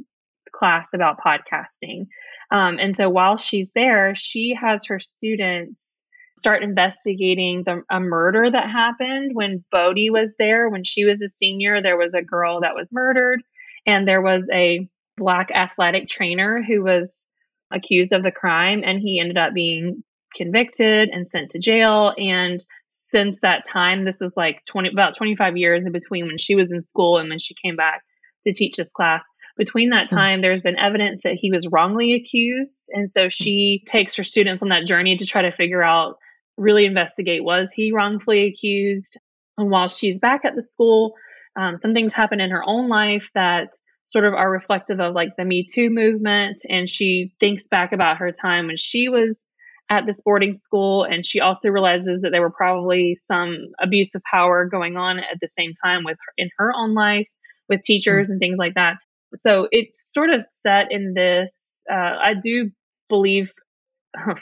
class 0.53 0.95
about 0.95 1.19
podcasting. 1.19 2.07
Um, 2.51 2.79
and 2.79 2.95
so 2.95 3.09
while 3.09 3.39
she's 3.39 3.73
there, 3.75 4.15
she 4.15 4.55
has 4.61 4.87
her 4.87 5.01
students 5.01 6.02
start 6.39 6.63
investigating 6.63 7.63
the, 7.65 7.83
a 7.91 8.01
murder 8.01 8.51
that 8.51 8.71
happened 8.71 9.33
when 9.35 9.65
Bodie 9.71 10.11
was 10.11 10.35
there. 10.39 10.69
When 10.69 10.85
she 10.85 11.05
was 11.05 11.23
a 11.23 11.29
senior, 11.29 11.83
there 11.83 11.97
was 11.97 12.15
a 12.15 12.23
girl 12.23 12.61
that 12.61 12.75
was 12.75 12.93
murdered, 12.93 13.43
and 13.87 14.07
there 14.07 14.23
was 14.23 14.49
a 14.53 14.89
black 15.17 15.51
athletic 15.55 16.09
trainer 16.09 16.63
who 16.63 16.83
was 16.83 17.29
accused 17.71 18.13
of 18.13 18.23
the 18.23 18.33
crime, 18.33 18.83
and 18.85 19.01
he 19.01 19.21
ended 19.21 19.39
up 19.39 19.55
being 19.55 20.03
convicted 20.35 21.11
and 21.11 21.29
sent 21.29 21.51
to 21.51 21.59
jail. 21.59 22.15
And 22.17 22.65
since 22.89 23.41
that 23.41 23.65
time, 23.71 24.05
this 24.05 24.21
was 24.21 24.37
like 24.37 24.65
20, 24.67 24.91
about 24.91 25.17
25 25.17 25.57
years 25.57 25.85
in 25.85 25.93
between 25.93 26.27
when 26.27 26.39
she 26.39 26.55
was 26.55 26.73
in 26.73 26.81
school 26.81 27.19
and 27.19 27.29
when 27.29 27.39
she 27.39 27.55
came 27.55 27.77
back 27.77 28.03
to 28.45 28.53
teach 28.53 28.77
this 28.77 28.91
class. 28.91 29.29
Between 29.57 29.91
that 29.91 30.11
hmm. 30.11 30.17
time, 30.17 30.41
there's 30.41 30.63
been 30.63 30.79
evidence 30.79 31.23
that 31.23 31.39
he 31.41 31.51
was 31.51 31.69
wrongly 31.69 32.15
accused. 32.15 32.91
And 32.93 33.09
so 33.09 33.29
she 33.29 33.83
takes 33.87 34.17
her 34.17 34.25
students 34.25 34.63
on 34.63 34.71
that 34.71 34.87
journey 34.87 35.17
to 35.17 35.27
try 35.27 35.43
to 35.43 35.53
figure 35.53 35.83
out, 35.83 36.17
really 36.57 36.85
investigate 36.85 37.43
was 37.43 37.73
he 37.73 37.93
wrongfully 37.93 38.47
accused? 38.47 39.19
And 39.57 39.71
while 39.71 39.89
she's 39.89 40.19
back 40.19 40.45
at 40.45 40.55
the 40.55 40.63
school, 40.63 41.15
um, 41.57 41.77
some 41.77 41.95
things 41.95 42.15
happen 42.15 42.41
in 42.41 42.51
her 42.51 42.63
own 42.65 42.89
life 42.89 43.31
that 43.35 43.69
sort 44.05 44.25
of 44.25 44.35
are 44.35 44.51
reflective 44.51 45.01
of 45.01 45.15
like 45.15 45.37
the 45.37 45.45
Me 45.45 45.67
Too 45.71 45.91
movement. 45.91 46.61
And 46.69 46.89
she 46.89 47.33
thinks 47.41 47.69
back 47.69 47.93
about 47.93 48.19
her 48.19 48.33
time 48.33 48.67
when 48.67 48.77
she 48.77 49.09
was 49.09 49.47
at 49.91 50.07
this 50.07 50.23
boarding 50.23 50.55
school. 50.55 51.05
And 51.05 51.25
she 51.25 51.41
also 51.41 51.69
realizes 51.69 52.23
that 52.23 52.31
there 52.31 52.41
were 52.41 52.51
probably 52.51 53.15
some 53.15 53.57
abuse 53.81 54.15
of 54.15 54.23
power 54.31 54.67
going 54.67 54.97
on 54.97 55.19
at 55.19 55.39
the 55.41 55.49
same 55.49 55.73
time 55.83 56.05
with 56.05 56.17
her, 56.19 56.33
in 56.37 56.51
her 56.59 56.73
own 56.75 56.95
life 56.95 57.29
with 57.69 57.83
teachers 57.83 58.27
mm-hmm. 58.27 58.33
and 58.33 58.41
things 58.41 58.59
like 58.59 58.75
that. 58.75 58.97
So 59.35 59.69
it's 59.71 60.13
sort 60.13 60.31
of 60.31 60.43
set 60.43 60.89
in 60.91 61.15
this. 61.15 61.85
Uh, 61.91 61.95
I 61.95 62.35
do 62.41 62.71
believe 63.09 63.53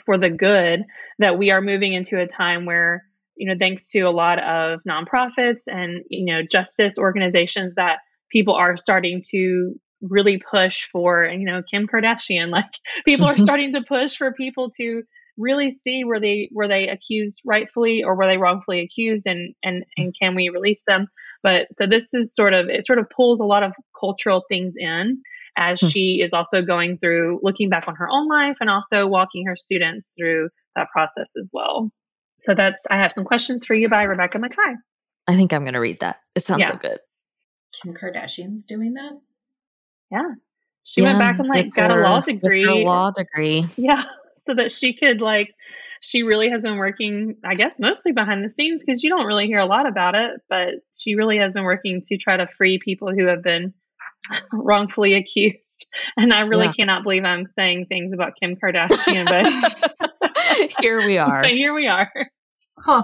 for 0.05 0.17
the 0.17 0.29
good 0.29 0.83
that 1.19 1.37
we 1.37 1.51
are 1.51 1.61
moving 1.61 1.93
into 1.93 2.19
a 2.19 2.27
time 2.27 2.65
where 2.65 3.03
you 3.35 3.47
know 3.47 3.55
thanks 3.57 3.89
to 3.91 4.01
a 4.01 4.11
lot 4.11 4.39
of 4.39 4.81
nonprofits 4.87 5.63
and 5.67 6.03
you 6.09 6.25
know 6.25 6.41
justice 6.49 6.97
organizations 6.97 7.75
that 7.75 7.99
people 8.29 8.53
are 8.53 8.75
starting 8.77 9.21
to 9.29 9.75
really 10.01 10.37
push 10.39 10.83
for 10.83 11.25
you 11.25 11.45
know 11.45 11.61
Kim 11.69 11.87
Kardashian 11.87 12.49
like 12.51 12.71
people 13.05 13.27
are 13.27 13.37
starting 13.37 13.73
to 13.73 13.81
push 13.87 14.17
for 14.17 14.33
people 14.33 14.71
to 14.77 15.03
really 15.37 15.71
see 15.71 16.03
were 16.03 16.19
they 16.19 16.49
were 16.53 16.67
they 16.67 16.87
accused 16.87 17.41
rightfully 17.45 18.03
or 18.03 18.15
were 18.15 18.27
they 18.27 18.37
wrongfully 18.37 18.81
accused 18.81 19.27
and 19.27 19.53
and 19.63 19.85
and 19.97 20.13
can 20.19 20.35
we 20.35 20.49
release 20.49 20.83
them? 20.85 21.07
But 21.43 21.67
so 21.73 21.87
this 21.87 22.13
is 22.13 22.35
sort 22.35 22.53
of 22.53 22.69
it 22.69 22.85
sort 22.85 22.99
of 22.99 23.09
pulls 23.09 23.39
a 23.39 23.45
lot 23.45 23.63
of 23.63 23.73
cultural 23.99 24.43
things 24.47 24.75
in 24.77 25.21
as 25.57 25.81
hmm. 25.81 25.87
she 25.87 26.21
is 26.23 26.33
also 26.33 26.61
going 26.61 26.97
through 26.97 27.39
looking 27.43 27.69
back 27.69 27.87
on 27.87 27.95
her 27.95 28.09
own 28.09 28.27
life 28.27 28.57
and 28.61 28.69
also 28.69 29.07
walking 29.07 29.45
her 29.47 29.55
students 29.55 30.13
through 30.17 30.49
that 30.75 30.87
process 30.91 31.33
as 31.39 31.49
well. 31.51 31.91
So 32.39 32.55
that's 32.55 32.85
i 32.89 32.97
have 32.97 33.13
some 33.13 33.23
questions 33.23 33.65
for 33.65 33.75
you 33.75 33.87
by 33.87 34.03
rebecca 34.03 34.39
makkai 34.39 34.75
i 35.27 35.35
think 35.35 35.53
i'm 35.53 35.61
going 35.61 35.73
to 35.73 35.79
read 35.79 35.99
that. 35.99 36.17
It 36.35 36.43
sounds 36.43 36.61
yeah. 36.61 36.71
so 36.71 36.77
good. 36.77 36.99
Kim 37.81 37.93
kardashian's 37.93 38.65
doing 38.65 38.95
that? 38.95 39.19
Yeah. 40.11 40.33
She 40.83 41.01
yeah, 41.01 41.09
went 41.09 41.19
back 41.19 41.39
and 41.39 41.47
like 41.47 41.73
got 41.73 41.91
her, 41.91 42.01
a 42.01 42.03
law 42.03 42.19
degree. 42.19 42.65
a 42.65 42.85
law 42.85 43.11
degree. 43.11 43.67
Yeah 43.77 44.03
so 44.37 44.53
that 44.55 44.71
she 44.71 44.93
could 44.93 45.21
like 45.21 45.53
she 46.01 46.23
really 46.23 46.49
has 46.49 46.63
been 46.63 46.77
working 46.77 47.35
i 47.45 47.55
guess 47.55 47.79
mostly 47.79 48.11
behind 48.11 48.43
the 48.43 48.49
scenes 48.49 48.83
because 48.83 49.03
you 49.03 49.09
don't 49.09 49.25
really 49.25 49.47
hear 49.47 49.59
a 49.59 49.65
lot 49.65 49.87
about 49.87 50.15
it 50.15 50.41
but 50.49 50.69
she 50.95 51.15
really 51.15 51.37
has 51.37 51.53
been 51.53 51.63
working 51.63 52.01
to 52.01 52.17
try 52.17 52.37
to 52.37 52.47
free 52.47 52.79
people 52.83 53.11
who 53.11 53.27
have 53.27 53.43
been 53.43 53.73
wrongfully 54.53 55.13
accused 55.13 55.85
and 56.17 56.33
i 56.33 56.41
really 56.41 56.65
yeah. 56.65 56.73
cannot 56.73 57.03
believe 57.03 57.23
i'm 57.23 57.45
saying 57.45 57.85
things 57.87 58.13
about 58.13 58.33
kim 58.41 58.55
kardashian 58.55 59.25
but 59.25 60.71
here 60.81 61.05
we 61.05 61.17
are 61.17 61.41
but 61.41 61.51
here 61.51 61.73
we 61.73 61.87
are 61.87 62.11
huh 62.77 63.03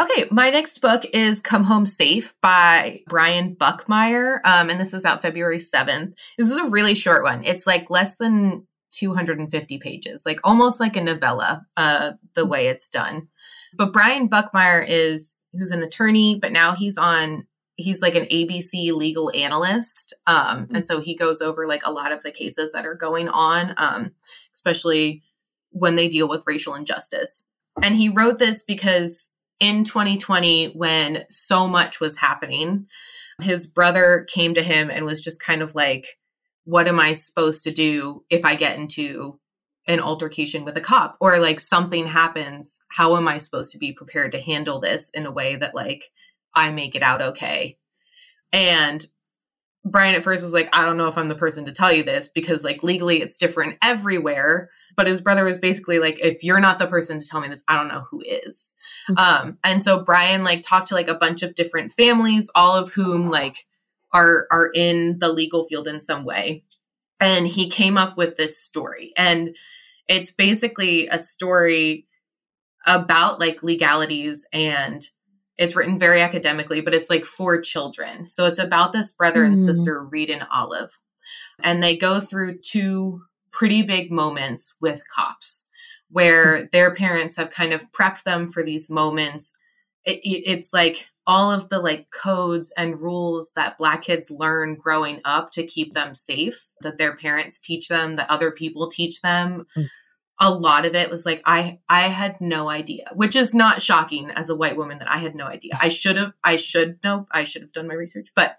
Okay, 0.00 0.26
my 0.30 0.48
next 0.48 0.80
book 0.80 1.04
is 1.12 1.40
Come 1.40 1.64
Home 1.64 1.84
Safe 1.84 2.34
by 2.40 3.02
Brian 3.08 3.54
Buckmire. 3.54 4.40
Um, 4.42 4.70
and 4.70 4.80
this 4.80 4.94
is 4.94 5.04
out 5.04 5.20
February 5.20 5.58
7th. 5.58 6.14
This 6.38 6.50
is 6.50 6.56
a 6.56 6.70
really 6.70 6.94
short 6.94 7.22
one. 7.22 7.44
It's 7.44 7.66
like 7.66 7.90
less 7.90 8.16
than 8.16 8.66
250 8.92 9.78
pages, 9.78 10.24
like 10.24 10.38
almost 10.44 10.80
like 10.80 10.96
a 10.96 11.02
novella, 11.02 11.66
uh, 11.76 12.12
the 12.34 12.46
way 12.46 12.68
it's 12.68 12.88
done. 12.88 13.28
But 13.76 13.92
Brian 13.92 14.28
Buckmire 14.28 14.84
is 14.86 15.36
who's 15.52 15.72
an 15.72 15.82
attorney, 15.82 16.38
but 16.40 16.52
now 16.52 16.74
he's 16.74 16.96
on 16.96 17.46
he's 17.76 18.02
like 18.02 18.14
an 18.14 18.26
ABC 18.26 18.92
legal 18.92 19.32
analyst. 19.34 20.12
Um, 20.26 20.36
mm-hmm. 20.64 20.76
and 20.76 20.86
so 20.86 21.00
he 21.00 21.16
goes 21.16 21.40
over 21.40 21.66
like 21.66 21.82
a 21.84 21.92
lot 21.92 22.12
of 22.12 22.22
the 22.22 22.30
cases 22.30 22.72
that 22.72 22.86
are 22.86 22.94
going 22.94 23.28
on, 23.28 23.74
um, 23.76 24.12
especially 24.54 25.22
when 25.70 25.96
they 25.96 26.08
deal 26.08 26.28
with 26.28 26.44
racial 26.46 26.74
injustice. 26.74 27.42
And 27.82 27.96
he 27.96 28.08
wrote 28.10 28.38
this 28.38 28.62
because 28.62 29.28
in 29.58 29.84
2020, 29.84 30.72
when 30.74 31.24
so 31.30 31.66
much 31.66 31.98
was 31.98 32.18
happening, 32.18 32.86
his 33.40 33.66
brother 33.66 34.26
came 34.28 34.54
to 34.54 34.62
him 34.62 34.90
and 34.90 35.06
was 35.06 35.20
just 35.20 35.40
kind 35.40 35.62
of 35.62 35.74
like, 35.74 36.06
what 36.64 36.88
am 36.88 37.00
I 37.00 37.14
supposed 37.14 37.64
to 37.64 37.72
do 37.72 38.24
if 38.30 38.44
I 38.44 38.54
get 38.54 38.78
into 38.78 39.38
an 39.88 40.00
altercation 40.00 40.64
with 40.64 40.76
a 40.76 40.80
cop 40.80 41.16
or 41.20 41.38
like 41.38 41.60
something 41.60 42.06
happens? 42.06 42.78
How 42.88 43.16
am 43.16 43.28
I 43.28 43.38
supposed 43.38 43.72
to 43.72 43.78
be 43.78 43.92
prepared 43.92 44.32
to 44.32 44.40
handle 44.40 44.80
this 44.80 45.10
in 45.10 45.26
a 45.26 45.32
way 45.32 45.56
that 45.56 45.74
like 45.74 46.10
I 46.54 46.70
make 46.70 46.94
it 46.94 47.02
out 47.02 47.22
okay? 47.22 47.78
And 48.52 49.04
Brian 49.84 50.14
at 50.14 50.22
first 50.22 50.44
was 50.44 50.52
like, 50.52 50.68
I 50.72 50.84
don't 50.84 50.96
know 50.96 51.08
if 51.08 51.18
I'm 51.18 51.28
the 51.28 51.34
person 51.34 51.64
to 51.64 51.72
tell 51.72 51.92
you 51.92 52.04
this 52.04 52.28
because 52.28 52.62
like 52.62 52.82
legally 52.84 53.20
it's 53.20 53.38
different 53.38 53.78
everywhere. 53.82 54.70
But 54.94 55.06
his 55.06 55.22
brother 55.22 55.44
was 55.44 55.58
basically 55.58 55.98
like, 55.98 56.20
if 56.20 56.44
you're 56.44 56.60
not 56.60 56.78
the 56.78 56.86
person 56.86 57.18
to 57.18 57.26
tell 57.26 57.40
me 57.40 57.48
this, 57.48 57.62
I 57.66 57.76
don't 57.76 57.88
know 57.88 58.04
who 58.10 58.20
is. 58.20 58.74
Mm-hmm. 59.10 59.46
Um, 59.48 59.58
and 59.64 59.82
so 59.82 60.04
Brian 60.04 60.44
like 60.44 60.62
talked 60.62 60.88
to 60.88 60.94
like 60.94 61.08
a 61.08 61.14
bunch 61.14 61.42
of 61.42 61.54
different 61.54 61.92
families, 61.92 62.50
all 62.54 62.76
of 62.76 62.92
whom 62.92 63.30
like 63.30 63.64
are 64.12 64.46
are 64.50 64.70
in 64.74 65.18
the 65.18 65.32
legal 65.32 65.64
field 65.64 65.88
in 65.88 66.00
some 66.00 66.24
way. 66.24 66.64
And 67.20 67.46
he 67.46 67.68
came 67.68 67.96
up 67.96 68.16
with 68.16 68.36
this 68.36 68.58
story. 68.58 69.12
And 69.16 69.56
it's 70.08 70.30
basically 70.30 71.08
a 71.08 71.18
story 71.18 72.06
about 72.86 73.38
like 73.38 73.62
legalities 73.62 74.44
and 74.52 75.08
it's 75.56 75.76
written 75.76 76.00
very 76.00 76.20
academically 76.20 76.80
but 76.80 76.94
it's 76.94 77.08
like 77.08 77.24
for 77.24 77.60
children. 77.60 78.26
So 78.26 78.46
it's 78.46 78.58
about 78.58 78.92
this 78.92 79.10
brother 79.10 79.44
mm. 79.44 79.52
and 79.52 79.62
sister 79.62 80.02
reed 80.04 80.30
and 80.30 80.46
olive. 80.52 80.98
And 81.62 81.82
they 81.82 81.96
go 81.96 82.20
through 82.20 82.58
two 82.58 83.22
pretty 83.52 83.82
big 83.82 84.10
moments 84.10 84.74
with 84.80 85.02
cops 85.08 85.64
where 86.10 86.68
their 86.72 86.94
parents 86.94 87.36
have 87.36 87.50
kind 87.50 87.72
of 87.72 87.90
prepped 87.92 88.24
them 88.24 88.48
for 88.48 88.62
these 88.62 88.90
moments. 88.90 89.52
It, 90.04 90.18
it, 90.24 90.42
it's 90.46 90.72
like 90.72 91.06
all 91.26 91.52
of 91.52 91.68
the 91.68 91.78
like 91.78 92.10
codes 92.10 92.72
and 92.76 93.00
rules 93.00 93.52
that 93.54 93.78
black 93.78 94.02
kids 94.02 94.30
learn 94.30 94.74
growing 94.74 95.20
up 95.24 95.52
to 95.52 95.66
keep 95.66 95.94
them 95.94 96.14
safe 96.14 96.66
that 96.80 96.98
their 96.98 97.16
parents 97.16 97.60
teach 97.60 97.88
them 97.88 98.16
that 98.16 98.30
other 98.30 98.50
people 98.50 98.88
teach 98.88 99.20
them 99.20 99.66
mm. 99.76 99.88
a 100.40 100.50
lot 100.50 100.84
of 100.84 100.94
it 100.94 101.10
was 101.10 101.24
like 101.24 101.40
i 101.44 101.78
i 101.88 102.02
had 102.02 102.40
no 102.40 102.68
idea 102.68 103.04
which 103.14 103.36
is 103.36 103.54
not 103.54 103.82
shocking 103.82 104.30
as 104.30 104.50
a 104.50 104.56
white 104.56 104.76
woman 104.76 104.98
that 104.98 105.10
i 105.10 105.18
had 105.18 105.34
no 105.34 105.46
idea. 105.46 105.72
I 105.80 105.88
should 105.88 106.16
have 106.16 106.32
i 106.42 106.56
should 106.56 106.98
know 107.04 107.26
i 107.30 107.44
should 107.44 107.62
have 107.62 107.72
done 107.72 107.88
my 107.88 107.94
research 107.94 108.28
but 108.34 108.58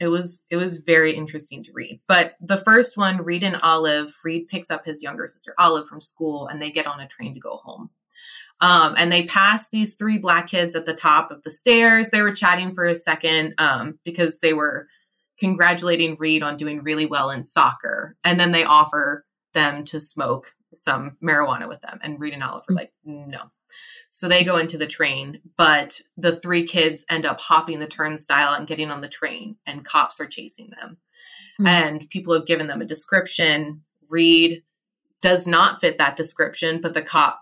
it 0.00 0.08
was 0.08 0.42
it 0.48 0.56
was 0.56 0.78
very 0.78 1.14
interesting 1.14 1.62
to 1.64 1.72
read. 1.72 2.00
But 2.08 2.34
the 2.40 2.56
first 2.56 2.96
one 2.96 3.22
reed 3.22 3.44
and 3.44 3.56
olive 3.56 4.14
reed 4.24 4.48
picks 4.48 4.70
up 4.70 4.86
his 4.86 5.02
younger 5.02 5.28
sister 5.28 5.54
olive 5.58 5.86
from 5.86 6.00
school 6.00 6.48
and 6.48 6.60
they 6.60 6.70
get 6.70 6.86
on 6.86 7.00
a 7.00 7.06
train 7.06 7.34
to 7.34 7.40
go 7.40 7.56
home 7.56 7.90
um, 8.60 8.94
and 8.96 9.10
they 9.10 9.24
passed 9.24 9.70
these 9.70 9.94
three 9.94 10.18
black 10.18 10.48
kids 10.48 10.74
at 10.74 10.86
the 10.86 10.94
top 10.94 11.30
of 11.30 11.42
the 11.42 11.50
stairs. 11.50 12.10
They 12.10 12.22
were 12.22 12.32
chatting 12.32 12.74
for 12.74 12.84
a 12.84 12.94
second 12.94 13.54
um, 13.58 13.98
because 14.04 14.38
they 14.40 14.52
were 14.52 14.86
congratulating 15.38 16.16
Reed 16.18 16.42
on 16.42 16.56
doing 16.56 16.82
really 16.82 17.06
well 17.06 17.30
in 17.30 17.44
soccer. 17.44 18.16
And 18.22 18.38
then 18.38 18.52
they 18.52 18.64
offer 18.64 19.24
them 19.54 19.84
to 19.86 19.98
smoke 19.98 20.54
some 20.72 21.16
marijuana 21.22 21.68
with 21.68 21.80
them. 21.80 21.98
And 22.02 22.20
Reed 22.20 22.34
and 22.34 22.42
Olive 22.42 22.64
are 22.68 22.74
like, 22.74 22.92
no. 23.04 23.50
So 24.10 24.28
they 24.28 24.44
go 24.44 24.56
into 24.56 24.76
the 24.76 24.86
train, 24.86 25.40
but 25.56 26.00
the 26.16 26.36
three 26.40 26.64
kids 26.64 27.04
end 27.08 27.24
up 27.24 27.40
hopping 27.40 27.78
the 27.78 27.86
turnstile 27.86 28.54
and 28.54 28.66
getting 28.66 28.90
on 28.90 29.00
the 29.00 29.08
train, 29.08 29.56
and 29.66 29.84
cops 29.84 30.20
are 30.20 30.26
chasing 30.26 30.70
them. 30.70 30.98
Mm-hmm. 31.60 31.66
And 31.66 32.10
people 32.10 32.34
have 32.34 32.46
given 32.46 32.66
them 32.66 32.82
a 32.82 32.86
description. 32.86 33.82
Reed 34.08 34.64
does 35.22 35.46
not 35.46 35.80
fit 35.80 35.98
that 35.98 36.16
description, 36.16 36.80
but 36.80 36.94
the 36.94 37.02
cop 37.02 37.40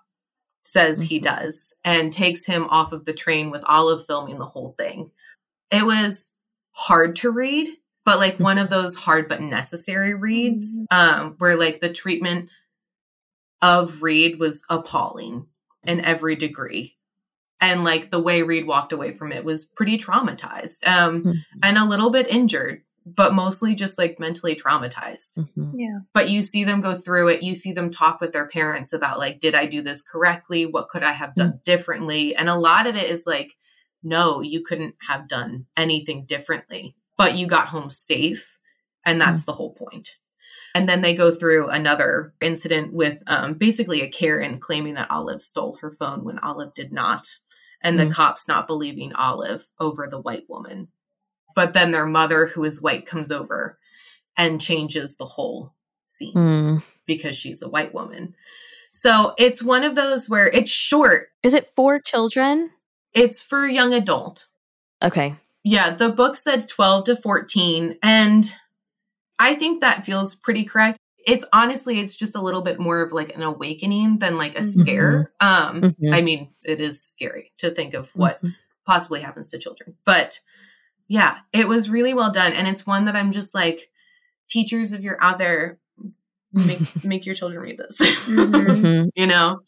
says 0.69 1.01
he 1.01 1.17
mm-hmm. 1.17 1.25
does 1.25 1.73
and 1.83 2.13
takes 2.13 2.45
him 2.45 2.67
off 2.69 2.93
of 2.93 3.07
the 3.07 3.15
train 3.15 3.51
with 3.51 3.63
Olive 3.65 4.05
filming 4.05 4.39
the 4.39 4.45
whole 4.45 4.75
thing. 4.79 5.11
It 5.71 5.87
was 5.87 6.31
hard 6.73 7.17
to 7.17 7.31
read, 7.31 7.75
but 8.05 8.19
like 8.19 8.39
one 8.39 8.59
of 8.59 8.69
those 8.69 8.95
hard 8.95 9.31
but 9.31 9.41
necessary 9.41 10.15
reads 10.15 10.79
mm-hmm. 10.79 10.85
um, 10.91 11.35
where 11.39 11.57
like 11.57 11.81
the 11.81 11.91
treatment 11.91 12.51
of 13.63 14.03
Reed 14.03 14.39
was 14.39 14.63
appalling 14.69 15.47
in 15.85 16.05
every 16.05 16.37
degree. 16.37 16.97
And 17.63 17.83
like 17.83 18.11
the 18.11 18.21
way 18.21 18.43
Reed 18.43 18.67
walked 18.67 18.93
away 18.93 19.13
from 19.15 19.33
it 19.33 19.47
was 19.47 19.65
pretty 19.65 19.97
traumatized 19.97 20.87
um, 20.87 21.23
mm-hmm. 21.23 21.59
and 21.63 21.79
a 21.79 21.87
little 21.87 22.11
bit 22.11 22.29
injured 22.29 22.83
but 23.15 23.35
mostly 23.35 23.75
just 23.75 23.99
like 23.99 24.19
mentally 24.19 24.55
traumatized. 24.55 25.37
Mm-hmm. 25.39 25.79
Yeah. 25.79 25.99
But 26.13 26.31
you 26.31 26.43
see 26.43 26.65
them 26.65 26.81
go 26.81 26.97
through 26.97 27.29
it. 27.29 27.43
You 27.43 27.55
see 27.55 27.73
them 27.73 27.91
talk 27.91 28.21
with 28.21 28.33
their 28.33 28.49
parents 28.49 28.93
about 28.93 29.19
like, 29.19 29.41
did 29.41 29.55
I 29.55 29.67
do 29.67 29.83
this 29.83 30.03
correctly? 30.03 30.67
What 30.67 30.89
could 30.89 31.03
I 31.03 31.13
have 31.13 31.35
done 31.35 31.49
mm-hmm. 31.49 31.63
differently? 31.65 32.37
And 32.37 32.49
a 32.49 32.55
lot 32.55 32.87
of 32.87 32.97
it 32.97 33.11
is 33.11 33.27
like, 33.27 33.53
no, 34.03 34.41
you 34.41 34.63
couldn't 34.63 34.95
have 35.07 35.29
done 35.29 35.67
anything 35.77 36.25
differently, 36.27 36.97
but 37.17 37.37
you 37.37 37.47
got 37.47 37.69
home 37.69 37.91
safe. 37.91 38.59
And 39.05 39.21
that's 39.21 39.41
mm-hmm. 39.43 39.51
the 39.51 39.55
whole 39.55 39.75
point. 39.75 40.17
And 40.75 40.89
then 40.89 41.03
they 41.03 41.15
go 41.15 41.35
through 41.35 41.71
another 41.71 42.35
incident 42.41 42.93
with 42.93 43.19
um, 43.27 43.55
basically 43.55 44.03
a 44.03 44.09
Karen 44.09 44.61
claiming 44.61 44.95
that 44.95 45.11
Olive 45.11 45.43
stole 45.43 45.79
her 45.81 45.91
phone 45.91 46.25
when 46.25 46.39
Olive 46.39 46.75
did 46.75 46.93
not. 46.93 47.27
And 47.81 47.99
the 47.99 48.07
mm. 48.07 48.13
cops 48.13 48.49
not 48.49 48.67
believing 48.67 49.13
Olive 49.13 49.69
over 49.79 50.09
the 50.11 50.21
white 50.21 50.45
woman 50.49 50.89
but 51.59 51.73
then 51.73 51.91
their 51.91 52.07
mother, 52.07 52.47
who 52.47 52.63
is 52.63 52.81
white, 52.81 53.05
comes 53.05 53.33
over 53.33 53.81
and 54.37 54.61
changes 54.61 55.17
the 55.17 55.25
whole 55.25 55.75
scene 56.05 56.33
mm. 56.33 56.83
because 57.05 57.35
she's 57.35 57.63
a 57.63 57.69
white 57.69 57.93
woman. 57.93 58.37
So 58.93 59.35
it's 59.37 59.61
one 59.61 59.83
of 59.83 59.97
those 59.97 60.29
where 60.29 60.47
it's 60.47 60.71
short. 60.71 61.31
Is 61.43 61.55
it 61.55 61.69
for 61.75 61.99
children? 61.99 62.71
It's 63.13 63.43
for 63.43 63.67
young 63.67 63.93
adult. 63.93 64.47
Okay. 65.03 65.35
Yeah, 65.65 65.97
the 65.97 66.11
book 66.11 66.37
said 66.37 66.69
12 66.69 67.07
to 67.07 67.17
14 67.17 67.99
and 68.05 68.55
I 69.41 69.57
think 69.57 69.81
that 69.81 70.07
feels 70.07 70.37
pretty 70.37 70.63
correct. 70.63 70.97
It's 71.27 71.45
honestly 71.53 71.99
it's 71.99 72.15
just 72.15 72.37
a 72.37 72.41
little 72.41 72.63
bit 72.63 72.79
more 72.79 73.03
of 73.03 73.11
like 73.11 73.35
an 73.35 73.43
awakening 73.43 74.21
than 74.21 74.39
like 74.39 74.57
a 74.57 74.61
mm-hmm. 74.61 74.81
scare. 74.81 75.33
Mm-hmm. 75.43 75.75
Um 75.75 75.81
mm-hmm. 75.91 76.15
I 76.15 76.23
mean, 76.23 76.51
it 76.63 76.81
is 76.81 77.03
scary 77.03 77.51
to 77.59 77.73
think 77.73 77.95
of 77.95 78.15
what 78.15 78.37
mm-hmm. 78.37 78.51
possibly 78.87 79.23
happens 79.23 79.51
to 79.51 79.59
children. 79.59 79.97
But 80.05 80.39
yeah, 81.09 81.39
it 81.53 81.67
was 81.67 81.91
really 81.91 82.15
well 82.15 82.31
done. 82.31 82.53
And 82.53 82.69
it's 82.69 82.87
one 82.87 83.07
that 83.07 83.17
I'm 83.17 83.33
just 83.33 83.55
like, 83.55 83.91
teachers, 84.49 84.93
if 84.93 85.03
you're 85.03 85.23
out 85.23 85.39
there, 85.39 85.79
make 86.53 86.81
make 87.05 87.27
your 87.27 87.35
children 87.35 87.61
read 87.61 87.79
this. 87.79 87.99
Mm-hmm. 87.99 88.55
mm-hmm. 88.55 89.09
you 89.15 89.27
know? 89.27 89.61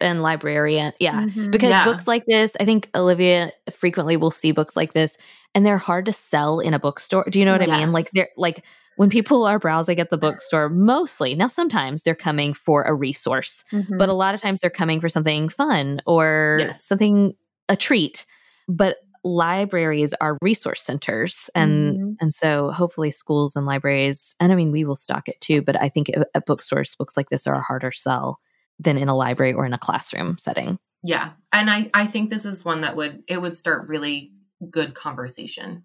And 0.00 0.22
librarian. 0.22 0.92
Yeah. 0.98 1.22
Mm-hmm. 1.22 1.50
Because 1.50 1.70
yeah. 1.70 1.84
books 1.84 2.06
like 2.06 2.24
this, 2.26 2.56
I 2.58 2.64
think 2.64 2.90
Olivia 2.94 3.52
frequently 3.70 4.16
will 4.16 4.32
see 4.32 4.52
books 4.52 4.76
like 4.76 4.92
this 4.92 5.16
and 5.54 5.64
they're 5.64 5.78
hard 5.78 6.06
to 6.06 6.12
sell 6.12 6.60
in 6.60 6.74
a 6.74 6.78
bookstore. 6.78 7.24
Do 7.30 7.38
you 7.38 7.44
know 7.44 7.52
what 7.52 7.60
yes. 7.60 7.70
I 7.70 7.78
mean? 7.78 7.92
Like 7.92 8.10
they're 8.10 8.28
like 8.36 8.64
when 8.96 9.10
people 9.10 9.46
are 9.46 9.58
browsing 9.58 10.00
at 10.00 10.10
the 10.10 10.18
bookstore, 10.18 10.68
mostly 10.68 11.34
now 11.34 11.46
sometimes 11.46 12.02
they're 12.02 12.14
coming 12.14 12.52
for 12.52 12.82
a 12.82 12.92
resource, 12.92 13.64
mm-hmm. 13.72 13.96
but 13.96 14.08
a 14.08 14.12
lot 14.12 14.34
of 14.34 14.40
times 14.40 14.60
they're 14.60 14.70
coming 14.70 15.00
for 15.00 15.08
something 15.08 15.48
fun 15.48 16.00
or 16.06 16.58
yes. 16.60 16.84
something 16.84 17.34
a 17.68 17.76
treat. 17.76 18.26
But 18.68 18.96
libraries 19.24 20.14
are 20.20 20.38
resource 20.42 20.82
centers 20.82 21.48
and 21.54 21.96
mm-hmm. 21.96 22.12
and 22.20 22.34
so 22.34 22.70
hopefully 22.70 23.10
schools 23.10 23.54
and 23.54 23.66
libraries 23.66 24.34
and 24.40 24.50
i 24.50 24.54
mean 24.56 24.72
we 24.72 24.84
will 24.84 24.96
stock 24.96 25.28
it 25.28 25.40
too 25.40 25.62
but 25.62 25.80
i 25.80 25.88
think 25.88 26.10
at 26.34 26.46
bookstores 26.46 26.94
books 26.96 27.16
like 27.16 27.30
this 27.30 27.46
are 27.46 27.54
a 27.54 27.62
harder 27.62 27.92
sell 27.92 28.40
than 28.80 28.98
in 28.98 29.08
a 29.08 29.16
library 29.16 29.52
or 29.52 29.64
in 29.64 29.72
a 29.72 29.78
classroom 29.78 30.36
setting 30.38 30.76
yeah 31.04 31.30
and 31.52 31.70
i 31.70 31.88
i 31.94 32.04
think 32.04 32.30
this 32.30 32.44
is 32.44 32.64
one 32.64 32.80
that 32.80 32.96
would 32.96 33.22
it 33.28 33.40
would 33.40 33.56
start 33.56 33.88
really 33.88 34.32
good 34.70 34.94
conversation 34.94 35.84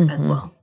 mm-hmm. 0.00 0.10
as 0.10 0.26
well 0.26 0.56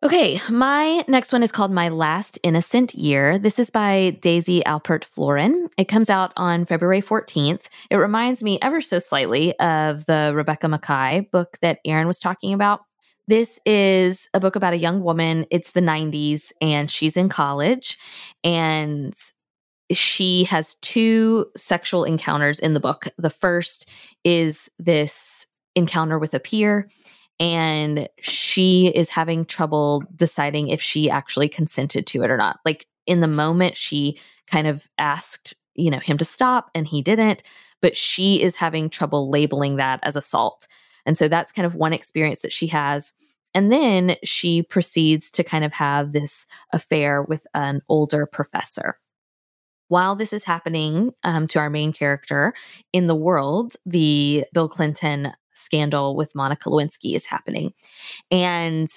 Okay, 0.00 0.40
my 0.48 1.04
next 1.08 1.32
one 1.32 1.42
is 1.42 1.50
called 1.50 1.72
My 1.72 1.88
Last 1.88 2.38
Innocent 2.44 2.94
Year. 2.94 3.36
This 3.36 3.58
is 3.58 3.68
by 3.68 4.16
Daisy 4.20 4.62
Alpert 4.62 5.02
Florin. 5.02 5.68
It 5.76 5.88
comes 5.88 6.08
out 6.08 6.32
on 6.36 6.66
February 6.66 7.02
14th. 7.02 7.66
It 7.90 7.96
reminds 7.96 8.40
me 8.40 8.60
ever 8.62 8.80
so 8.80 9.00
slightly 9.00 9.58
of 9.58 10.06
the 10.06 10.30
Rebecca 10.36 10.68
Makkai 10.68 11.28
book 11.32 11.58
that 11.62 11.80
Erin 11.84 12.06
was 12.06 12.20
talking 12.20 12.52
about. 12.52 12.82
This 13.26 13.58
is 13.66 14.28
a 14.34 14.38
book 14.38 14.54
about 14.54 14.72
a 14.72 14.78
young 14.78 15.02
woman. 15.02 15.46
It's 15.50 15.72
the 15.72 15.80
90s 15.80 16.52
and 16.60 16.88
she's 16.88 17.16
in 17.16 17.28
college 17.28 17.98
and 18.44 19.12
she 19.90 20.44
has 20.44 20.76
two 20.76 21.46
sexual 21.56 22.04
encounters 22.04 22.60
in 22.60 22.72
the 22.72 22.80
book. 22.80 23.08
The 23.18 23.30
first 23.30 23.90
is 24.22 24.68
this 24.78 25.44
encounter 25.74 26.20
with 26.20 26.34
a 26.34 26.40
peer 26.40 26.88
and 27.40 28.08
she 28.20 28.88
is 28.94 29.10
having 29.10 29.44
trouble 29.44 30.02
deciding 30.14 30.68
if 30.68 30.80
she 30.80 31.08
actually 31.08 31.48
consented 31.48 32.06
to 32.08 32.22
it 32.22 32.30
or 32.30 32.36
not. 32.36 32.60
Like 32.64 32.86
in 33.06 33.20
the 33.20 33.28
moment, 33.28 33.76
she 33.76 34.18
kind 34.46 34.66
of 34.66 34.88
asked, 34.98 35.54
you 35.74 35.90
know, 35.90 36.00
him 36.00 36.18
to 36.18 36.24
stop 36.24 36.70
and 36.74 36.86
he 36.86 37.00
didn't, 37.02 37.42
but 37.80 37.96
she 37.96 38.42
is 38.42 38.56
having 38.56 38.90
trouble 38.90 39.30
labeling 39.30 39.76
that 39.76 40.00
as 40.02 40.16
assault. 40.16 40.66
And 41.06 41.16
so 41.16 41.28
that's 41.28 41.52
kind 41.52 41.64
of 41.64 41.76
one 41.76 41.92
experience 41.92 42.42
that 42.42 42.52
she 42.52 42.66
has. 42.68 43.14
And 43.54 43.72
then 43.72 44.16
she 44.24 44.62
proceeds 44.62 45.30
to 45.32 45.44
kind 45.44 45.64
of 45.64 45.72
have 45.72 46.12
this 46.12 46.46
affair 46.72 47.22
with 47.22 47.46
an 47.54 47.82
older 47.88 48.26
professor. 48.26 48.98
While 49.88 50.16
this 50.16 50.34
is 50.34 50.44
happening 50.44 51.12
um, 51.24 51.46
to 51.48 51.58
our 51.58 51.70
main 51.70 51.94
character 51.94 52.52
in 52.92 53.06
the 53.06 53.16
world, 53.16 53.74
the 53.86 54.44
Bill 54.52 54.68
Clinton 54.68 55.32
scandal 55.58 56.16
with 56.16 56.34
Monica 56.34 56.68
Lewinsky 56.68 57.14
is 57.14 57.26
happening. 57.26 57.72
And 58.30 58.88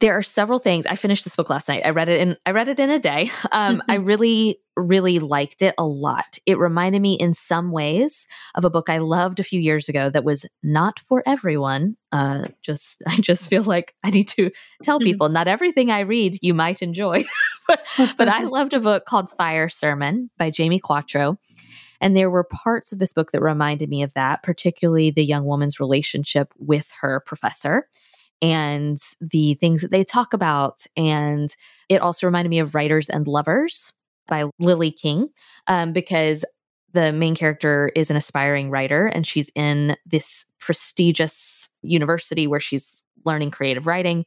there 0.00 0.16
are 0.16 0.22
several 0.22 0.58
things. 0.60 0.86
I 0.86 0.94
finished 0.94 1.24
this 1.24 1.34
book 1.34 1.50
last 1.50 1.68
night. 1.68 1.82
I 1.84 1.90
read 1.90 2.08
it 2.08 2.20
in 2.20 2.36
I 2.46 2.52
read 2.52 2.68
it 2.68 2.78
in 2.78 2.90
a 2.90 2.98
day. 2.98 3.30
Um, 3.50 3.82
I 3.88 3.94
really, 3.94 4.60
really 4.76 5.18
liked 5.18 5.62
it 5.62 5.74
a 5.78 5.84
lot. 5.84 6.38
It 6.44 6.58
reminded 6.58 7.00
me 7.00 7.14
in 7.14 7.34
some 7.34 7.72
ways 7.72 8.26
of 8.54 8.64
a 8.64 8.70
book 8.70 8.90
I 8.90 8.98
loved 8.98 9.40
a 9.40 9.42
few 9.42 9.58
years 9.58 9.88
ago 9.88 10.10
that 10.10 10.22
was 10.22 10.44
not 10.62 10.98
for 11.00 11.22
everyone. 11.26 11.96
Uh, 12.12 12.48
just 12.62 13.02
I 13.08 13.16
just 13.16 13.48
feel 13.48 13.62
like 13.62 13.94
I 14.04 14.10
need 14.10 14.28
to 14.28 14.50
tell 14.82 15.00
people 15.00 15.28
not 15.28 15.48
everything 15.48 15.90
I 15.90 16.00
read 16.00 16.38
you 16.42 16.52
might 16.54 16.82
enjoy. 16.82 17.24
but, 17.66 17.80
but 18.16 18.28
I 18.28 18.44
loved 18.44 18.74
a 18.74 18.80
book 18.80 19.06
called 19.06 19.30
Fire 19.30 19.68
Sermon 19.68 20.30
by 20.38 20.50
Jamie 20.50 20.80
Quatro. 20.80 21.38
And 22.00 22.16
there 22.16 22.30
were 22.30 22.44
parts 22.44 22.92
of 22.92 22.98
this 22.98 23.12
book 23.12 23.32
that 23.32 23.42
reminded 23.42 23.88
me 23.88 24.02
of 24.02 24.14
that, 24.14 24.42
particularly 24.42 25.10
the 25.10 25.24
young 25.24 25.44
woman's 25.44 25.80
relationship 25.80 26.52
with 26.58 26.90
her 27.00 27.20
professor 27.20 27.88
and 28.40 28.98
the 29.20 29.54
things 29.54 29.82
that 29.82 29.90
they 29.90 30.04
talk 30.04 30.32
about. 30.32 30.86
And 30.96 31.54
it 31.88 32.00
also 32.00 32.26
reminded 32.26 32.50
me 32.50 32.60
of 32.60 32.74
Writers 32.74 33.08
and 33.08 33.26
Lovers 33.26 33.92
by 34.28 34.44
Lily 34.58 34.92
King, 34.92 35.28
um, 35.66 35.92
because 35.92 36.44
the 36.92 37.12
main 37.12 37.34
character 37.34 37.92
is 37.94 38.10
an 38.10 38.16
aspiring 38.16 38.70
writer 38.70 39.06
and 39.06 39.26
she's 39.26 39.50
in 39.54 39.96
this 40.06 40.46
prestigious 40.58 41.68
university 41.82 42.46
where 42.46 42.60
she's 42.60 43.02
learning 43.24 43.50
creative 43.50 43.86
writing. 43.86 44.24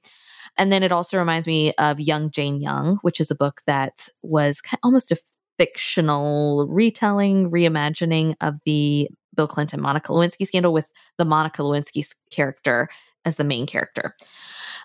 And 0.58 0.72
then 0.72 0.84
it 0.84 0.92
also 0.92 1.18
reminds 1.18 1.48
me 1.48 1.74
of 1.74 2.00
Young 2.00 2.30
Jane 2.30 2.60
Young, 2.60 2.98
which 3.02 3.20
is 3.20 3.32
a 3.32 3.36
book 3.36 3.62
that 3.66 4.10
was 4.22 4.62
almost 4.84 5.12
a 5.12 5.18
fictional 5.62 6.66
retelling, 6.68 7.52
reimagining 7.52 8.34
of 8.42 8.56
the 8.66 9.08
Bill 9.36 9.48
Clinton 9.48 9.80
Monica 9.80 10.12
Lewinsky 10.12 10.48
scandal 10.48 10.74
with 10.74 10.92
the 11.20 11.26
Monica 11.26 11.62
Lewinsky 11.62 12.04
character 12.32 12.90
as 13.26 13.36
the 13.36 13.44
main 13.44 13.68
character. 13.68 14.16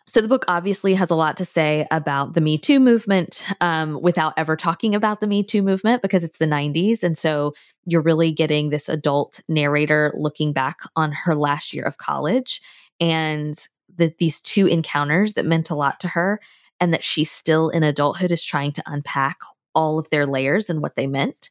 So 0.06 0.20
the 0.20 0.28
book 0.28 0.44
obviously 0.48 0.92
has 0.92 1.08
a 1.08 1.14
lot 1.14 1.38
to 1.38 1.46
say 1.46 1.86
about 1.90 2.34
the 2.34 2.42
Me 2.42 2.58
Too 2.58 2.78
movement 2.78 3.42
um, 3.62 4.02
without 4.02 4.34
ever 4.36 4.54
talking 4.54 4.94
about 4.94 5.20
the 5.20 5.26
Me 5.26 5.42
Too 5.42 5.62
movement 5.62 6.02
because 6.02 6.22
it's 6.22 6.36
the 6.36 6.44
90s. 6.44 7.02
And 7.02 7.16
so 7.16 7.54
you're 7.86 8.02
really 8.02 8.30
getting 8.30 8.68
this 8.68 8.90
adult 8.90 9.40
narrator 9.48 10.12
looking 10.14 10.52
back 10.52 10.80
on 10.94 11.10
her 11.10 11.34
last 11.34 11.72
year 11.72 11.84
of 11.84 11.96
college 11.96 12.60
and 13.00 13.58
that 13.96 14.18
these 14.18 14.42
two 14.42 14.66
encounters 14.66 15.32
that 15.32 15.46
meant 15.46 15.70
a 15.70 15.74
lot 15.74 16.00
to 16.00 16.08
her 16.08 16.38
and 16.80 16.92
that 16.92 17.02
she 17.02 17.24
still 17.24 17.70
in 17.70 17.82
adulthood 17.82 18.30
is 18.30 18.44
trying 18.44 18.72
to 18.72 18.82
unpack 18.84 19.38
all 19.76 20.00
of 20.00 20.10
their 20.10 20.26
layers 20.26 20.68
and 20.68 20.82
what 20.82 20.96
they 20.96 21.06
meant 21.06 21.48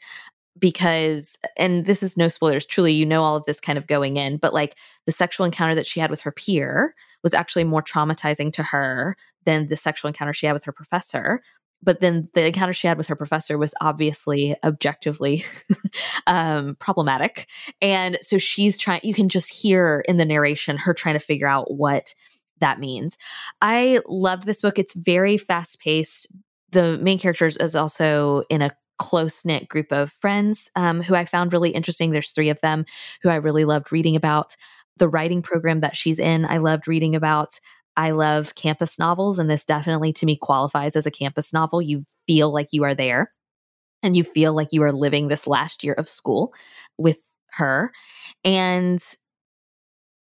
because 0.57 1.38
and 1.57 1.86
this 1.86 2.01
is 2.01 2.17
no 2.17 2.28
spoilers 2.28 2.65
truly 2.65 2.93
you 2.93 3.05
know 3.05 3.23
all 3.23 3.36
of 3.36 3.45
this 3.45 3.59
kind 3.59 3.78
of 3.78 3.88
going 3.88 4.17
in 4.17 4.38
but 4.38 4.53
like 4.53 4.76
the 5.05 5.11
sexual 5.11 5.45
encounter 5.45 5.76
that 5.76 5.86
she 5.86 5.99
had 5.99 6.09
with 6.09 6.21
her 6.21 6.32
peer 6.32 6.95
was 7.23 7.34
actually 7.34 7.63
more 7.63 7.84
traumatizing 7.84 8.51
to 8.51 8.63
her 8.63 9.15
than 9.45 9.67
the 9.67 9.76
sexual 9.76 10.07
encounter 10.07 10.34
she 10.34 10.45
had 10.45 10.53
with 10.53 10.63
her 10.63 10.71
professor 10.71 11.41
but 11.84 11.99
then 11.99 12.28
the 12.34 12.47
encounter 12.47 12.73
she 12.73 12.88
had 12.88 12.97
with 12.97 13.07
her 13.07 13.17
professor 13.17 13.57
was 13.57 13.73
obviously 13.82 14.55
objectively 14.63 15.43
um, 16.28 16.76
problematic 16.80 17.47
and 17.82 18.17
so 18.21 18.38
she's 18.38 18.78
trying 18.78 19.01
you 19.03 19.13
can 19.13 19.30
just 19.30 19.53
hear 19.53 20.03
in 20.07 20.17
the 20.17 20.26
narration 20.26 20.78
her 20.78 20.93
trying 20.93 21.15
to 21.15 21.19
figure 21.19 21.47
out 21.47 21.73
what 21.73 22.13
that 22.59 22.80
means. 22.80 23.17
I 23.61 23.99
loved 24.07 24.45
this 24.45 24.61
book 24.61 24.80
it's 24.80 24.93
very 24.93 25.38
fast 25.38 25.80
paced 25.80 26.28
the 26.76 26.97
main 26.99 27.17
character 27.17 27.45
is 27.47 27.76
also 27.76 28.43
in 28.49 28.61
a 28.61 28.71
close 28.97 29.43
knit 29.43 29.67
group 29.67 29.91
of 29.91 30.11
friends 30.11 30.69
um, 30.76 31.01
who 31.01 31.15
I 31.15 31.26
found 31.26 31.51
really 31.51 31.71
interesting. 31.71 32.11
There's 32.11 32.32
three 32.32 32.49
of 32.49 32.61
them 32.61 32.86
who 33.21 33.30
I 33.30 33.36
really 33.36 33.65
loved 33.65 33.91
reading 33.91 34.15
about. 34.15 34.55
The 34.97 35.09
writing 35.09 35.41
program 35.41 35.82
that 35.82 35.95
she's 35.95 36.19
in, 36.19 36.45
I 36.45 36.59
loved 36.59 36.88
reading 36.88 37.15
about. 37.15 37.59
I 37.97 38.11
love 38.11 38.55
campus 38.55 38.99
novels, 38.99 39.39
and 39.39 39.49
this 39.49 39.65
definitely 39.65 40.13
to 40.13 40.26
me 40.26 40.38
qualifies 40.38 40.95
as 40.95 41.05
a 41.05 41.11
campus 41.11 41.53
novel. 41.53 41.82
You 41.82 42.03
feel 42.28 42.53
like 42.53 42.67
you 42.71 42.84
are 42.84 42.95
there 42.95 43.32
and 44.03 44.15
you 44.15 44.23
feel 44.23 44.53
like 44.53 44.69
you 44.71 44.84
are 44.84 44.91
living 44.91 45.28
this 45.28 45.47
last 45.47 45.84
year 45.84 45.93
of 45.93 46.07
school 46.07 46.53
with 46.97 47.19
her. 47.51 47.91
And 48.43 49.03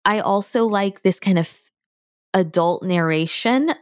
I 0.05 0.21
also 0.21 0.67
like 0.67 1.03
this 1.03 1.19
kind 1.19 1.39
of 1.39 1.59
adult 2.35 2.83
narration 2.83 3.75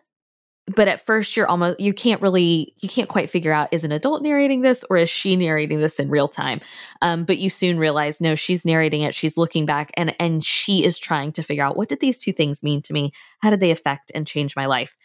but 0.75 0.89
at 0.89 1.05
first 1.05 1.37
you're 1.37 1.47
almost 1.47 1.81
you 1.81 1.93
can't 1.93 2.23
really 2.23 2.75
you 2.81 2.89
can't 2.89 3.09
quite 3.09 3.31
figure 3.31 3.53
out 3.53 3.68
is 3.73 3.85
an 3.85 3.93
adult 3.93 4.23
narrating 4.23 4.62
this 4.62 4.85
or 4.91 4.97
is 4.97 5.11
she 5.11 5.37
narrating 5.37 5.81
this 5.81 5.99
in 5.99 6.11
real 6.11 6.29
time? 6.29 6.61
Um, 7.03 7.25
but 7.25 7.39
you 7.39 7.51
soon 7.51 7.79
realize 7.79 8.21
no 8.21 8.35
she's 8.35 8.64
narrating 8.64 9.03
it 9.03 9.14
she's 9.14 9.37
looking 9.37 9.66
back 9.66 9.91
and 9.95 10.14
and 10.21 10.45
she 10.45 10.85
is 10.85 10.99
trying 10.99 11.33
to 11.33 11.43
figure 11.43 11.64
out 11.64 11.77
what 11.77 11.89
did 11.89 12.01
these 12.01 12.18
two 12.18 12.33
things 12.33 12.62
mean 12.62 12.83
to 12.83 12.93
me 12.93 13.12
how 13.43 13.51
did 13.51 13.61
they 13.61 13.70
affect 13.70 14.12
and 14.14 14.26
change 14.26 14.57
my 14.57 14.66
life? 14.66 14.97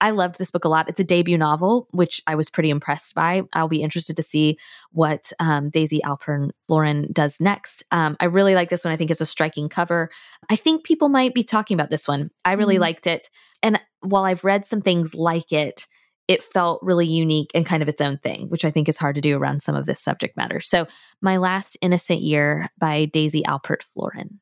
I 0.00 0.10
loved 0.10 0.38
this 0.38 0.50
book 0.50 0.64
a 0.64 0.68
lot. 0.68 0.88
It's 0.88 1.00
a 1.00 1.04
debut 1.04 1.38
novel 1.38 1.88
which 1.92 2.22
i 2.26 2.34
was 2.34 2.50
pretty 2.50 2.70
impressed 2.70 3.14
by. 3.14 3.42
I'll 3.52 3.68
be 3.68 3.82
interested 3.82 4.16
to 4.16 4.22
see 4.22 4.58
what 4.92 5.32
um, 5.40 5.70
daisy 5.70 6.00
alpert 6.04 6.50
florin 6.66 7.08
does 7.12 7.40
next. 7.40 7.82
Um, 7.90 8.16
i 8.20 8.26
really 8.26 8.54
like 8.54 8.70
this 8.70 8.84
one. 8.84 8.92
I 8.92 8.96
think 8.96 9.10
it's 9.10 9.20
a 9.20 9.26
striking 9.26 9.68
cover. 9.68 10.10
I 10.50 10.56
think 10.56 10.84
people 10.84 11.08
might 11.08 11.34
be 11.34 11.42
talking 11.42 11.74
about 11.74 11.90
this 11.90 12.06
one. 12.06 12.30
I 12.44 12.52
really 12.52 12.74
mm-hmm. 12.74 12.82
liked 12.82 13.06
it. 13.06 13.28
And 13.62 13.80
while 14.00 14.24
I've 14.24 14.44
read 14.44 14.64
some 14.64 14.82
things 14.82 15.14
like 15.14 15.52
it, 15.52 15.86
it 16.28 16.44
felt 16.44 16.82
really 16.82 17.06
unique 17.06 17.50
and 17.54 17.64
kind 17.64 17.82
of 17.82 17.88
its 17.88 18.02
own 18.02 18.18
thing, 18.18 18.48
which 18.50 18.64
I 18.64 18.70
think 18.70 18.88
is 18.88 18.98
hard 18.98 19.14
to 19.14 19.22
do 19.22 19.36
around 19.36 19.62
some 19.62 19.74
of 19.74 19.86
this 19.86 19.98
subject 19.98 20.36
matter. 20.36 20.60
So, 20.60 20.86
My 21.22 21.38
Last 21.38 21.78
Innocent 21.80 22.20
Year 22.20 22.68
by 22.78 23.06
Daisy 23.06 23.42
Alpert 23.44 23.82
Florin. 23.82 24.38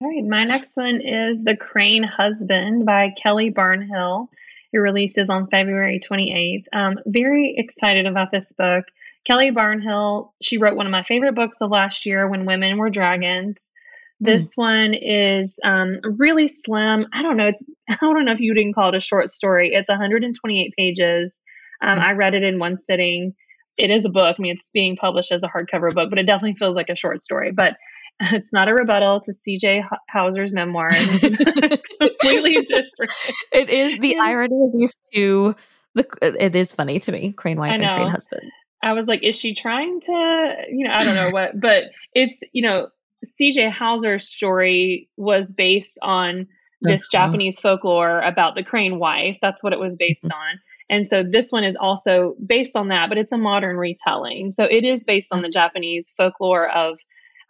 All 0.00 0.08
right, 0.08 0.24
my 0.24 0.44
next 0.44 0.76
one 0.76 1.00
is 1.00 1.42
The 1.42 1.56
Crane 1.56 2.04
Husband 2.04 2.86
by 2.86 3.12
Kelly 3.20 3.50
Barnhill. 3.50 4.28
It 4.72 4.78
releases 4.78 5.28
on 5.28 5.48
February 5.48 5.98
28th. 5.98 6.66
Um, 6.72 7.00
very 7.04 7.56
excited 7.58 8.06
about 8.06 8.30
this 8.30 8.52
book. 8.52 8.84
Kelly 9.24 9.50
Barnhill, 9.50 10.30
she 10.40 10.58
wrote 10.58 10.76
one 10.76 10.86
of 10.86 10.92
my 10.92 11.02
favorite 11.02 11.34
books 11.34 11.56
of 11.60 11.70
last 11.70 12.06
year, 12.06 12.28
When 12.28 12.46
Women 12.46 12.78
Were 12.78 12.90
Dragons. 12.90 13.72
Hmm. 14.20 14.24
This 14.24 14.54
mm. 14.54 14.58
one 14.58 14.94
is 14.94 15.58
um, 15.64 15.98
really 16.04 16.46
slim. 16.46 17.06
I 17.12 17.22
don't 17.22 17.36
know. 17.36 17.48
It's 17.48 17.62
I 17.90 17.96
don't 18.00 18.24
know 18.24 18.32
if 18.32 18.40
you 18.40 18.54
didn't 18.54 18.74
call 18.74 18.90
it 18.90 18.94
a 18.94 19.00
short 19.00 19.30
story. 19.30 19.72
It's 19.74 19.90
128 19.90 20.74
pages. 20.78 21.40
Um, 21.82 21.98
mm. 21.98 22.02
I 22.02 22.12
read 22.12 22.34
it 22.34 22.44
in 22.44 22.60
one 22.60 22.78
sitting. 22.78 23.34
It 23.76 23.90
is 23.90 24.04
a 24.04 24.10
book. 24.10 24.36
I 24.38 24.42
mean, 24.42 24.54
it's 24.54 24.70
being 24.70 24.94
published 24.94 25.32
as 25.32 25.42
a 25.42 25.48
hardcover 25.48 25.92
book, 25.92 26.08
but 26.08 26.20
it 26.20 26.26
definitely 26.26 26.54
feels 26.54 26.76
like 26.76 26.88
a 26.88 26.96
short 26.96 27.20
story. 27.20 27.50
But 27.50 27.74
it's 28.32 28.52
not 28.52 28.68
a 28.68 28.74
rebuttal 28.74 29.20
to 29.20 29.32
C.J. 29.32 29.84
Hauser's 30.10 30.52
memoir. 30.52 30.88
it's 30.92 31.82
completely 32.00 32.54
different. 32.62 33.12
It 33.52 33.70
is 33.70 33.98
the 33.98 34.18
irony 34.18 34.64
of 34.64 34.72
these 34.72 34.94
two. 35.14 35.54
The, 35.94 36.06
it 36.22 36.54
is 36.56 36.72
funny 36.72 37.00
to 37.00 37.12
me, 37.12 37.32
Crane 37.32 37.58
wife 37.58 37.74
and 37.74 37.82
Crane 37.82 38.10
husband. 38.10 38.42
I 38.82 38.92
was 38.92 39.08
like, 39.08 39.24
is 39.24 39.36
she 39.36 39.54
trying 39.54 40.00
to, 40.00 40.54
you 40.70 40.86
know, 40.86 40.94
I 40.94 40.98
don't 41.04 41.14
know 41.14 41.30
what, 41.30 41.60
but 41.60 41.84
it's, 42.14 42.40
you 42.52 42.62
know, 42.62 42.88
CJ 43.24 43.72
Hauser's 43.72 44.28
story 44.28 45.08
was 45.16 45.52
based 45.52 45.98
on 46.00 46.46
this 46.80 47.08
uh-huh. 47.12 47.26
Japanese 47.26 47.58
folklore 47.58 48.20
about 48.20 48.54
the 48.54 48.62
crane 48.62 48.98
wife. 49.00 49.38
That's 49.42 49.62
what 49.62 49.72
it 49.72 49.80
was 49.80 49.96
based 49.96 50.24
mm-hmm. 50.24 50.38
on. 50.38 50.60
And 50.90 51.06
so 51.06 51.22
this 51.28 51.50
one 51.50 51.64
is 51.64 51.76
also 51.76 52.34
based 52.44 52.76
on 52.76 52.88
that, 52.88 53.08
but 53.08 53.18
it's 53.18 53.32
a 53.32 53.38
modern 53.38 53.76
retelling. 53.76 54.52
So 54.52 54.64
it 54.64 54.84
is 54.84 55.04
based 55.04 55.32
on 55.32 55.42
the 55.42 55.50
Japanese 55.50 56.12
folklore 56.16 56.68
of 56.68 56.98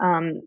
um, 0.00 0.42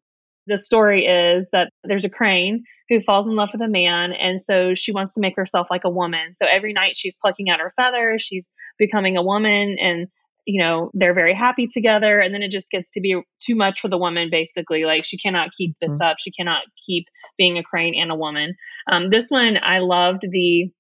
the 0.48 0.58
story 0.58 1.06
is 1.06 1.48
that 1.52 1.72
there's 1.84 2.06
a 2.06 2.10
crane 2.10 2.64
who 2.90 3.02
falls 3.02 3.28
in 3.28 3.36
love 3.36 3.50
with 3.54 3.62
a 3.62 3.68
man. 3.68 4.12
And 4.12 4.42
so 4.42 4.76
she 4.76 4.92
wants 4.92 5.14
to 5.14 5.22
make 5.22 5.36
herself 5.36 5.68
like 5.70 5.86
a 5.86 5.90
woman. 5.90 6.34
So 6.36 6.46
every 6.50 6.74
night 6.74 6.98
she's 6.98 7.16
plucking 7.16 7.50
out 7.50 7.60
her 7.60 7.74
feathers, 7.76 8.22
she's 8.22 8.48
becoming 8.78 9.18
a 9.18 9.24
woman. 9.24 9.78
And 9.80 10.08
you 10.46 10.62
know 10.62 10.90
they're 10.94 11.14
very 11.14 11.34
happy 11.34 11.68
together 11.68 12.20
and 12.20 12.34
then 12.34 12.42
it 12.42 12.52
just 12.52 12.72
gets 12.72 12.90
to 12.92 13.02
be 13.02 13.22
too 13.40 13.56
much 13.56 13.80
for 13.80 13.88
the 13.88 13.98
woman 13.98 14.30
basically 14.32 14.86
like 14.86 15.06
she 15.06 15.18
cannot 15.18 15.52
keep 15.52 15.76
this 15.80 15.94
mm-hmm. 15.94 16.02
up 16.02 16.18
she 16.20 16.32
cannot 16.32 16.64
keep 16.86 17.06
being 17.38 17.58
a 17.58 17.64
crane 17.64 17.96
and 17.96 18.12
a 18.12 18.16
woman 18.16 18.56
um, 18.92 19.10
this 19.10 19.30
one 19.30 19.58
i 19.62 19.80
loved 19.80 20.24
the 20.30 20.72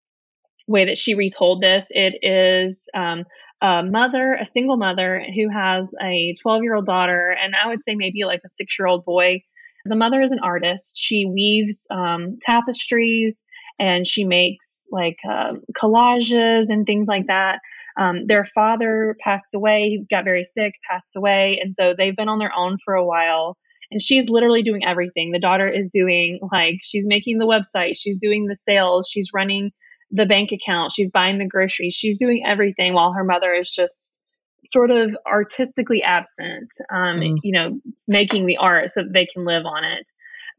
way 0.67 0.85
that 0.85 0.97
she 0.97 1.15
retold 1.15 1.61
this 1.61 1.89
it 1.91 2.15
is 2.23 2.89
um, 2.95 3.23
a 3.61 3.83
mother 3.83 4.33
a 4.33 4.45
single 4.45 4.77
mother 4.77 5.23
who 5.35 5.49
has 5.49 5.93
a 6.01 6.35
12 6.41 6.63
year 6.63 6.75
old 6.75 6.85
daughter 6.85 7.29
and 7.31 7.53
i 7.55 7.67
would 7.67 7.83
say 7.83 7.95
maybe 7.95 8.23
like 8.25 8.41
a 8.43 8.49
six 8.49 8.77
year 8.79 8.87
old 8.87 9.05
boy 9.05 9.41
the 9.85 9.95
mother 9.95 10.21
is 10.21 10.31
an 10.31 10.39
artist 10.43 10.93
she 10.95 11.25
weaves 11.25 11.87
um, 11.89 12.37
tapestries 12.41 13.43
and 13.79 14.05
she 14.05 14.25
makes 14.25 14.87
like 14.91 15.17
uh, 15.29 15.53
collages 15.73 16.65
and 16.69 16.85
things 16.85 17.07
like 17.07 17.27
that 17.27 17.59
um, 17.97 18.25
their 18.25 18.45
father 18.45 19.15
passed 19.19 19.53
away, 19.53 19.89
he 19.89 20.05
got 20.09 20.23
very 20.23 20.43
sick, 20.43 20.73
passed 20.89 21.15
away. 21.15 21.59
And 21.61 21.73
so 21.73 21.93
they've 21.97 22.15
been 22.15 22.29
on 22.29 22.39
their 22.39 22.55
own 22.55 22.77
for 22.83 22.93
a 22.93 23.05
while. 23.05 23.57
And 23.91 24.01
she's 24.01 24.29
literally 24.29 24.63
doing 24.63 24.85
everything. 24.85 25.31
The 25.31 25.39
daughter 25.39 25.67
is 25.67 25.89
doing, 25.89 26.39
like, 26.51 26.75
she's 26.81 27.05
making 27.05 27.39
the 27.39 27.45
website, 27.45 27.97
she's 27.97 28.19
doing 28.19 28.45
the 28.45 28.55
sales, 28.55 29.09
she's 29.09 29.31
running 29.33 29.71
the 30.11 30.25
bank 30.25 30.51
account, 30.53 30.93
she's 30.93 31.11
buying 31.11 31.37
the 31.37 31.47
groceries, 31.47 31.93
she's 31.93 32.17
doing 32.17 32.43
everything 32.45 32.93
while 32.93 33.13
her 33.13 33.23
mother 33.23 33.53
is 33.53 33.69
just 33.69 34.17
sort 34.65 34.91
of 34.91 35.15
artistically 35.25 36.03
absent, 36.03 36.71
um, 36.91 37.19
mm. 37.19 37.37
you 37.43 37.51
know, 37.51 37.79
making 38.07 38.45
the 38.45 38.57
art 38.57 38.91
so 38.91 39.03
that 39.03 39.13
they 39.13 39.25
can 39.25 39.45
live 39.45 39.65
on 39.65 39.83
it. 39.83 40.09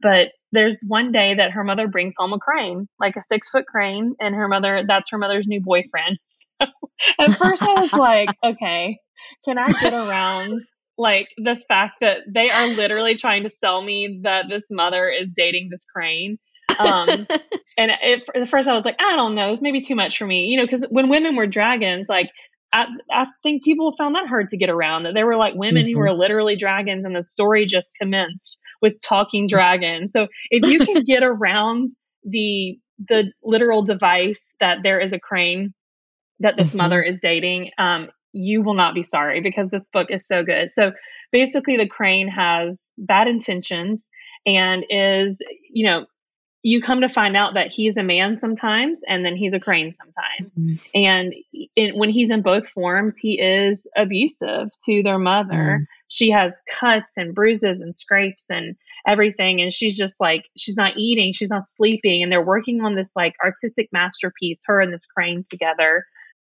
But 0.01 0.33
there's 0.51 0.83
one 0.87 1.13
day 1.13 1.35
that 1.35 1.53
her 1.53 1.63
mother 1.63 1.87
brings 1.87 2.15
home 2.19 2.33
a 2.33 2.39
crane, 2.39 2.89
like 2.99 3.17
a 3.17 3.23
six 3.23 3.49
foot 3.49 3.67
crane, 3.67 4.15
and 4.21 4.35
her 4.35 4.49
mother, 4.49 4.85
that's 4.87 5.11
her 5.11 5.19
mother's 5.19 5.47
new 5.47 5.61
boyfriend. 5.61 6.19
So 7.19 7.25
at 7.25 7.37
first 7.37 7.65
I 7.65 7.81
was 7.81 7.93
like, 7.93 8.29
okay, 8.45 8.99
can 9.45 9.59
I 9.59 9.67
get 9.81 9.93
around 9.93 10.63
like 10.97 11.27
the 11.37 11.57
fact 11.67 11.97
that 12.01 12.19
they 12.33 12.49
are 12.49 12.69
literally 12.69 13.17
trying 13.17 13.43
to 13.43 13.51
sell 13.51 13.83
me 13.83 14.21
that 14.23 14.45
this 14.49 14.69
mother 14.71 15.09
is 15.09 15.33
dating 15.35 15.69
this 15.71 15.85
crane? 15.85 16.39
um, 16.79 17.09
and 17.79 17.91
it, 18.03 18.23
at 18.35 18.49
first 18.49 18.69
I 18.69 18.75
was 18.75 18.85
like, 18.85 18.97
I 19.01 19.17
don't 19.17 19.35
know, 19.35 19.53
it's 19.53 19.63
maybe 19.63 19.81
too 19.81 19.95
much 19.95 20.19
for 20.19 20.27
me, 20.27 20.47
you 20.47 20.57
know, 20.57 20.65
because 20.65 20.85
when 20.91 21.09
women 21.09 21.37
were 21.37 21.47
dragons, 21.47 22.09
like 22.09 22.31
I, 22.73 22.87
I, 23.11 23.27
think 23.43 23.64
people 23.64 23.95
found 23.99 24.14
that 24.14 24.29
hard 24.29 24.49
to 24.51 24.57
get 24.57 24.70
around 24.70 25.03
that 25.03 25.14
there 25.14 25.27
were 25.27 25.37
like 25.37 25.55
women 25.55 25.85
mm-hmm. 25.85 25.93
who 25.93 25.99
were 25.99 26.12
literally 26.12 26.57
dragons 26.57 27.05
and 27.05 27.14
the 27.14 27.23
story 27.23 27.66
just 27.66 27.91
commenced 28.01 28.59
with 28.81 29.01
talking 29.03 29.47
dragons. 29.47 30.12
So 30.12 30.29
if 30.51 30.70
you 30.70 30.85
can 30.85 31.05
get 31.05 31.23
around 31.23 31.91
the 32.25 32.79
the 33.09 33.33
literal 33.43 33.83
device 33.83 34.53
that 34.61 34.79
there 34.83 35.01
is 35.01 35.12
a 35.12 35.18
crane 35.18 35.75
that 36.41 36.57
this 36.57 36.70
mm-hmm. 36.70 36.79
mother 36.79 37.03
is 37.03 37.20
dating, 37.20 37.70
um, 37.79 38.09
you 38.33 38.62
will 38.62 38.75
not 38.75 38.95
be 38.95 39.03
sorry 39.03 39.41
because 39.41 39.68
this 39.68 39.89
book 39.93 40.09
is 40.11 40.27
so 40.27 40.45
good. 40.45 40.70
So 40.70 40.93
basically 41.31 41.77
the 41.77 41.89
crane 41.89 42.29
has 42.29 42.93
bad 42.97 43.29
intentions 43.29 44.11
and 44.47 44.85
is, 44.89 45.43
you 45.70 45.87
know, 45.87 46.07
you 46.63 46.81
come 46.81 47.01
to 47.01 47.09
find 47.09 47.37
out 47.37 47.55
that 47.55 47.73
he's 47.73 47.97
a 47.97 48.03
man 48.03 48.39
sometimes 48.39 49.03
and 49.07 49.25
then 49.25 49.37
he's 49.37 49.53
a 49.53 49.61
crane 49.61 49.93
sometimes. 49.93 50.55
Mm-hmm. 50.55 50.75
And 50.95 51.35
in, 51.75 51.99
when 51.99 52.09
he's 52.09 52.31
in 52.31 52.43
both 52.43 52.69
forms, 52.69 53.17
he 53.17 53.41
is 53.41 53.89
abusive 53.97 54.69
to 54.87 55.03
their 55.03 55.19
mother. 55.19 55.81
Mm. 55.81 55.87
she 56.07 56.31
has 56.31 56.57
cuts 56.69 57.17
and 57.17 57.35
bruises 57.35 57.81
and 57.81 57.93
scrapes 57.93 58.49
and 58.49 58.77
everything. 59.07 59.61
And 59.61 59.73
she's 59.73 59.99
just 59.99 60.21
like, 60.21 60.45
she's 60.57 60.77
not 60.77 60.97
eating, 60.97 61.33
she's 61.33 61.51
not 61.51 61.69
sleeping. 61.69 62.23
And 62.23 62.31
they're 62.31 62.45
working 62.45 62.83
on 62.83 62.95
this 62.95 63.13
like 63.17 63.35
artistic 63.45 63.89
masterpiece, 63.93 64.61
her 64.67 64.81
and 64.81 64.93
this 64.93 65.07
crane 65.07 65.43
together. 65.49 66.07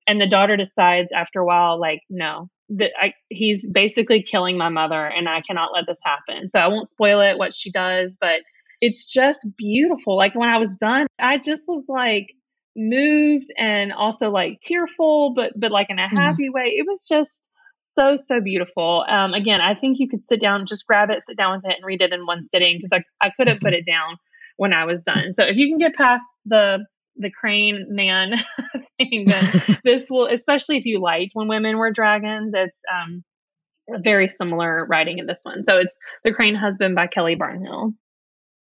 And 0.06 0.20
the 0.20 0.28
daughter 0.28 0.58
decides 0.58 1.14
after 1.14 1.39
a 1.39 1.45
while, 1.45 1.80
like, 1.80 2.01
no, 2.10 2.49
that 2.70 2.91
I, 2.99 3.14
he's 3.30 3.66
basically 3.70 4.22
killing 4.22 4.58
my 4.58 4.68
mother 4.68 5.06
and 5.06 5.30
I 5.30 5.41
cannot 5.47 5.72
let 5.74 5.86
this 5.88 6.01
happen. 6.04 6.49
So 6.49 6.60
I 6.60 6.68
won't 6.68 6.89
spoil 6.89 7.22
it 7.22 7.38
what 7.38 7.54
she 7.54 7.72
does, 7.72 8.18
but 8.20 8.41
it's 8.84 9.05
just 9.05 9.47
beautiful. 9.57 10.17
Like 10.17 10.36
when 10.36 10.49
I 10.49 10.57
was 10.57 10.75
done, 10.75 11.07
I 11.17 11.38
just 11.38 11.69
was 11.69 11.86
like 11.88 12.27
moved 12.75 13.47
and 13.57 13.93
also 13.93 14.29
like 14.29 14.59
tearful, 14.59 15.34
but 15.34 15.53
but 15.55 15.71
like 15.71 15.88
in 15.89 15.99
a 15.99 16.01
mm-hmm. 16.01 16.17
happy 16.17 16.49
mm. 16.49 16.53
way. 16.53 16.63
It 16.75 16.86
was 16.86 17.07
just 17.07 17.47
so 17.77 18.17
so 18.17 18.41
beautiful. 18.41 19.05
Um, 19.07 19.34
again, 19.34 19.61
I 19.61 19.73
think 19.73 19.99
you 19.99 20.09
could 20.09 20.21
sit 20.21 20.41
down, 20.41 20.65
just 20.65 20.86
grab 20.86 21.09
it, 21.11 21.23
sit 21.25 21.38
down 21.38 21.55
with 21.55 21.71
it, 21.71 21.77
and 21.77 21.86
read 21.86 22.01
it 22.01 22.11
in 22.11 22.25
one 22.25 22.45
sitting 22.45 22.77
because 22.77 22.91
I 22.91 23.25
I 23.25 23.31
couldn't 23.38 23.61
put 23.61 23.67
mm-hmm. 23.67 23.75
it 23.75 23.86
down 23.86 24.17
when 24.57 24.73
I 24.73 24.84
was 24.84 25.03
done. 25.03 25.31
So 25.31 25.43
if 25.43 25.55
you 25.55 25.69
can 25.69 25.77
get 25.77 25.95
past 25.95 26.25
the 26.45 26.86
the 27.15 27.31
crane 27.31 27.86
man 27.88 28.34
thing, 28.99 29.27
then 29.27 29.77
this 29.86 30.09
will, 30.09 30.27
especially 30.27 30.77
if 30.77 30.86
you 30.86 30.99
liked 30.99 31.31
when 31.36 31.47
women 31.47 31.77
were 31.77 31.91
dragons, 31.91 32.53
it's 32.53 32.81
um 32.93 33.23
very 33.89 34.27
similar 34.27 34.86
writing 34.86 35.19
in 35.19 35.25
this 35.25 35.41
one. 35.43 35.63
So 35.63 35.77
it's 35.77 35.97
The 36.23 36.34
Crane 36.34 36.55
Husband 36.55 36.95
by 36.95 37.07
Kelly 37.07 37.36
Barnhill. 37.36 37.93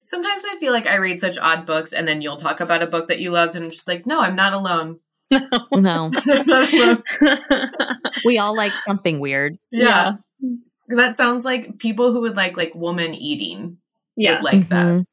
Sometimes 0.05 0.44
I 0.48 0.57
feel 0.59 0.72
like 0.72 0.86
I 0.86 0.96
read 0.96 1.18
such 1.18 1.38
odd 1.38 1.66
books 1.66 1.92
and 1.92 2.07
then 2.07 2.22
you'll 2.22 2.36
talk 2.36 2.61
about 2.61 2.82
a 2.82 2.86
book 2.86 3.09
that 3.09 3.20
you 3.20 3.30
loved 3.30 3.57
and 3.57 3.64
I'm 3.64 3.70
just 3.70 3.88
like, 3.88 4.07
no, 4.07 4.20
I'm 4.20 4.36
not 4.36 4.52
alone. 4.52 5.00
No. 5.72 6.11
no. 6.46 7.02
we 8.24 8.38
all 8.38 8.55
like 8.55 8.76
something 8.76 9.18
weird. 9.18 9.59
Yeah. 9.72 10.16
yeah. 10.38 10.50
That 10.88 11.16
sounds 11.16 11.44
like 11.44 11.78
people 11.78 12.12
who 12.12 12.20
would 12.20 12.36
like 12.36 12.57
like 12.57 12.74
woman 12.74 13.14
eating 13.14 13.78
yeah. 14.16 14.34
would 14.34 14.42
like 14.42 14.61
mm-hmm. 14.61 14.98
that. 14.98 15.07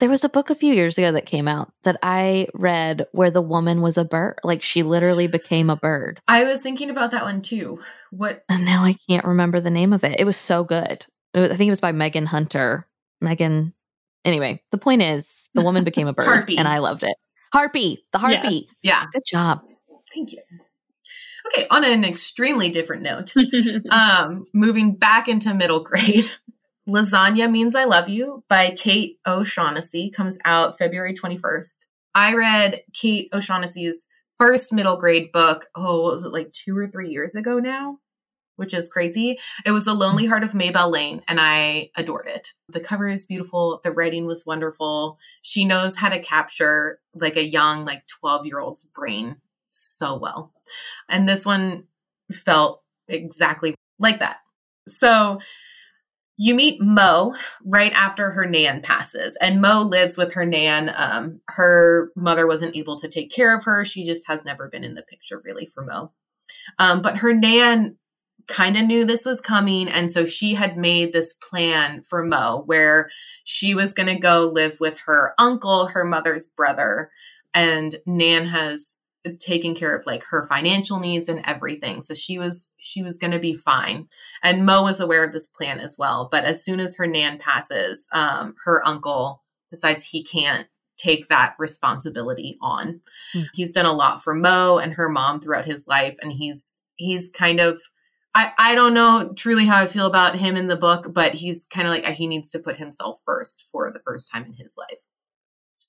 There 0.00 0.10
was 0.10 0.24
a 0.24 0.28
book 0.28 0.50
a 0.50 0.56
few 0.56 0.74
years 0.74 0.98
ago 0.98 1.12
that 1.12 1.26
came 1.26 1.46
out 1.46 1.72
that 1.84 1.96
I 2.02 2.48
read 2.54 3.06
where 3.12 3.30
the 3.30 3.40
woman 3.40 3.82
was 3.82 3.96
a 3.96 4.04
bird. 4.04 4.40
Like 4.42 4.60
she 4.60 4.82
literally 4.82 5.28
became 5.28 5.70
a 5.70 5.76
bird. 5.76 6.20
I 6.26 6.42
was 6.42 6.60
thinking 6.60 6.90
about 6.90 7.12
that 7.12 7.22
one 7.22 7.40
too. 7.40 7.80
What? 8.10 8.44
And 8.48 8.64
now 8.64 8.84
I 8.84 8.96
can't 9.08 9.24
remember 9.24 9.60
the 9.60 9.70
name 9.70 9.92
of 9.92 10.02
it. 10.02 10.18
It 10.18 10.24
was 10.24 10.36
so 10.36 10.64
good. 10.64 11.06
Was, 11.34 11.50
I 11.50 11.56
think 11.56 11.68
it 11.68 11.70
was 11.70 11.80
by 11.80 11.92
Megan 11.92 12.26
Hunter. 12.26 12.88
Megan. 13.20 13.74
Anyway, 14.24 14.62
the 14.70 14.78
point 14.78 15.02
is 15.02 15.48
the 15.54 15.62
woman 15.62 15.84
became 15.84 16.06
a 16.06 16.12
bird 16.12 16.26
Harpy. 16.26 16.58
and 16.58 16.68
I 16.68 16.78
loved 16.78 17.02
it. 17.02 17.16
Harpy, 17.52 18.04
the 18.12 18.18
harpy. 18.18 18.48
Yes. 18.54 18.80
Yeah. 18.82 19.06
Good 19.12 19.24
job. 19.26 19.62
Thank 20.12 20.32
you. 20.32 20.38
Okay, 21.46 21.66
on 21.70 21.84
an 21.84 22.04
extremely 22.04 22.68
different 22.68 23.02
note, 23.02 23.32
um, 23.90 24.46
moving 24.54 24.94
back 24.94 25.28
into 25.28 25.52
middle 25.54 25.80
grade, 25.80 26.30
Lasagna 26.88 27.50
Means 27.50 27.74
I 27.74 27.84
Love 27.84 28.08
You 28.08 28.44
by 28.48 28.70
Kate 28.70 29.18
O'Shaughnessy 29.26 30.10
comes 30.10 30.38
out 30.44 30.78
February 30.78 31.14
21st. 31.14 31.86
I 32.14 32.34
read 32.34 32.82
Kate 32.92 33.28
O'Shaughnessy's 33.32 34.06
first 34.38 34.72
middle 34.72 34.96
grade 34.96 35.32
book, 35.32 35.66
oh, 35.74 36.10
was 36.10 36.24
it 36.24 36.32
like 36.32 36.52
two 36.52 36.76
or 36.76 36.88
three 36.88 37.10
years 37.10 37.34
ago 37.34 37.58
now? 37.58 37.98
Which 38.62 38.74
is 38.74 38.88
crazy. 38.88 39.40
It 39.66 39.72
was 39.72 39.86
The 39.86 39.92
Lonely 39.92 40.24
Heart 40.24 40.44
of 40.44 40.54
Maybelle 40.54 40.88
Lane, 40.88 41.20
and 41.26 41.40
I 41.40 41.90
adored 41.96 42.28
it. 42.28 42.52
The 42.68 42.78
cover 42.78 43.08
is 43.08 43.24
beautiful. 43.24 43.80
The 43.82 43.90
writing 43.90 44.24
was 44.24 44.46
wonderful. 44.46 45.18
She 45.42 45.64
knows 45.64 45.96
how 45.96 46.08
to 46.08 46.20
capture 46.20 47.00
like 47.12 47.36
a 47.36 47.44
young, 47.44 47.84
like 47.84 48.06
12 48.06 48.46
year 48.46 48.60
old's 48.60 48.84
brain 48.84 49.38
so 49.66 50.16
well. 50.16 50.52
And 51.08 51.28
this 51.28 51.44
one 51.44 51.88
felt 52.30 52.84
exactly 53.08 53.74
like 53.98 54.20
that. 54.20 54.36
So 54.86 55.40
you 56.36 56.54
meet 56.54 56.80
Mo 56.80 57.34
right 57.64 57.92
after 57.92 58.30
her 58.30 58.46
nan 58.46 58.80
passes, 58.80 59.36
and 59.40 59.60
Mo 59.60 59.82
lives 59.82 60.16
with 60.16 60.34
her 60.34 60.46
nan. 60.46 60.92
Um, 60.96 61.40
her 61.48 62.12
mother 62.14 62.46
wasn't 62.46 62.76
able 62.76 63.00
to 63.00 63.08
take 63.08 63.32
care 63.32 63.56
of 63.56 63.64
her. 63.64 63.84
She 63.84 64.06
just 64.06 64.28
has 64.28 64.44
never 64.44 64.68
been 64.68 64.84
in 64.84 64.94
the 64.94 65.02
picture 65.02 65.42
really 65.44 65.66
for 65.66 65.84
Mo. 65.84 66.12
Um, 66.78 67.02
but 67.02 67.18
her 67.18 67.32
nan 67.32 67.96
kind 68.48 68.76
of 68.76 68.84
knew 68.84 69.04
this 69.04 69.24
was 69.24 69.40
coming. 69.40 69.88
And 69.88 70.10
so 70.10 70.24
she 70.24 70.54
had 70.54 70.76
made 70.76 71.12
this 71.12 71.32
plan 71.32 72.02
for 72.02 72.24
Mo 72.24 72.62
where 72.66 73.10
she 73.44 73.74
was 73.74 73.94
going 73.94 74.08
to 74.08 74.20
go 74.20 74.50
live 74.52 74.78
with 74.80 74.98
her 75.06 75.34
uncle, 75.38 75.86
her 75.86 76.04
mother's 76.04 76.48
brother. 76.48 77.10
And 77.54 77.98
Nan 78.06 78.46
has 78.46 78.96
taken 79.38 79.74
care 79.74 79.96
of 79.96 80.04
like 80.04 80.24
her 80.24 80.44
financial 80.46 80.98
needs 80.98 81.28
and 81.28 81.42
everything. 81.44 82.02
So 82.02 82.14
she 82.14 82.38
was 82.38 82.68
she 82.78 83.02
was 83.02 83.18
going 83.18 83.30
to 83.30 83.38
be 83.38 83.54
fine. 83.54 84.08
And 84.42 84.66
Mo 84.66 84.82
was 84.82 85.00
aware 85.00 85.24
of 85.24 85.32
this 85.32 85.46
plan 85.46 85.78
as 85.80 85.96
well. 85.96 86.28
But 86.30 86.44
as 86.44 86.64
soon 86.64 86.80
as 86.80 86.96
her 86.96 87.06
nan 87.06 87.38
passes, 87.38 88.06
um, 88.12 88.54
her 88.64 88.86
uncle 88.86 89.42
decides 89.70 90.04
he 90.04 90.24
can't 90.24 90.66
take 90.96 91.28
that 91.28 91.54
responsibility 91.58 92.58
on. 92.60 93.00
Mm. 93.34 93.46
He's 93.54 93.72
done 93.72 93.86
a 93.86 93.92
lot 93.92 94.22
for 94.22 94.34
Mo 94.34 94.78
and 94.78 94.92
her 94.92 95.08
mom 95.08 95.40
throughout 95.40 95.64
his 95.66 95.86
life, 95.86 96.16
and 96.22 96.32
he's 96.32 96.82
he's 96.96 97.30
kind 97.30 97.60
of 97.60 97.80
I, 98.34 98.52
I 98.58 98.74
don't 98.74 98.94
know 98.94 99.32
truly 99.36 99.66
how 99.66 99.78
I 99.78 99.86
feel 99.86 100.06
about 100.06 100.36
him 100.36 100.56
in 100.56 100.66
the 100.66 100.76
book, 100.76 101.12
but 101.12 101.34
he's 101.34 101.64
kind 101.64 101.86
of 101.86 101.92
like 101.92 102.06
he 102.06 102.26
needs 102.26 102.50
to 102.52 102.58
put 102.58 102.78
himself 102.78 103.20
first 103.26 103.66
for 103.70 103.90
the 103.92 104.00
first 104.00 104.30
time 104.30 104.44
in 104.44 104.54
his 104.54 104.74
life. 104.78 105.00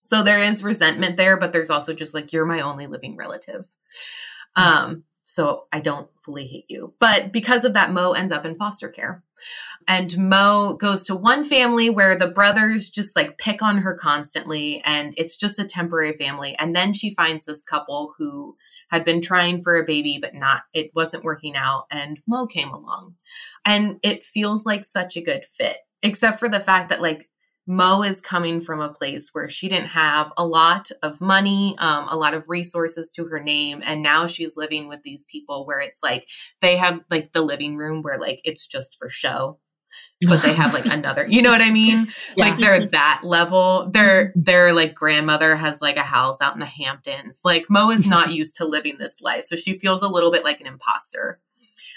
So 0.04 0.24
there 0.24 0.40
is 0.40 0.64
resentment 0.64 1.16
there, 1.16 1.38
but 1.38 1.54
there's 1.54 1.70
also 1.70 1.94
just 1.94 2.14
like, 2.14 2.34
you're 2.34 2.46
my 2.46 2.62
only 2.62 2.88
living 2.88 3.16
relative. 3.16 3.66
Um, 4.56 5.06
so 5.24 5.66
I 5.72 5.80
don't 5.80 6.10
fully 6.24 6.46
hate 6.46 6.66
you. 6.68 6.94
But 7.00 7.32
because 7.32 7.64
of 7.64 7.74
that, 7.74 7.94
Mo 7.94 8.12
ends 8.12 8.34
up 8.34 8.46
in 8.46 8.58
foster 8.58 8.90
care. 8.90 9.24
And 9.88 10.16
Mo 10.18 10.74
goes 10.80 11.06
to 11.06 11.16
one 11.16 11.44
family 11.44 11.90
where 11.90 12.16
the 12.16 12.28
brothers 12.28 12.90
just 12.90 13.16
like 13.16 13.38
pick 13.38 13.62
on 13.62 13.80
her 13.80 13.96
constantly, 13.96 14.82
and 14.86 15.14
it's 15.18 15.36
just 15.36 15.60
a 15.60 15.66
temporary 15.66 16.18
family. 16.18 16.56
And 16.60 16.76
then 16.76 16.94
she 16.94 17.14
finds 17.14 17.46
this 17.46 17.64
couple 17.64 18.14
who 18.18 18.58
had 18.94 19.06
been 19.06 19.22
trying 19.22 19.60
for 19.64 19.76
a 19.76 19.86
baby, 19.86 20.20
but 20.22 20.36
not, 20.36 20.62
it 20.72 20.92
wasn't 20.94 21.24
working 21.24 21.56
out. 21.56 21.88
And 21.90 22.20
Mo 22.28 22.46
came 22.46 22.70
along. 22.70 23.16
And 23.66 24.00
it 24.04 24.24
feels 24.24 24.68
like 24.68 24.86
such 24.86 25.18
a 25.18 25.22
good 25.22 25.46
fit, 25.46 25.78
except 26.04 26.40
for 26.40 26.48
the 26.48 26.60
fact 26.60 26.90
that 26.90 27.02
like 27.02 27.28
Mo 27.66 28.04
is 28.04 28.22
coming 28.22 28.62
from 28.62 28.82
a 28.82 28.94
place 28.94 29.30
where 29.32 29.50
she 29.50 29.68
didn't 29.68 29.88
have 29.88 30.32
a 30.38 30.46
lot 30.46 30.92
of 31.02 31.20
money, 31.20 31.76
um, 31.80 32.08
a 32.08 32.16
lot 32.16 32.36
of 32.36 32.44
resources 32.48 33.10
to 33.16 33.26
her 33.26 33.42
name. 33.42 33.82
And 33.84 34.04
now 34.04 34.28
she's 34.28 34.56
living 34.56 34.88
with 34.88 35.02
these 35.02 35.26
people 35.26 35.66
where 35.66 35.80
it's 35.80 36.04
like 36.04 36.28
they 36.62 36.78
have 36.78 37.04
like 37.10 37.34
the 37.34 37.42
living 37.42 37.76
room 37.76 38.04
where 38.04 38.20
like 38.20 38.42
it's 38.44 38.68
just 38.68 38.96
for 39.00 39.10
show. 39.10 39.58
But 40.28 40.42
they 40.42 40.54
have 40.54 40.74
like 40.74 40.86
another, 40.86 41.28
you 41.28 41.42
know 41.42 41.52
what 41.52 41.62
I 41.62 41.70
mean? 41.70 42.08
Yeah. 42.36 42.46
Like 42.46 42.58
they're 42.58 42.88
that 42.88 43.22
level. 43.24 43.90
Their 43.92 44.30
mm-hmm. 44.30 44.42
their 44.42 44.74
like 44.74 44.96
grandmother 44.96 45.56
has 45.56 45.82
like 45.82 45.98
a 45.98 46.02
house 46.02 46.42
out 46.42 46.54
in 46.54 46.60
the 46.60 46.66
Hamptons. 46.66 47.42
Like 47.44 47.66
Mo 47.70 47.92
is 47.92 48.08
not 48.08 48.34
used 48.34 48.56
to 48.56 48.66
living 48.66 48.98
this 48.98 49.22
life, 49.22 49.44
so 49.46 49.56
she 49.56 49.78
feels 49.78 50.02
a 50.02 50.08
little 50.08 50.32
bit 50.32 50.44
like 50.44 50.62
an 50.62 50.68
imposter. 50.68 51.40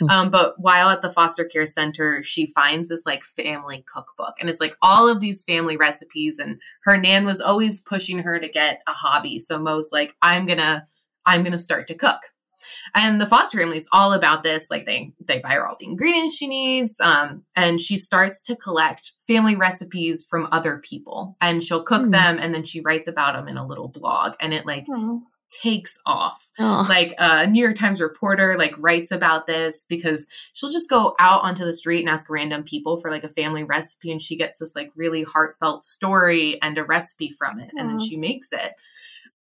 Hmm. 0.01 0.11
Um, 0.11 0.31
but 0.31 0.55
while 0.59 0.89
at 0.89 1.03
the 1.03 1.11
foster 1.11 1.45
care 1.45 1.67
center, 1.67 2.23
she 2.23 2.47
finds 2.47 2.89
this 2.89 3.07
like 3.07 3.25
family 3.25 3.85
cookbook 3.93 4.35
and 4.41 4.51
it's 4.51 4.61
like 4.61 4.77
all 4.83 5.09
of 5.09 5.21
these 5.21 5.45
family 5.45 5.77
recipes. 5.77 6.39
And 6.39 6.61
her 6.85 6.97
nan 6.97 7.25
was 7.25 7.41
always 7.41 7.81
pushing 7.81 8.19
her 8.19 8.39
to 8.39 8.49
get 8.49 8.83
a 8.87 8.93
hobby. 8.93 9.39
So 9.39 9.59
Mo's 9.59 9.91
like, 9.93 10.15
I'm 10.23 10.47
gonna, 10.47 10.87
I'm 11.25 11.43
gonna 11.43 11.59
start 11.59 11.87
to 11.89 11.95
cook. 11.95 12.21
And 12.95 13.21
the 13.21 13.27
foster 13.27 13.59
family 13.59 13.77
is 13.77 13.89
all 13.93 14.13
about 14.13 14.43
this. 14.43 14.71
Like 14.71 14.87
they 14.87 15.13
they 15.27 15.41
buy 15.41 15.55
her 15.55 15.67
all 15.67 15.77
the 15.79 15.87
ingredients 15.87 16.37
she 16.37 16.47
needs. 16.47 16.97
Um, 17.01 17.45
and 17.55 17.81
she 17.81 17.97
starts 17.97 18.41
to 18.43 18.57
collect 18.57 19.13
family 19.27 19.57
recipes 19.57 20.25
from 20.29 20.49
other 20.53 20.79
people. 20.79 21.37
And 21.41 21.63
she'll 21.63 21.83
cook 21.83 22.03
mm. 22.03 22.13
them 22.13 22.39
and 22.41 22.55
then 22.55 22.65
she 22.65 22.81
writes 22.81 23.09
about 23.09 23.35
them 23.35 23.49
in 23.49 23.57
a 23.57 23.67
little 23.67 23.89
blog. 23.89 24.35
And 24.41 24.53
it 24.55 24.67
like 24.67 24.87
mm 24.87 25.21
takes 25.51 25.99
off. 26.07 26.47
Oh. 26.59 26.85
Like 26.89 27.13
a 27.19 27.25
uh, 27.25 27.47
New 27.47 27.63
York 27.63 27.77
Times 27.77 28.01
reporter 28.01 28.57
like 28.59 28.75
writes 28.79 29.11
about 29.11 29.47
this 29.47 29.85
because 29.89 30.27
she'll 30.53 30.71
just 30.71 30.91
go 30.91 31.15
out 31.19 31.43
onto 31.43 31.65
the 31.65 31.73
street 31.73 32.01
and 32.01 32.09
ask 32.09 32.29
random 32.29 32.65
people 32.65 32.99
for 32.99 33.11
like 33.11 33.25
a 33.25 33.29
family 33.29 33.65
recipe 33.65 34.11
and 34.11 34.21
she 34.21 34.37
gets 34.37 34.59
this 34.59 34.75
like 34.75 34.91
really 34.97 35.23
heartfelt 35.23 35.85
story 35.85 36.61
and 36.63 36.79
a 36.79 36.85
recipe 36.85 37.31
from 37.31 37.61
it 37.61 37.71
and 37.77 37.89
then 37.89 38.01
she 38.01 38.17
makes 38.17 38.53
it. 38.53 38.75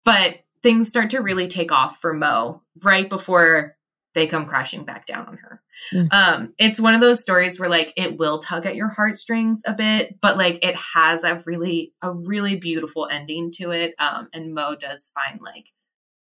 But 0.03 0.39
things 0.63 0.87
start 0.87 1.11
to 1.11 1.19
really 1.19 1.47
take 1.47 1.71
off 1.71 1.99
for 1.99 2.13
Mo 2.13 2.61
right 2.81 3.09
before 3.09 3.75
they 4.15 4.27
come 4.27 4.45
crashing 4.45 4.85
back 4.85 5.05
down 5.05 5.27
on 5.27 5.37
her. 5.37 5.61
Mm. 5.91 6.13
Um, 6.13 6.53
it's 6.57 6.79
one 6.79 6.93
of 6.93 7.01
those 7.01 7.19
stories 7.19 7.59
where 7.59 7.69
like 7.69 7.93
it 7.97 8.17
will 8.17 8.39
tug 8.39 8.65
at 8.65 8.75
your 8.75 8.87
heartstrings 8.87 9.61
a 9.65 9.73
bit, 9.73 10.19
but 10.21 10.37
like 10.37 10.63
it 10.65 10.75
has 10.75 11.23
a 11.23 11.41
really 11.45 11.93
a 12.01 12.11
really 12.11 12.55
beautiful 12.55 13.07
ending 13.09 13.51
to 13.53 13.71
it. 13.71 13.93
Um, 13.99 14.29
and 14.33 14.53
Mo 14.53 14.75
does 14.75 15.11
find 15.13 15.41
like 15.41 15.65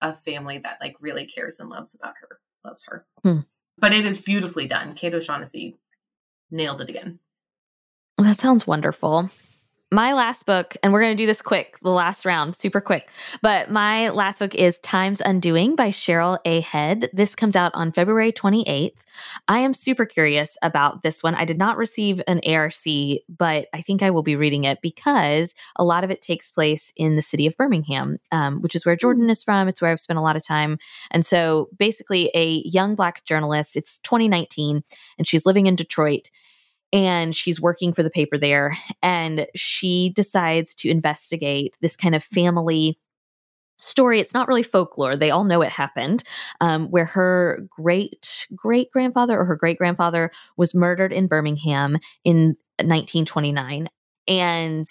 a 0.02 0.14
family 0.14 0.60
that 0.60 0.78
like 0.80 0.96
really 1.00 1.26
cares 1.26 1.60
and 1.60 1.70
loves 1.70 1.94
about 1.94 2.16
her, 2.22 2.40
loves 2.64 2.84
her. 2.88 3.06
Hmm. 3.24 3.40
But 3.78 3.94
it 3.94 4.06
is 4.06 4.20
beautifully 4.20 4.68
done. 4.68 4.94
Kate 4.94 5.14
O'Shaughnessy 5.14 5.78
nailed 6.52 6.82
it 6.82 6.90
again. 6.90 7.20
That 8.18 8.38
sounds 8.38 8.68
wonderful. 8.68 9.32
My 9.92 10.14
last 10.14 10.46
book, 10.46 10.78
and 10.82 10.94
we're 10.94 11.02
going 11.02 11.16
to 11.16 11.22
do 11.22 11.28
this 11.28 11.42
quick, 11.42 11.78
the 11.82 11.90
last 11.90 12.26
round, 12.26 12.56
super 12.56 12.80
quick. 12.80 13.10
But 13.42 13.70
my 13.70 14.10
last 14.10 14.40
book 14.40 14.56
is 14.56 14.80
Time's 14.80 15.20
Undoing 15.20 15.76
by 15.76 15.90
Cheryl 15.90 16.40
A. 16.46 16.62
Head. 16.62 17.10
This 17.12 17.36
comes 17.36 17.58
out 17.58 17.74
on 17.76 17.92
February 17.92 18.32
28th. 18.32 19.02
I 19.50 19.60
am 19.60 19.74
super 19.74 20.06
curious 20.06 20.58
about 20.62 21.04
this 21.04 21.22
one. 21.22 21.36
I 21.36 21.44
did 21.44 21.58
not 21.58 21.76
receive 21.76 22.22
an 22.26 22.40
ARC, 22.48 22.74
but 23.28 23.68
I 23.74 23.82
think 23.82 24.02
I 24.02 24.12
will 24.12 24.24
be 24.24 24.38
reading 24.38 24.64
it 24.64 24.80
because 24.82 25.54
a 25.76 25.84
lot 25.84 26.06
of 26.06 26.10
it 26.10 26.22
takes 26.22 26.50
place 26.50 26.94
in 26.96 27.18
the 27.18 27.22
city 27.22 27.46
of 27.46 27.58
Birmingham, 27.58 28.18
um, 28.32 28.62
which 28.62 28.76
is 28.76 28.86
where 28.86 28.96
Jordan 28.96 29.30
is 29.30 29.44
from. 29.44 29.68
It's 29.68 29.82
where 29.82 29.92
I've 29.92 30.00
spent 30.00 30.20
a 30.20 30.24
lot 30.24 30.38
of 30.38 30.46
time. 30.46 30.78
And 31.12 31.26
so 31.26 31.68
basically, 31.78 32.32
a 32.34 32.62
young 32.64 32.96
Black 32.96 33.26
journalist, 33.26 33.76
it's 33.76 34.00
2019, 34.00 34.84
and 35.18 35.28
she's 35.28 35.46
living 35.46 35.66
in 35.66 35.76
Detroit 35.76 36.32
and 36.94 37.36
she's 37.36 37.62
working 37.62 37.94
for 37.94 38.04
the 38.04 38.10
paper 38.10 38.38
there. 38.38 38.76
And 39.02 39.48
she 39.56 40.12
decides 40.16 40.76
to 40.76 40.90
investigate 40.90 41.78
this 41.82 41.96
kind 41.96 42.16
of 42.16 42.24
family 42.24 42.98
story. 43.78 44.20
It's 44.20 44.34
not 44.34 44.48
really 44.48 44.64
folklore. 44.64 45.16
They 45.16 45.32
all 45.32 45.44
know 45.44 45.62
it 45.62 45.72
happened, 45.72 46.24
um, 46.60 46.90
where 46.90 47.06
her 47.06 47.68
great 47.70 48.48
great 48.56 48.92
grandfather 48.92 49.40
or 49.40 49.46
her 49.46 49.56
great 49.56 49.78
grandfather 49.78 50.32
was 50.58 50.76
murdered 50.76 51.12
in 51.12 51.28
Birmingham 51.28 51.98
in 52.24 52.56
1929. 52.78 53.90
And 54.28 54.86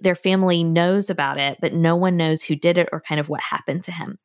their 0.00 0.14
family 0.14 0.62
knows 0.62 1.08
about 1.08 1.38
it, 1.38 1.58
but 1.60 1.72
no 1.72 1.96
one 1.96 2.16
knows 2.16 2.42
who 2.42 2.56
did 2.56 2.76
it 2.78 2.88
or 2.92 3.00
kind 3.00 3.20
of 3.20 3.28
what 3.28 3.40
happened 3.40 3.84
to 3.84 3.92
him. 3.92 4.18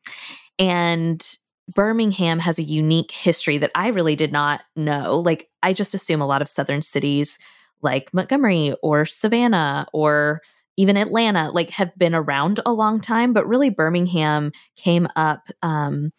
And 0.57 1.25
Birmingham 1.73 2.39
has 2.39 2.57
a 2.57 2.63
unique 2.63 3.11
history 3.11 3.57
that 3.59 3.71
I 3.75 3.89
really 3.89 4.15
did 4.15 4.31
not 4.31 4.61
know. 4.75 5.19
Like, 5.19 5.49
I 5.61 5.73
just 5.73 5.93
assume 5.93 6.21
a 6.21 6.27
lot 6.27 6.41
of 6.41 6.49
southern 6.49 6.81
cities 6.81 7.37
like 7.81 8.13
Montgomery 8.13 8.75
or 8.81 9.05
Savannah 9.05 9.87
or 9.93 10.41
even 10.77 10.95
Atlanta 10.95 11.51
like 11.51 11.69
have 11.71 11.93
been 11.97 12.15
around 12.15 12.61
a 12.65 12.71
long 12.71 13.01
time, 13.01 13.33
but 13.33 13.47
really 13.47 13.69
Birmingham 13.69 14.51
came 14.77 15.07
up 15.15 15.49
um, 15.61 16.11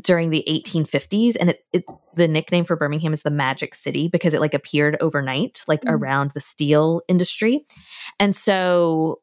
during 0.00 0.30
the 0.30 0.44
1850s, 0.48 1.36
and 1.38 1.50
it, 1.50 1.64
it, 1.72 1.84
the 2.14 2.28
nickname 2.28 2.64
for 2.64 2.76
Birmingham 2.76 3.12
is 3.12 3.22
the 3.22 3.30
Magic 3.30 3.74
City 3.74 4.08
because 4.08 4.34
it 4.34 4.40
like 4.40 4.54
appeared 4.54 4.96
overnight, 5.00 5.64
like 5.66 5.80
mm-hmm. 5.80 5.94
around 5.94 6.30
the 6.32 6.40
steel 6.40 7.02
industry, 7.08 7.64
and 8.20 8.36
so 8.36 9.20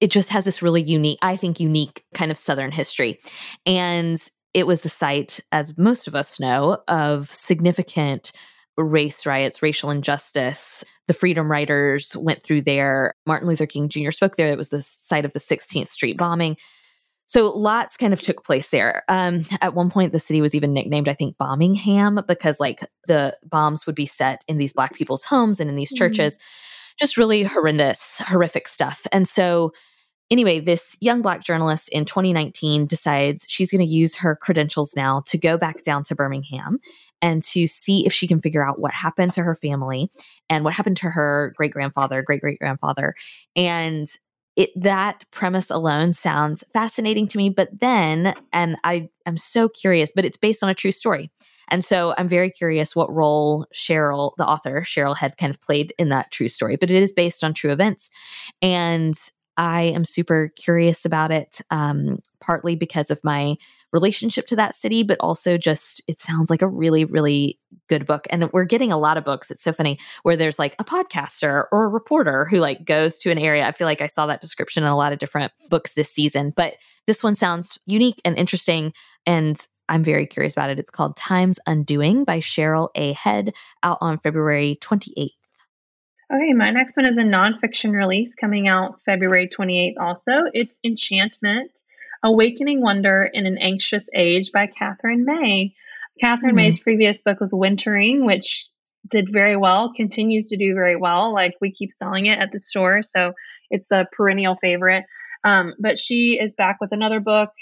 it 0.00 0.10
just 0.10 0.30
has 0.30 0.44
this 0.44 0.62
really 0.62 0.82
unique, 0.82 1.18
I 1.20 1.36
think, 1.36 1.60
unique 1.60 2.04
kind 2.14 2.30
of 2.30 2.38
Southern 2.38 2.72
history, 2.72 3.18
and 3.66 4.18
it 4.58 4.66
was 4.66 4.80
the 4.80 4.88
site, 4.88 5.38
as 5.52 5.78
most 5.78 6.08
of 6.08 6.16
us 6.16 6.40
know, 6.40 6.78
of 6.88 7.32
significant 7.32 8.32
race 8.76 9.24
riots, 9.24 9.62
racial 9.62 9.90
injustice. 9.90 10.84
The 11.06 11.14
Freedom 11.14 11.48
Riders 11.48 12.16
went 12.16 12.42
through 12.42 12.62
there. 12.62 13.14
Martin 13.24 13.46
Luther 13.46 13.66
King 13.66 13.88
Jr. 13.88 14.10
spoke 14.10 14.34
there. 14.34 14.48
It 14.48 14.58
was 14.58 14.70
the 14.70 14.82
site 14.82 15.24
of 15.24 15.32
the 15.32 15.38
16th 15.38 15.88
Street 15.88 16.18
bombing. 16.18 16.56
So 17.26 17.56
lots 17.56 17.96
kind 17.96 18.12
of 18.12 18.20
took 18.20 18.42
place 18.42 18.70
there. 18.70 19.04
Um, 19.08 19.44
at 19.60 19.74
one 19.74 19.90
point, 19.90 20.10
the 20.10 20.18
city 20.18 20.40
was 20.40 20.56
even 20.56 20.72
nicknamed, 20.72 21.08
I 21.08 21.14
think, 21.14 21.36
Bombingham, 21.36 22.26
because 22.26 22.58
like 22.58 22.80
the 23.06 23.36
bombs 23.44 23.86
would 23.86 23.94
be 23.94 24.06
set 24.06 24.44
in 24.48 24.58
these 24.58 24.72
Black 24.72 24.92
people's 24.92 25.22
homes 25.22 25.60
and 25.60 25.70
in 25.70 25.76
these 25.76 25.92
mm-hmm. 25.92 26.04
churches. 26.04 26.36
Just 26.98 27.16
really 27.16 27.44
horrendous, 27.44 28.20
horrific 28.26 28.66
stuff. 28.66 29.06
And 29.12 29.28
so 29.28 29.72
Anyway, 30.30 30.60
this 30.60 30.96
young 31.00 31.22
Black 31.22 31.42
journalist 31.42 31.88
in 31.88 32.04
2019 32.04 32.86
decides 32.86 33.46
she's 33.48 33.70
going 33.70 33.84
to 33.84 33.90
use 33.90 34.14
her 34.16 34.36
credentials 34.36 34.94
now 34.94 35.22
to 35.26 35.38
go 35.38 35.56
back 35.56 35.82
down 35.82 36.04
to 36.04 36.14
Birmingham 36.14 36.78
and 37.22 37.42
to 37.42 37.66
see 37.66 38.04
if 38.04 38.12
she 38.12 38.28
can 38.28 38.38
figure 38.38 38.66
out 38.66 38.78
what 38.78 38.92
happened 38.92 39.32
to 39.32 39.42
her 39.42 39.54
family 39.54 40.10
and 40.50 40.64
what 40.64 40.74
happened 40.74 40.98
to 40.98 41.10
her 41.10 41.52
great 41.56 41.72
grandfather, 41.72 42.22
great 42.22 42.40
great 42.40 42.58
grandfather. 42.58 43.14
And 43.56 44.06
it, 44.54 44.70
that 44.74 45.24
premise 45.30 45.70
alone 45.70 46.12
sounds 46.12 46.64
fascinating 46.72 47.28
to 47.28 47.38
me. 47.38 47.48
But 47.48 47.80
then, 47.80 48.34
and 48.52 48.76
I 48.82 49.08
am 49.24 49.36
so 49.36 49.68
curious, 49.68 50.10
but 50.14 50.24
it's 50.24 50.36
based 50.36 50.62
on 50.62 50.68
a 50.68 50.74
true 50.74 50.90
story. 50.90 51.30
And 51.68 51.84
so 51.84 52.14
I'm 52.18 52.28
very 52.28 52.50
curious 52.50 52.96
what 52.96 53.12
role 53.12 53.66
Cheryl, 53.72 54.32
the 54.36 54.46
author, 54.46 54.80
Cheryl 54.80 55.16
had 55.16 55.36
kind 55.36 55.50
of 55.50 55.60
played 55.60 55.94
in 55.98 56.08
that 56.08 56.30
true 56.32 56.48
story, 56.48 56.76
but 56.76 56.90
it 56.90 57.00
is 57.00 57.12
based 57.12 57.44
on 57.44 57.54
true 57.54 57.70
events. 57.70 58.10
And 58.60 59.14
I 59.58 59.82
am 59.82 60.04
super 60.04 60.52
curious 60.54 61.04
about 61.04 61.32
it, 61.32 61.60
um, 61.70 62.20
partly 62.40 62.76
because 62.76 63.10
of 63.10 63.22
my 63.24 63.56
relationship 63.92 64.46
to 64.46 64.56
that 64.56 64.76
city, 64.76 65.02
but 65.02 65.18
also 65.18 65.58
just 65.58 66.00
it 66.06 66.20
sounds 66.20 66.48
like 66.48 66.62
a 66.62 66.68
really, 66.68 67.04
really 67.04 67.58
good 67.88 68.06
book. 68.06 68.28
And 68.30 68.48
we're 68.52 68.64
getting 68.64 68.92
a 68.92 68.98
lot 68.98 69.16
of 69.16 69.24
books. 69.24 69.50
It's 69.50 69.62
so 69.62 69.72
funny 69.72 69.98
where 70.22 70.36
there's 70.36 70.60
like 70.60 70.76
a 70.78 70.84
podcaster 70.84 71.64
or 71.72 71.84
a 71.84 71.88
reporter 71.88 72.44
who 72.44 72.58
like 72.58 72.84
goes 72.84 73.18
to 73.18 73.32
an 73.32 73.38
area. 73.38 73.66
I 73.66 73.72
feel 73.72 73.86
like 73.86 74.00
I 74.00 74.06
saw 74.06 74.26
that 74.26 74.40
description 74.40 74.84
in 74.84 74.88
a 74.88 74.96
lot 74.96 75.12
of 75.12 75.18
different 75.18 75.52
books 75.68 75.94
this 75.94 76.12
season, 76.12 76.52
but 76.54 76.74
this 77.08 77.24
one 77.24 77.34
sounds 77.34 77.78
unique 77.84 78.20
and 78.24 78.38
interesting. 78.38 78.92
And 79.26 79.60
I'm 79.88 80.04
very 80.04 80.26
curious 80.26 80.52
about 80.52 80.70
it. 80.70 80.78
It's 80.78 80.90
called 80.90 81.16
Time's 81.16 81.58
Undoing 81.66 82.24
by 82.24 82.38
Cheryl 82.38 82.90
A. 82.94 83.12
Head 83.14 83.54
out 83.82 83.98
on 84.00 84.18
February 84.18 84.78
28th. 84.82 85.37
Okay, 86.30 86.52
my 86.52 86.70
next 86.70 86.94
one 86.94 87.06
is 87.06 87.16
a 87.16 87.22
nonfiction 87.22 87.92
release 87.92 88.34
coming 88.34 88.68
out 88.68 89.00
February 89.06 89.48
28th 89.48 89.94
also. 89.98 90.42
It's 90.52 90.78
Enchantment 90.84 91.70
Awakening 92.22 92.82
Wonder 92.82 93.30
in 93.32 93.46
an 93.46 93.56
Anxious 93.56 94.10
Age 94.14 94.50
by 94.52 94.66
Katherine 94.66 95.24
May. 95.24 95.74
Katherine 96.20 96.50
mm-hmm. 96.50 96.56
May's 96.56 96.80
previous 96.80 97.22
book 97.22 97.40
was 97.40 97.54
Wintering, 97.54 98.26
which 98.26 98.66
did 99.08 99.32
very 99.32 99.56
well, 99.56 99.94
continues 99.96 100.48
to 100.48 100.58
do 100.58 100.74
very 100.74 100.96
well. 100.96 101.32
Like 101.32 101.54
we 101.62 101.72
keep 101.72 101.90
selling 101.90 102.26
it 102.26 102.38
at 102.38 102.52
the 102.52 102.58
store, 102.58 103.02
so 103.02 103.32
it's 103.70 103.90
a 103.90 104.06
perennial 104.12 104.56
favorite. 104.60 105.04
Um, 105.44 105.72
but 105.78 105.98
she 105.98 106.38
is 106.38 106.54
back 106.54 106.76
with 106.78 106.92
another 106.92 107.20
book. 107.20 107.52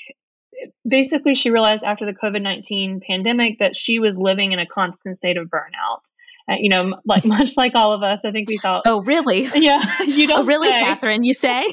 Basically, 0.89 1.37
she 1.37 1.53
realized 1.53 1.85
after 1.85 2.05
the 2.05 2.19
COVID 2.21 2.43
19 2.43 3.01
pandemic 3.07 3.61
that 3.61 3.77
she 3.77 4.01
was 4.01 4.19
living 4.19 4.51
in 4.51 4.59
a 4.59 4.67
constant 4.67 5.17
state 5.17 5.37
of 5.37 5.47
burnout 5.47 6.11
you 6.49 6.68
know, 6.68 7.01
like 7.05 7.24
much 7.26 7.57
like 7.57 7.74
all 7.74 7.92
of 7.92 8.03
us, 8.03 8.20
I 8.24 8.30
think 8.30 8.49
we 8.49 8.59
thought. 8.59 8.82
Oh, 8.86 9.03
really? 9.03 9.49
Yeah, 9.57 9.82
you 10.05 10.26
don't. 10.26 10.42
Oh, 10.42 10.44
really, 10.44 10.68
say. 10.68 10.80
Katherine? 10.80 11.24
You 11.24 11.34
say? 11.34 11.66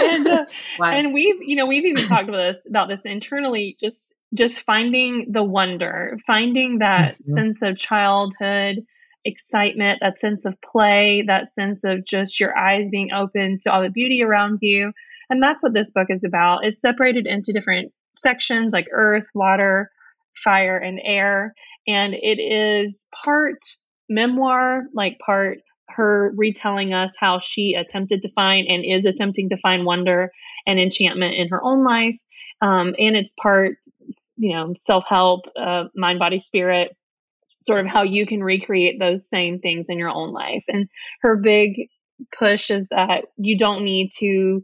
and 0.00 0.26
uh, 0.26 0.44
and 0.80 1.12
we've 1.12 1.42
you 1.42 1.56
know 1.56 1.66
we've 1.66 1.84
even 1.84 2.06
talked 2.06 2.28
about 2.28 2.52
this 2.52 2.62
about 2.68 2.88
this 2.88 3.00
internally. 3.04 3.76
Just 3.80 4.12
just 4.32 4.60
finding 4.60 5.32
the 5.32 5.42
wonder, 5.42 6.18
finding 6.26 6.78
that 6.78 7.14
mm-hmm. 7.14 7.32
sense 7.32 7.62
of 7.62 7.76
childhood 7.78 8.84
excitement, 9.24 10.00
that 10.00 10.18
sense 10.18 10.44
of 10.44 10.60
play, 10.60 11.24
that 11.26 11.48
sense 11.48 11.84
of 11.84 12.04
just 12.04 12.38
your 12.38 12.56
eyes 12.56 12.88
being 12.90 13.10
open 13.12 13.58
to 13.58 13.72
all 13.72 13.82
the 13.82 13.88
beauty 13.88 14.22
around 14.22 14.58
you. 14.60 14.92
And 15.30 15.42
that's 15.42 15.62
what 15.62 15.72
this 15.72 15.90
book 15.90 16.08
is 16.10 16.24
about. 16.24 16.64
It's 16.64 16.80
separated 16.80 17.26
into 17.26 17.52
different 17.52 17.92
sections 18.16 18.72
like 18.72 18.86
earth, 18.92 19.26
water, 19.34 19.90
fire, 20.42 20.76
and 20.76 21.00
air 21.02 21.54
and 21.86 22.14
it 22.14 22.40
is 22.40 23.06
part 23.24 23.58
memoir, 24.08 24.84
like 24.94 25.18
part 25.24 25.58
her 25.88 26.32
retelling 26.36 26.92
us 26.94 27.12
how 27.18 27.38
she 27.40 27.74
attempted 27.74 28.22
to 28.22 28.32
find 28.32 28.66
and 28.68 28.84
is 28.84 29.04
attempting 29.04 29.50
to 29.50 29.56
find 29.58 29.84
wonder 29.84 30.30
and 30.66 30.80
enchantment 30.80 31.34
in 31.34 31.48
her 31.48 31.62
own 31.62 31.84
life. 31.84 32.16
Um, 32.60 32.94
and 32.98 33.16
it's 33.16 33.34
part, 33.40 33.76
you 34.36 34.54
know, 34.54 34.72
self 34.74 35.04
help, 35.08 35.42
uh, 35.56 35.84
mind, 35.94 36.18
body, 36.18 36.38
spirit, 36.38 36.96
sort 37.60 37.84
of 37.84 37.90
how 37.90 38.02
you 38.02 38.26
can 38.26 38.42
recreate 38.42 38.98
those 38.98 39.28
same 39.28 39.58
things 39.58 39.88
in 39.88 39.98
your 39.98 40.10
own 40.10 40.32
life. 40.32 40.64
And 40.68 40.88
her 41.22 41.36
big 41.36 41.88
push 42.36 42.70
is 42.70 42.88
that 42.88 43.24
you 43.36 43.58
don't 43.58 43.84
need 43.84 44.10
to 44.18 44.62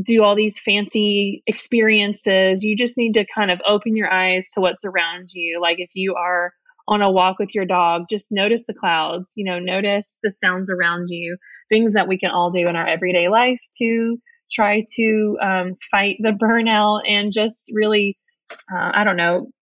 do 0.00 0.22
all 0.22 0.36
these 0.36 0.58
fancy 0.58 1.42
experiences. 1.46 2.62
You 2.62 2.76
just 2.76 2.96
need 2.96 3.14
to 3.14 3.26
kind 3.34 3.50
of 3.50 3.60
open 3.66 3.96
your 3.96 4.12
eyes 4.12 4.50
to 4.54 4.60
what's 4.60 4.84
around 4.84 5.30
you. 5.32 5.60
Like 5.60 5.78
if 5.78 5.90
you 5.94 6.14
are 6.14 6.52
on 6.90 7.02
a 7.02 7.10
walk 7.10 7.38
with 7.38 7.54
your 7.54 7.64
dog, 7.64 8.06
just 8.10 8.32
notice 8.32 8.64
the 8.66 8.74
clouds, 8.74 9.32
you 9.36 9.44
know, 9.44 9.60
notice 9.60 10.18
the 10.24 10.30
sounds 10.30 10.68
around 10.68 11.06
you, 11.08 11.36
things 11.68 11.94
that 11.94 12.08
we 12.08 12.18
can 12.18 12.30
all 12.30 12.50
do 12.50 12.68
in 12.68 12.74
our 12.74 12.86
everyday 12.86 13.28
life 13.28 13.60
to 13.78 14.18
try 14.50 14.84
to 14.96 15.38
um, 15.40 15.76
fight 15.90 16.16
the 16.18 16.30
burnout 16.42 17.08
and 17.08 17.32
just 17.32 17.70
really, 17.72 18.18
uh, 18.52 18.90
I 18.92 19.04
don't 19.04 19.16
know, 19.16 19.52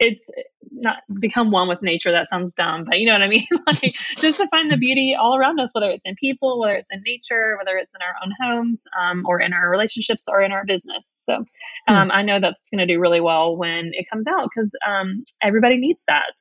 it's 0.00 0.30
not 0.72 0.98
become 1.20 1.50
one 1.50 1.68
with 1.68 1.82
nature. 1.82 2.10
That 2.10 2.28
sounds 2.28 2.52
dumb, 2.52 2.84
but 2.84 2.98
you 2.98 3.06
know 3.06 3.12
what 3.12 3.22
I 3.22 3.28
mean? 3.28 3.46
like 3.66 3.94
just 4.16 4.38
to 4.38 4.48
find 4.50 4.70
the 4.70 4.76
beauty 4.76 5.14
all 5.18 5.36
around 5.36 5.60
us, 5.60 5.70
whether 5.72 5.90
it's 5.90 6.04
in 6.04 6.14
people, 6.16 6.60
whether 6.60 6.74
it's 6.74 6.90
in 6.90 7.02
nature, 7.04 7.56
whether 7.58 7.76
it's 7.76 7.94
in 7.94 8.00
our 8.02 8.14
own 8.24 8.32
homes, 8.40 8.84
um, 8.98 9.24
or 9.26 9.40
in 9.40 9.52
our 9.52 9.70
relationships 9.70 10.26
or 10.28 10.42
in 10.42 10.52
our 10.52 10.64
business. 10.64 11.16
So 11.20 11.44
hmm. 11.88 11.94
um, 11.94 12.10
I 12.10 12.22
know 12.22 12.40
that's 12.40 12.70
going 12.70 12.86
to 12.86 12.92
do 12.92 13.00
really 13.00 13.20
well 13.20 13.56
when 13.56 13.90
it 13.92 14.06
comes 14.10 14.26
out 14.26 14.48
because 14.52 14.74
um, 14.86 15.24
everybody 15.42 15.76
needs 15.76 16.00
that. 16.08 16.32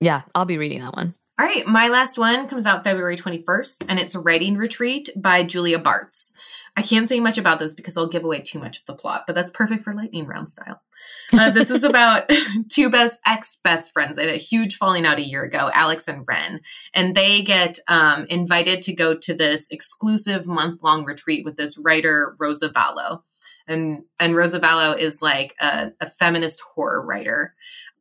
Yeah, 0.00 0.22
I'll 0.34 0.44
be 0.44 0.58
reading 0.58 0.80
that 0.80 0.94
one. 0.94 1.14
All 1.40 1.46
right, 1.46 1.64
my 1.68 1.86
last 1.86 2.18
one 2.18 2.48
comes 2.48 2.66
out 2.66 2.82
February 2.82 3.16
21st, 3.16 3.84
and 3.88 4.00
it's 4.00 4.16
Writing 4.16 4.56
Retreat 4.56 5.08
by 5.14 5.44
Julia 5.44 5.78
Bartz. 5.78 6.32
I 6.76 6.82
can't 6.82 7.08
say 7.08 7.20
much 7.20 7.38
about 7.38 7.60
this 7.60 7.72
because 7.72 7.96
I'll 7.96 8.08
give 8.08 8.24
away 8.24 8.40
too 8.40 8.58
much 8.58 8.80
of 8.80 8.86
the 8.86 8.94
plot, 8.94 9.22
but 9.24 9.36
that's 9.36 9.52
perfect 9.52 9.84
for 9.84 9.94
lightning 9.94 10.26
round 10.26 10.50
style. 10.50 10.80
Uh, 11.32 11.50
this 11.50 11.70
is 11.70 11.84
about 11.84 12.28
two 12.68 12.90
best 12.90 13.20
ex 13.24 13.56
best 13.62 13.92
friends. 13.92 14.16
They 14.16 14.26
had 14.26 14.34
a 14.34 14.38
huge 14.38 14.78
falling 14.78 15.06
out 15.06 15.18
a 15.18 15.24
year 15.24 15.44
ago, 15.44 15.70
Alex 15.72 16.08
and 16.08 16.24
Wren, 16.26 16.60
and 16.92 17.14
they 17.14 17.42
get 17.42 17.78
um, 17.86 18.26
invited 18.28 18.82
to 18.82 18.92
go 18.92 19.14
to 19.16 19.32
this 19.32 19.68
exclusive 19.70 20.48
month 20.48 20.82
long 20.82 21.04
retreat 21.04 21.44
with 21.44 21.56
this 21.56 21.78
writer 21.78 22.36
Roza 22.40 22.72
Vallo 22.72 23.22
and 23.68 24.02
and 24.18 24.34
Roza 24.34 24.60
Vallo 24.60 24.98
is 24.98 25.22
like 25.22 25.54
a, 25.60 25.92
a 26.00 26.08
feminist 26.08 26.60
horror 26.60 27.04
writer 27.04 27.54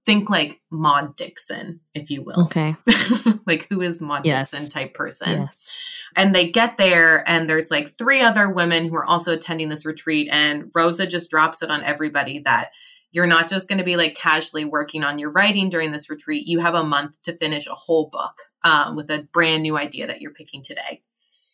think 0.07 0.29
like 0.29 0.61
Maud 0.71 1.17
Dixon, 1.17 1.81
if 1.93 2.09
you 2.09 2.23
will. 2.23 2.45
Okay. 2.45 2.77
like 3.45 3.67
who 3.69 3.81
is 3.81 3.99
Maud 3.99 4.25
yes. 4.25 4.51
Dixon 4.51 4.69
type 4.69 4.93
person. 4.93 5.41
Yes. 5.41 5.59
And 6.15 6.33
they 6.33 6.49
get 6.49 6.77
there 6.77 7.29
and 7.29 7.47
there's 7.47 7.69
like 7.69 7.97
three 7.97 8.21
other 8.21 8.49
women 8.49 8.87
who 8.87 8.95
are 8.95 9.05
also 9.05 9.33
attending 9.33 9.67
this 9.67 9.85
retreat 9.85 10.29
and 10.31 10.71
Roza 10.73 11.07
just 11.09 11.29
drops 11.29 11.61
it 11.61 11.69
on 11.69 11.83
everybody 11.83 12.39
that 12.45 12.71
you're 13.11 13.27
not 13.27 13.49
just 13.49 13.67
going 13.67 13.79
to 13.79 13.83
be 13.83 13.97
like 13.97 14.15
casually 14.15 14.63
working 14.63 15.03
on 15.03 15.19
your 15.19 15.29
writing 15.29 15.69
during 15.69 15.91
this 15.91 16.09
retreat. 16.09 16.47
You 16.47 16.59
have 16.59 16.73
a 16.73 16.85
month 16.85 17.21
to 17.23 17.35
finish 17.35 17.67
a 17.67 17.75
whole 17.75 18.09
book 18.09 18.43
um, 18.63 18.95
with 18.95 19.11
a 19.11 19.27
brand 19.33 19.61
new 19.61 19.77
idea 19.77 20.07
that 20.07 20.21
you're 20.21 20.31
picking 20.31 20.63
today 20.63 21.01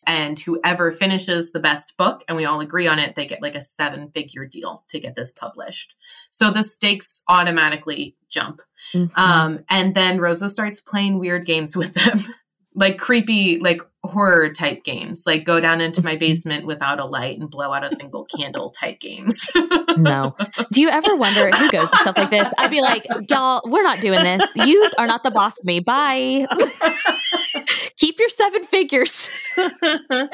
and 0.06 0.38
whoever 0.38 0.92
finishes 0.92 1.52
the 1.52 1.60
best 1.60 1.96
book 1.96 2.22
and 2.28 2.36
we 2.36 2.44
all 2.44 2.60
agree 2.60 2.86
on 2.86 2.98
it 2.98 3.14
they 3.14 3.26
get 3.26 3.42
like 3.42 3.54
a 3.54 3.60
seven 3.60 4.10
figure 4.10 4.46
deal 4.46 4.84
to 4.88 5.00
get 5.00 5.14
this 5.14 5.30
published. 5.32 5.94
So 6.30 6.50
the 6.50 6.62
stakes 6.62 7.22
automatically 7.28 8.16
jump. 8.28 8.62
Mm-hmm. 8.92 9.18
um, 9.18 9.64
and 9.70 9.94
then 9.94 10.18
roza 10.18 10.50
starts 10.50 10.78
playing 10.78 11.18
weird 11.18 11.46
games 11.46 11.74
with 11.74 11.94
them 11.94 12.22
like 12.74 12.98
creepy 12.98 13.58
like 13.58 13.80
horror 14.02 14.52
type 14.52 14.84
games 14.84 15.22
like 15.24 15.44
go 15.44 15.60
down 15.60 15.80
into 15.80 16.02
my 16.02 16.12
mm-hmm. 16.12 16.20
basement 16.20 16.66
without 16.66 17.00
a 17.00 17.04
light 17.04 17.38
and 17.38 17.50
blow 17.50 17.72
out 17.72 17.84
a 17.84 17.94
single 17.96 18.26
candle 18.26 18.70
type 18.70 19.00
games. 19.00 19.48
No. 19.96 20.36
Do 20.72 20.80
you 20.80 20.88
ever 20.88 21.16
wonder 21.16 21.50
who 21.56 21.70
goes 21.70 21.90
to 21.90 21.96
stuff 21.98 22.16
like 22.16 22.30
this? 22.30 22.52
I'd 22.58 22.70
be 22.70 22.80
like 22.80 23.06
y'all 23.30 23.62
we're 23.64 23.82
not 23.82 24.00
doing 24.00 24.22
this. 24.22 24.42
You 24.56 24.90
are 24.98 25.06
not 25.06 25.22
the 25.22 25.30
boss 25.30 25.58
of 25.58 25.64
me. 25.64 25.80
Bye. 25.80 26.46
Keep 27.96 28.18
your 28.18 28.28
seven 28.28 28.64
figures. 28.64 29.30
No 29.56 29.64
way 29.64 30.28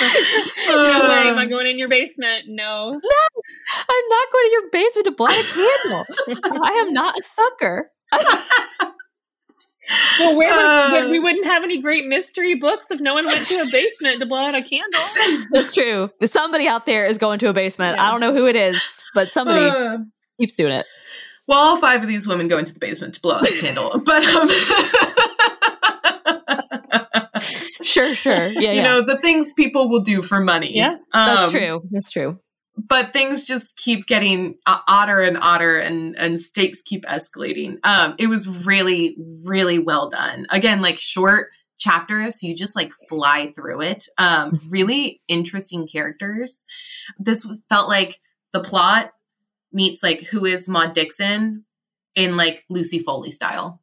am 0.67 1.39
i 1.39 1.47
going 1.49 1.67
in 1.67 1.79
your 1.79 1.89
basement? 1.89 2.47
No. 2.49 2.93
No 2.93 3.43
i'm 3.89 4.09
not 4.09 4.33
going 4.33 4.47
to 4.47 4.51
your 4.53 4.71
basement 4.73 5.05
to 5.07 5.13
blow 5.13 5.27
out 5.27 5.33
a 5.33 5.45
candle. 5.45 6.63
I 6.65 6.73
am 6.81 6.93
not 6.93 7.19
a 7.19 7.23
sucker 7.23 7.93
well, 10.19 10.37
where 10.37 10.53
uh, 10.53 11.09
we 11.09 11.19
wouldn't 11.19 11.47
have 11.47 11.63
any 11.63 11.81
great 11.81 12.07
mystery 12.07 12.55
books 12.55 12.87
if 12.91 13.01
no 13.01 13.15
one 13.15 13.27
went 13.27 13.47
to 13.47 13.61
a 13.61 13.67
basement 13.71 14.21
to 14.21 14.27
blow 14.27 14.39
out 14.39 14.55
a 14.55 14.63
candle. 14.63 15.49
That's 15.51 15.73
true. 15.73 16.11
Somebody 16.25 16.67
out 16.67 16.87
there 16.87 17.07
is 17.07 17.19
going 17.19 17.39
to 17.41 17.49
a 17.49 17.53
basement. 17.53 17.97
Yeah. 17.97 18.07
I 18.07 18.11
don't 18.11 18.21
know 18.21 18.33
who 18.33 18.47
it 18.47 18.57
is, 18.57 18.81
but 19.15 19.33
somebody 19.33 19.67
uh, 19.67 19.99
keeps 20.39 20.57
doing 20.57 20.73
it. 20.73 20.87
Well, 21.47 21.59
all 21.59 21.77
five 21.77 22.03
of 22.03 22.09
these 22.09 22.27
women 22.29 22.49
go 22.49 22.59
into 22.59 22.73
the 22.73 22.79
basement 22.79 23.15
to 23.15 23.21
blow 23.21 23.37
out 23.37 23.49
a 23.49 23.61
candle, 23.61 24.01
but 24.05 24.25
um, 24.25 24.49
sure, 27.83 28.15
sure, 28.15 28.47
yeah, 28.53 28.61
you 28.61 28.77
yeah. 28.77 28.85
know 28.85 29.01
the 29.03 29.19
things 29.19 29.53
people 29.57 29.89
will 29.89 30.03
do 30.03 30.23
for 30.23 30.41
money. 30.41 30.77
Yeah, 30.77 30.97
um, 31.13 31.27
that's 31.27 31.51
true. 31.51 31.83
That's 31.91 32.11
true 32.11 32.39
but 32.77 33.13
things 33.13 33.45
just 33.45 33.77
keep 33.77 34.07
getting 34.07 34.57
uh, 34.67 34.79
odder 34.87 35.21
and 35.21 35.39
odder 35.41 35.79
and 35.79 36.17
and 36.17 36.41
stakes 36.41 36.83
keep 36.83 37.05
escalating. 37.05 37.79
Um 37.85 38.15
it 38.19 38.29
was 38.29 38.49
really 38.67 39.17
really 39.45 39.79
well 39.79 40.09
done. 40.09 40.47
Again 40.51 40.81
like 40.81 40.99
short 40.99 41.49
chapters 41.79 42.41
so 42.41 42.47
you 42.47 42.55
just 42.55 42.77
like 42.77 42.93
fly 43.09 43.53
through 43.55 43.83
it. 43.83 44.09
Um 44.19 44.53
mm-hmm. 44.53 44.71
really 44.71 45.23
interesting 45.29 45.87
characters. 45.87 46.65
This 47.19 47.47
felt 47.69 47.89
like 47.89 48.21
the 48.53 48.61
plot 48.61 49.13
meets 49.73 50.03
like 50.03 50.23
who 50.23 50.45
is 50.45 50.69
maud 50.69 50.95
dixon 50.95 51.65
in 52.15 52.37
like 52.37 52.65
lucy 52.69 52.99
foley 52.99 53.31
style. 53.31 53.81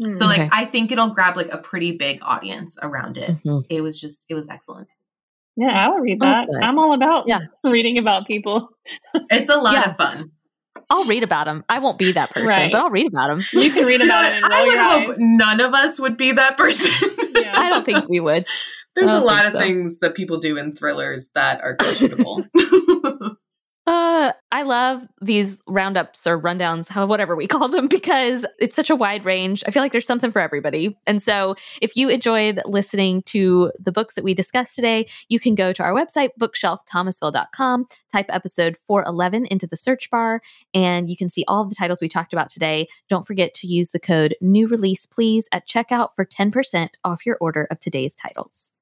Mm, 0.00 0.14
so 0.14 0.24
like 0.24 0.40
okay. 0.40 0.48
i 0.52 0.64
think 0.64 0.90
it'll 0.90 1.10
grab 1.10 1.36
like 1.36 1.52
a 1.52 1.58
pretty 1.58 1.92
big 1.92 2.20
audience 2.22 2.78
around 2.82 3.18
it. 3.18 3.30
Mm-hmm. 3.30 3.60
it 3.68 3.82
was 3.82 4.00
just 4.00 4.24
it 4.28 4.34
was 4.34 4.48
excellent 4.48 4.88
yeah, 5.56 5.86
I 5.86 5.88
will 5.88 6.00
read 6.00 6.18
oh, 6.20 6.26
that. 6.26 6.48
I'm 6.62 6.78
all 6.78 6.94
about 6.94 7.24
yeah. 7.26 7.40
reading 7.64 7.98
about 7.98 8.26
people. 8.26 8.68
It's 9.30 9.50
a 9.50 9.56
lot 9.56 9.74
yeah. 9.74 9.90
of 9.90 9.96
fun. 9.96 10.32
I'll 10.88 11.04
read 11.04 11.22
about 11.22 11.44
them. 11.44 11.64
I 11.68 11.78
won't 11.78 11.98
be 11.98 12.12
that 12.12 12.30
person, 12.30 12.48
right. 12.48 12.72
but 12.72 12.80
I'll 12.80 12.90
read 12.90 13.06
about 13.06 13.28
them. 13.28 13.44
You 13.52 13.70
can 13.70 13.86
read 13.86 14.02
about 14.02 14.32
it. 14.32 14.44
I 14.50 14.64
would 14.64 15.06
hope 15.08 15.16
none 15.18 15.60
of 15.60 15.72
us 15.72 16.00
would 16.00 16.16
be 16.16 16.32
that 16.32 16.56
person. 16.56 17.10
yeah. 17.36 17.52
I 17.54 17.70
don't 17.70 17.86
think 17.86 18.08
we 18.08 18.18
would. 18.18 18.46
There's 18.96 19.10
a 19.10 19.20
lot 19.20 19.46
of 19.46 19.52
so. 19.52 19.60
things 19.60 20.00
that 20.00 20.16
people 20.16 20.40
do 20.40 20.56
in 20.56 20.74
thrillers 20.74 21.30
that 21.36 21.62
are 21.62 21.76
questionable. 21.76 22.44
Uh, 23.86 24.32
I 24.52 24.62
love 24.62 25.06
these 25.22 25.58
roundups 25.66 26.26
or 26.26 26.40
rundowns, 26.40 27.08
whatever 27.08 27.34
we 27.34 27.46
call 27.48 27.68
them, 27.68 27.88
because 27.88 28.44
it's 28.58 28.76
such 28.76 28.90
a 28.90 28.96
wide 28.96 29.24
range. 29.24 29.64
I 29.66 29.70
feel 29.70 29.82
like 29.82 29.92
there's 29.92 30.06
something 30.06 30.30
for 30.30 30.40
everybody. 30.40 30.98
And 31.06 31.22
so, 31.22 31.56
if 31.80 31.96
you 31.96 32.08
enjoyed 32.08 32.60
listening 32.66 33.22
to 33.26 33.72
the 33.80 33.90
books 33.90 34.14
that 34.14 34.24
we 34.24 34.34
discussed 34.34 34.76
today, 34.76 35.08
you 35.28 35.40
can 35.40 35.54
go 35.54 35.72
to 35.72 35.82
our 35.82 35.92
website, 35.92 36.30
bookshelfthomasville.com, 36.38 37.86
type 38.12 38.26
episode 38.28 38.76
411 38.86 39.46
into 39.46 39.66
the 39.66 39.76
search 39.76 40.10
bar, 40.10 40.42
and 40.74 41.08
you 41.08 41.16
can 41.16 41.30
see 41.30 41.44
all 41.48 41.62
of 41.62 41.70
the 41.70 41.76
titles 41.76 42.02
we 42.02 42.08
talked 42.08 42.32
about 42.32 42.50
today. 42.50 42.86
Don't 43.08 43.26
forget 43.26 43.54
to 43.54 43.66
use 43.66 43.90
the 43.90 44.00
code 44.00 44.36
new 44.40 44.68
release, 44.68 45.06
please, 45.06 45.48
at 45.52 45.66
checkout 45.66 46.10
for 46.14 46.24
10% 46.24 46.90
off 47.04 47.24
your 47.24 47.38
order 47.40 47.66
of 47.70 47.80
today's 47.80 48.14
titles. 48.14 48.72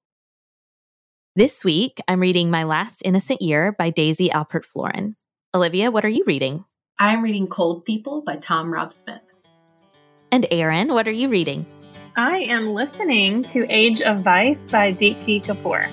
This 1.39 1.64
week, 1.64 2.01
I'm 2.09 2.18
reading 2.18 2.51
My 2.51 2.64
Last 2.64 3.03
Innocent 3.05 3.41
Year 3.41 3.70
by 3.70 3.91
Daisy 3.91 4.28
Alpert 4.28 4.64
Florin. 4.64 5.14
Olivia, 5.55 5.89
what 5.89 6.05
are 6.05 6.09
you 6.09 6.24
reading? 6.26 6.64
I'm 6.99 7.22
reading 7.22 7.47
Cold 7.47 7.84
People 7.84 8.22
by 8.22 8.39
Tom 8.39 8.72
Rob 8.72 8.93
Smith. 8.93 9.20
And 10.32 10.49
Erin, 10.51 10.93
what 10.93 11.07
are 11.07 11.12
you 11.12 11.28
reading? 11.28 11.64
I 12.16 12.39
am 12.39 12.74
listening 12.74 13.45
to 13.45 13.64
Age 13.72 14.03
of 14.03 14.24
Vice 14.24 14.66
by 14.66 14.93
Deepti 14.93 15.41
Kapoor. 15.41 15.86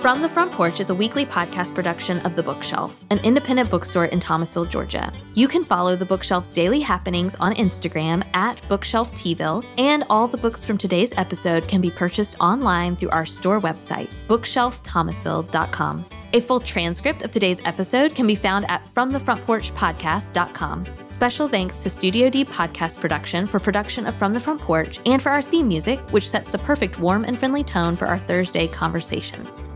From 0.00 0.20
the 0.22 0.30
Front 0.30 0.52
Porch 0.52 0.80
is 0.80 0.88
a 0.88 0.94
weekly 0.94 1.26
podcast 1.26 1.74
production 1.74 2.20
of 2.20 2.34
The 2.34 2.42
Bookshelf, 2.42 3.04
an 3.10 3.18
independent 3.18 3.70
bookstore 3.70 4.06
in 4.06 4.18
Thomasville, 4.18 4.64
Georgia. 4.64 5.12
You 5.34 5.46
can 5.46 5.62
follow 5.62 5.94
The 5.94 6.06
Bookshelf's 6.06 6.50
daily 6.54 6.80
happenings 6.80 7.34
on 7.34 7.54
Instagram 7.56 8.26
at 8.32 8.66
Bookshelf 8.66 9.12
Tville, 9.12 9.62
and 9.76 10.04
all 10.08 10.26
the 10.26 10.38
books 10.38 10.64
from 10.64 10.78
today's 10.78 11.12
episode 11.18 11.68
can 11.68 11.82
be 11.82 11.90
purchased 11.90 12.40
online 12.40 12.96
through 12.96 13.10
our 13.10 13.26
store 13.26 13.60
website, 13.60 14.08
bookshelfthomasville.com. 14.26 16.06
A 16.32 16.40
full 16.40 16.60
transcript 16.60 17.20
of 17.20 17.30
today's 17.30 17.60
episode 17.66 18.14
can 18.14 18.26
be 18.26 18.36
found 18.36 18.64
at 18.70 18.82
FromTheFrontPorchPodcast.com. 18.94 20.86
Special 21.08 21.46
thanks 21.46 21.82
to 21.82 21.90
Studio 21.90 22.30
D 22.30 22.46
Podcast 22.46 23.00
Production 23.00 23.46
for 23.46 23.60
production 23.60 24.06
of 24.06 24.14
From 24.14 24.32
the 24.32 24.40
Front 24.40 24.62
Porch 24.62 24.98
and 25.04 25.20
for 25.20 25.28
our 25.28 25.42
theme 25.42 25.68
music, 25.68 26.00
which 26.10 26.26
sets 26.26 26.48
the 26.48 26.56
perfect 26.56 26.98
warm 26.98 27.24
and 27.24 27.38
friendly 27.38 27.62
tone 27.62 27.96
for 27.96 28.06
our 28.06 28.18
Thursday 28.18 28.66
conversations. 28.66 29.66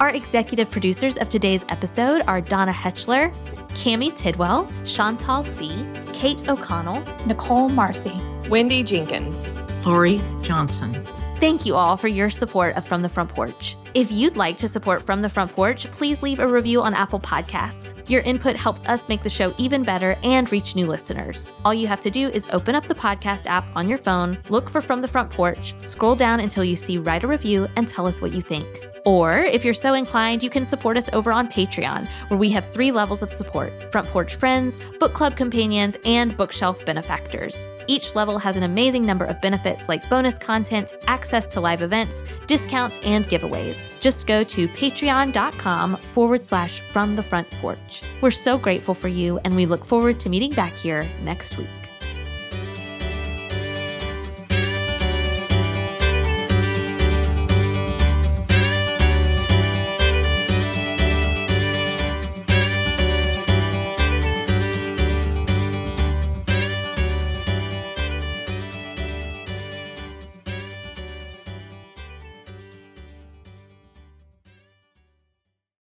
Our 0.00 0.10
executive 0.10 0.70
producers 0.70 1.18
of 1.18 1.28
today's 1.28 1.64
episode 1.68 2.22
are 2.26 2.40
Donna 2.40 2.72
Hetchler, 2.72 3.32
Cami 3.74 4.14
Tidwell, 4.16 4.68
Chantal 4.84 5.44
C., 5.44 5.86
Kate 6.12 6.48
O'Connell, 6.48 7.00
Nicole 7.26 7.68
Marcy, 7.68 8.20
Wendy 8.48 8.82
Jenkins, 8.82 9.52
Lori 9.86 10.20
Johnson. 10.42 11.06
Thank 11.38 11.64
you 11.64 11.76
all 11.76 11.96
for 11.96 12.08
your 12.08 12.28
support 12.28 12.74
of 12.76 12.84
From 12.86 13.02
the 13.02 13.08
Front 13.08 13.30
Porch. 13.30 13.76
If 13.94 14.10
you'd 14.10 14.36
like 14.36 14.56
to 14.58 14.68
support 14.68 15.00
From 15.02 15.22
the 15.22 15.28
Front 15.28 15.52
Porch, 15.52 15.88
please 15.92 16.22
leave 16.22 16.40
a 16.40 16.46
review 16.46 16.82
on 16.82 16.92
Apple 16.94 17.20
Podcasts. 17.20 17.94
Your 18.08 18.22
input 18.22 18.56
helps 18.56 18.82
us 18.84 19.08
make 19.08 19.22
the 19.22 19.30
show 19.30 19.54
even 19.58 19.84
better 19.84 20.16
and 20.24 20.50
reach 20.50 20.74
new 20.74 20.86
listeners. 20.86 21.46
All 21.64 21.74
you 21.74 21.86
have 21.86 22.00
to 22.00 22.10
do 22.10 22.28
is 22.30 22.46
open 22.50 22.74
up 22.74 22.88
the 22.88 22.94
podcast 22.96 23.46
app 23.46 23.64
on 23.76 23.88
your 23.88 23.98
phone, 23.98 24.38
look 24.48 24.68
for 24.68 24.80
From 24.80 25.02
the 25.02 25.08
Front 25.08 25.30
Porch, 25.30 25.74
scroll 25.82 26.16
down 26.16 26.40
until 26.40 26.64
you 26.64 26.74
see 26.74 26.98
Write 26.98 27.22
a 27.22 27.28
Review, 27.28 27.68
and 27.76 27.86
tell 27.86 28.06
us 28.06 28.20
what 28.20 28.32
you 28.32 28.42
think. 28.42 28.66
Or 29.04 29.38
if 29.38 29.64
you're 29.64 29.74
so 29.74 29.92
inclined, 29.92 30.42
you 30.42 30.48
can 30.48 30.64
support 30.64 30.96
us 30.96 31.10
over 31.12 31.30
on 31.30 31.48
Patreon, 31.48 32.08
where 32.28 32.38
we 32.38 32.50
have 32.50 32.68
three 32.70 32.90
levels 32.90 33.22
of 33.22 33.32
support 33.32 33.70
Front 33.92 34.08
Porch 34.08 34.34
Friends, 34.34 34.76
Book 34.98 35.12
Club 35.12 35.36
Companions, 35.36 35.96
and 36.04 36.36
Bookshelf 36.36 36.84
Benefactors. 36.86 37.56
Each 37.86 38.14
level 38.14 38.38
has 38.38 38.56
an 38.56 38.62
amazing 38.62 39.04
number 39.04 39.26
of 39.26 39.42
benefits 39.42 39.88
like 39.90 40.08
bonus 40.08 40.38
content, 40.38 40.94
access 41.06 41.48
to 41.48 41.60
live 41.60 41.82
events, 41.82 42.22
discounts, 42.46 42.98
and 43.04 43.26
giveaways. 43.26 43.76
Just 44.00 44.26
go 44.26 44.42
to 44.44 44.68
patreon.com 44.68 45.98
forward 46.14 46.46
slash 46.46 46.80
from 46.80 47.16
the 47.16 47.22
front 47.22 47.50
porch. 47.60 48.02
We're 48.22 48.30
so 48.30 48.56
grateful 48.56 48.94
for 48.94 49.08
you, 49.08 49.38
and 49.44 49.54
we 49.54 49.66
look 49.66 49.84
forward 49.84 50.18
to 50.20 50.30
meeting 50.30 50.52
back 50.52 50.72
here 50.72 51.06
next 51.22 51.58
week. 51.58 51.83